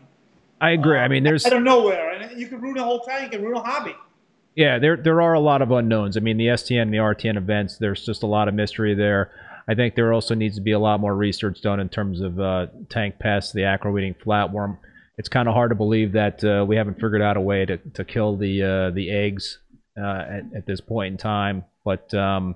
[0.60, 0.98] I agree.
[0.98, 3.58] I mean, there's out of nowhere, and you can ruin a whole tank and ruin
[3.58, 3.96] a hobby.
[4.56, 6.18] Yeah, there there are a lot of unknowns.
[6.18, 9.32] I mean, the STN and the RTN events, there's just a lot of mystery there.
[9.68, 12.40] I think there also needs to be a lot more research done in terms of
[12.40, 14.80] uh, tank pests, the acro-eating flatworm.
[15.20, 17.78] It's kind of hard to believe that uh, we haven't figured out a way to,
[17.78, 19.60] to kill the uh, the eggs
[19.98, 21.66] uh, at, at this point in time.
[21.86, 22.56] But um,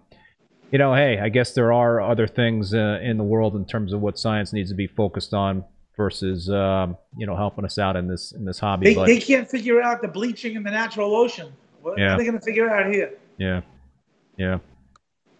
[0.72, 3.94] you know, hey, I guess there are other things uh, in the world in terms
[3.94, 5.66] of what science needs to be focused on
[5.96, 8.88] versus um, you know helping us out in this in this hobby.
[8.88, 11.54] They, but they can't figure out the bleaching in the natural ocean.
[11.84, 12.14] What Yeah.
[12.14, 13.14] are they going to figure out here?
[13.38, 13.62] yeah,
[14.38, 14.58] yeah.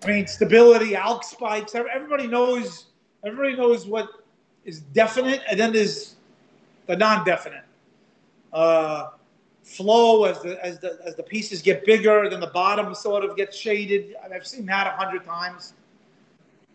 [0.04, 1.74] I mean, stability, alk spikes.
[1.74, 2.88] Everybody knows.
[3.26, 4.10] Everybody knows what
[4.66, 6.16] is definite, and then there's
[6.88, 7.64] the non-definite.
[8.52, 9.12] Uh,
[9.64, 13.38] flow as the as the as the pieces get bigger, then the bottom sort of
[13.38, 14.14] gets shaded.
[14.32, 15.74] I've seen that a hundred times.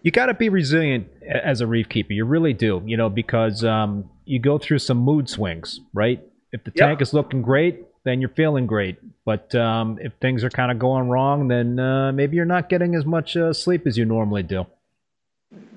[0.03, 2.15] you got to be resilient as a reef keeper.
[2.15, 6.20] You really do, you know, because um, you go through some mood swings, right?
[6.53, 6.86] If the Yep.
[6.89, 8.99] tank is looking great, then you're feeling great.
[9.25, 12.95] But um, if things are kind of going wrong, then uh, maybe you're not getting
[12.95, 14.66] as much uh, sleep as you normally do.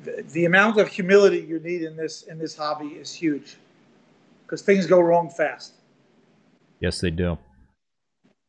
[0.03, 3.57] The, the amount of humility you need in this in this hobby is huge,
[4.43, 5.73] because things go wrong fast.
[6.79, 7.37] Yes, they do.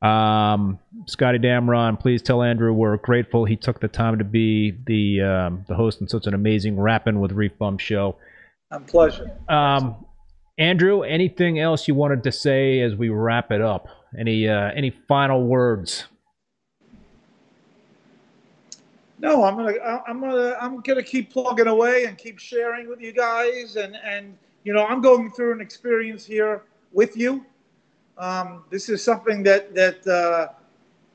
[0.01, 5.21] Um, Scotty Damron, please tell Andrew we're grateful he took the time to be the
[5.21, 8.17] um, the host in such an amazing Rapping with Reef Bum show.
[8.73, 9.31] I'm pleasure.
[9.49, 10.02] Um,
[10.59, 13.89] Andrew, anything else you wanted to say as we wrap it up?
[14.19, 16.05] Any uh, any final words?
[19.19, 23.13] No, I'm gonna, I'm gonna, I'm gonna keep plugging away and keep sharing with you
[23.13, 26.63] guys, and and you know, I'm going through an experience here
[26.93, 27.47] with you.
[28.19, 30.49] Um, this is something that that uh,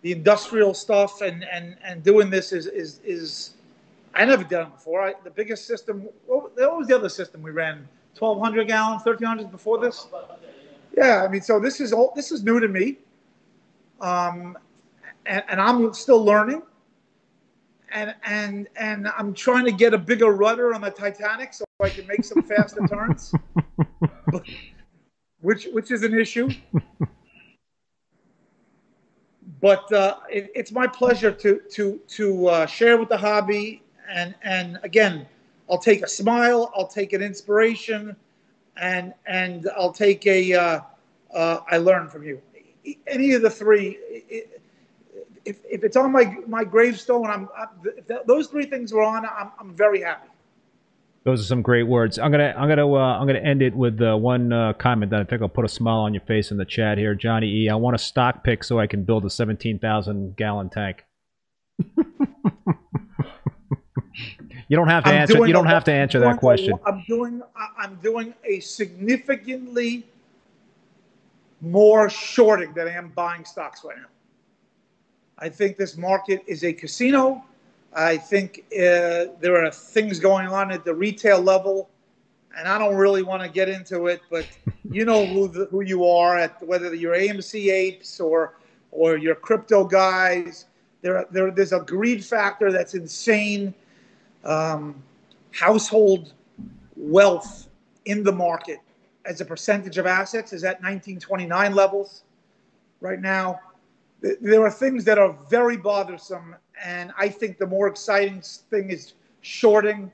[0.02, 3.54] the industrial stuff and and and doing this is is is.
[4.16, 5.04] I never done it before.
[5.04, 6.08] I, the biggest system.
[6.26, 7.88] What was the other system we ran?
[8.20, 10.08] 1,200 gallons, 1,300 before this.
[10.96, 12.12] Yeah, I mean, so this is all.
[12.16, 12.98] This is new to me,
[14.02, 14.58] um,
[15.26, 16.64] and, and I'm still learning
[17.92, 21.90] and and and I'm trying to get a bigger rudder on the Titanic so I
[21.90, 23.34] can make some faster turns,
[25.42, 26.50] which which is an issue.
[29.60, 34.36] But uh, it, it's my pleasure to to to uh, share with the hobby, and
[34.44, 35.28] and again,
[35.70, 38.16] I'll take a smile, I'll take an inspiration,
[38.78, 40.80] and and I'll take a uh,
[41.34, 42.42] uh, I learn from you.
[43.06, 43.98] Any of the three.
[44.10, 44.62] It,
[45.46, 49.02] if, if it's on my my gravestone, I'm, I'm if that, those three things are
[49.02, 50.28] on, I'm, I'm very happy.
[51.24, 52.20] Those are some great words.
[52.20, 55.20] I'm gonna I'm gonna uh, I'm gonna end it with uh, one uh, comment that
[55.20, 57.70] I think will put a smile on your face in the chat here, Johnny E.
[57.70, 61.06] I want a stock pick so I can build a 17,000 gallon tank.
[64.68, 65.46] you don't have to I'm answer.
[65.46, 66.78] You don't a- have to answer that question.
[66.86, 67.42] I'm doing
[67.78, 70.06] I'm doing a significantly
[71.62, 74.08] more shorting than I am buying stocks right now.
[75.40, 77.44] I think this market is a casino.
[77.94, 81.90] I think uh, there are things going on at the retail level,
[82.58, 84.46] and I don't really want to get into it, but
[84.92, 88.56] you know who the, who you are at whether you're AMC apes or
[88.92, 90.66] or your crypto guys.
[91.02, 93.74] There, there there's a greed factor that's insane.
[94.44, 95.02] Um,
[95.52, 96.34] household
[96.96, 97.68] wealth
[98.06, 98.80] in the market
[99.26, 102.24] as a percentage of assets is at 1929 levels
[103.02, 103.60] right now.
[104.22, 109.14] There are things that are very bothersome, and I think the more exciting thing is
[109.42, 110.12] shorting,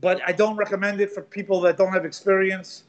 [0.00, 2.84] but I don't recommend it for people that don't have experience.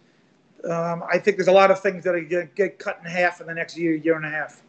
[0.68, 3.10] Um, I think there's a lot of things that are going to get cut in
[3.10, 4.64] half in the next year, year and a half.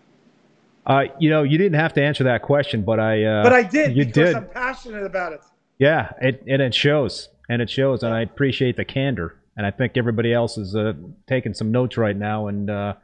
[0.85, 3.25] Uh, you know, you didn't have to answer that question, but I.
[3.25, 3.97] Uh, but I did.
[3.97, 4.37] You because did.
[4.37, 5.41] I'm passionate about it.
[5.79, 9.71] Yeah, it and it shows, and it shows, and I appreciate the candor, and I
[9.71, 10.95] think everybody else is uh,
[11.29, 12.95] taking some notes right now, and uh,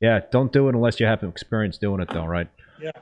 [0.00, 2.48] yeah, don't do it unless you have experience doing it, though, right?
[2.80, 2.92] Yeah.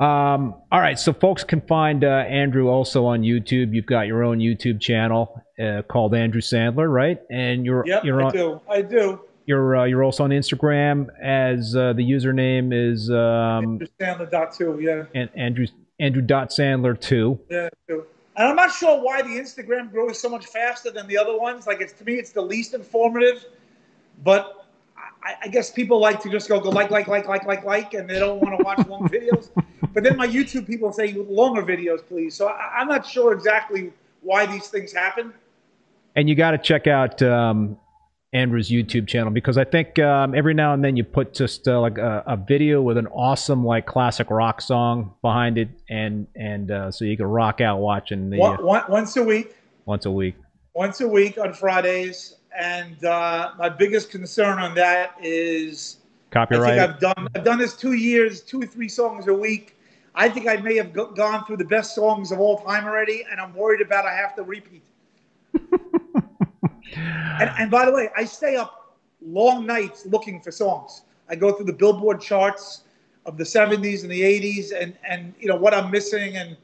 [0.00, 3.74] Um, all right, so folks can find uh, Andrew also on YouTube.
[3.74, 7.20] You've got your own YouTube channel uh, called Andrew Sandler, right?
[7.30, 8.60] And you're Yep, you're I on do.
[8.68, 9.20] I do.
[9.46, 14.78] you're uh, you're also on Instagram as uh, the username is um, the dot two.
[14.80, 15.04] Yeah.
[15.14, 15.66] and Andrew
[16.00, 17.38] Andrew dot Sandler two.
[17.48, 17.68] Yeah.
[17.88, 18.04] Too.
[18.36, 21.66] And I'm not sure why the Instagram grows so much faster than the other ones.
[21.66, 23.44] Like it's to me, it's the least informative.
[24.24, 24.66] But
[25.22, 27.94] I, I guess people like to just go go like like like like like like,
[27.94, 29.50] and they don't want to watch long videos.
[29.92, 32.34] But then my YouTube people say longer videos, please.
[32.34, 33.92] So I, I'm not sure exactly
[34.22, 35.32] why these things happen.
[36.16, 37.78] And you got to check out um,
[38.34, 41.80] Andrew's YouTube channel because I think um, every now and then you put just uh,
[41.80, 46.70] like a, a video with an awesome like classic rock song behind it, and and
[46.70, 49.54] uh, so you can rock out watching the One, uh, one, once a week.
[49.86, 50.34] once a week.
[50.74, 52.34] once a week on Fridays.
[52.56, 55.96] And uh, my biggest concern on that is
[56.30, 56.78] I Copyright.
[56.78, 59.76] think I've done I've done this two years, two or three songs a week.
[60.16, 63.24] I think I may have go- gone through the best songs of all time already,
[63.30, 64.82] and I'm worried about I have to repeat.
[66.96, 71.02] And, and by the way, I stay up long nights looking for songs.
[71.28, 72.82] I go through the Billboard charts
[73.26, 76.56] of the 70s and the 80s, and and you know what I'm missing, and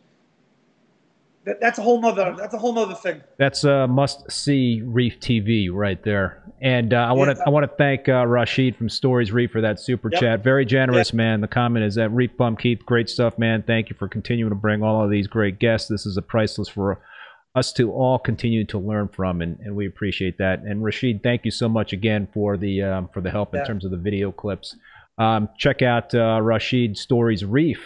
[1.45, 3.23] that, that's a whole nother that's a whole nother thing.
[3.39, 6.43] That's a must see Reef TV right there.
[6.61, 7.45] And uh, I want to Yeah.
[7.47, 10.21] I want to thank uh, Rashid from Stories Reef for that super Yep.
[10.21, 10.45] chat.
[10.45, 11.41] Very generous, man.
[11.41, 13.63] The comment is that Reef Bum Keith, great stuff, man.
[13.67, 15.89] Thank you for continuing to bring all of these great guests.
[15.89, 17.01] This is a priceless for
[17.55, 20.61] us to all continue to learn from, and, and we appreciate that.
[20.61, 23.85] And Rashid, thank you so much again for the um, for the help in terms
[23.85, 24.77] of the video clips.
[25.19, 27.81] Um, check out uh, Rashid Stories Reef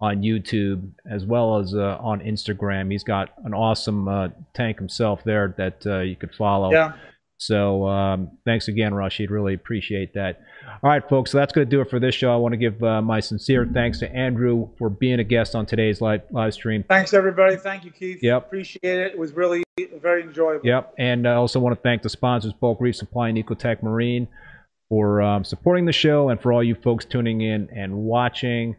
[0.00, 2.90] on YouTube as well as uh, on Instagram.
[2.90, 6.72] He's got an awesome uh, tank himself there that uh, you could follow.
[6.72, 6.92] Yeah.
[7.38, 9.30] So um, thanks again, Rashid.
[9.30, 10.40] Really appreciate that.
[10.82, 11.30] All right, folks.
[11.30, 12.32] So that's going to do it for this show.
[12.32, 15.66] I want to give uh, my sincere thanks to Andrew for being a guest on
[15.66, 16.84] today's live live stream.
[16.88, 17.56] Thanks, everybody.
[17.56, 18.18] Thank you, Keith.
[18.22, 18.46] Yep.
[18.46, 19.12] Appreciate it.
[19.12, 19.62] It was really
[20.00, 20.66] very enjoyable.
[20.66, 20.94] Yep.
[20.98, 24.28] And I also want to thank the sponsors, Bulk Reef Supply and Ecotech Marine,
[24.88, 28.76] for um, supporting the show and for all you folks tuning in and watching.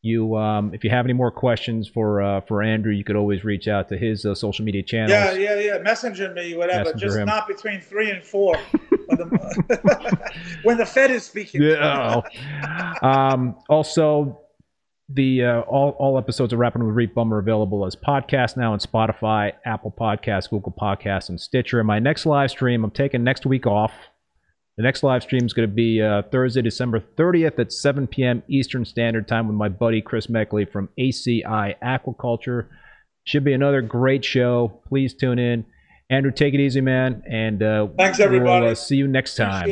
[0.00, 3.44] You, um, if you have any more questions for uh, for Andrew, you could always
[3.44, 5.10] reach out to his uh, social media channels.
[5.10, 5.78] Yeah, yeah, yeah.
[5.78, 6.84] Messenger me, whatever.
[6.84, 7.26] Messenger Just him.
[7.26, 8.56] not between three and four.
[9.06, 11.62] when, the, when the Fed is speaking.
[11.62, 12.22] Yeah.
[13.02, 14.40] um, also,
[15.08, 18.72] the uh, all all episodes of Rapping with Reef Bum are available as podcast now
[18.74, 21.80] on Spotify, Apple Podcasts, Google Podcasts, and Stitcher.
[21.80, 23.92] And my next live stream, I'm taking next week off.
[24.78, 28.44] The next live stream is going to be uh, Thursday, December 30th at 7 p.m.
[28.46, 32.68] Eastern Standard Time with my buddy Chris Meckley from ACI Aquaculture.
[33.24, 34.80] Should be another great show.
[34.88, 35.64] Please tune in.
[36.10, 38.66] Andrew, take it easy, man, and uh, Thanks, We'll everybody.
[38.68, 39.68] uh, see you next time.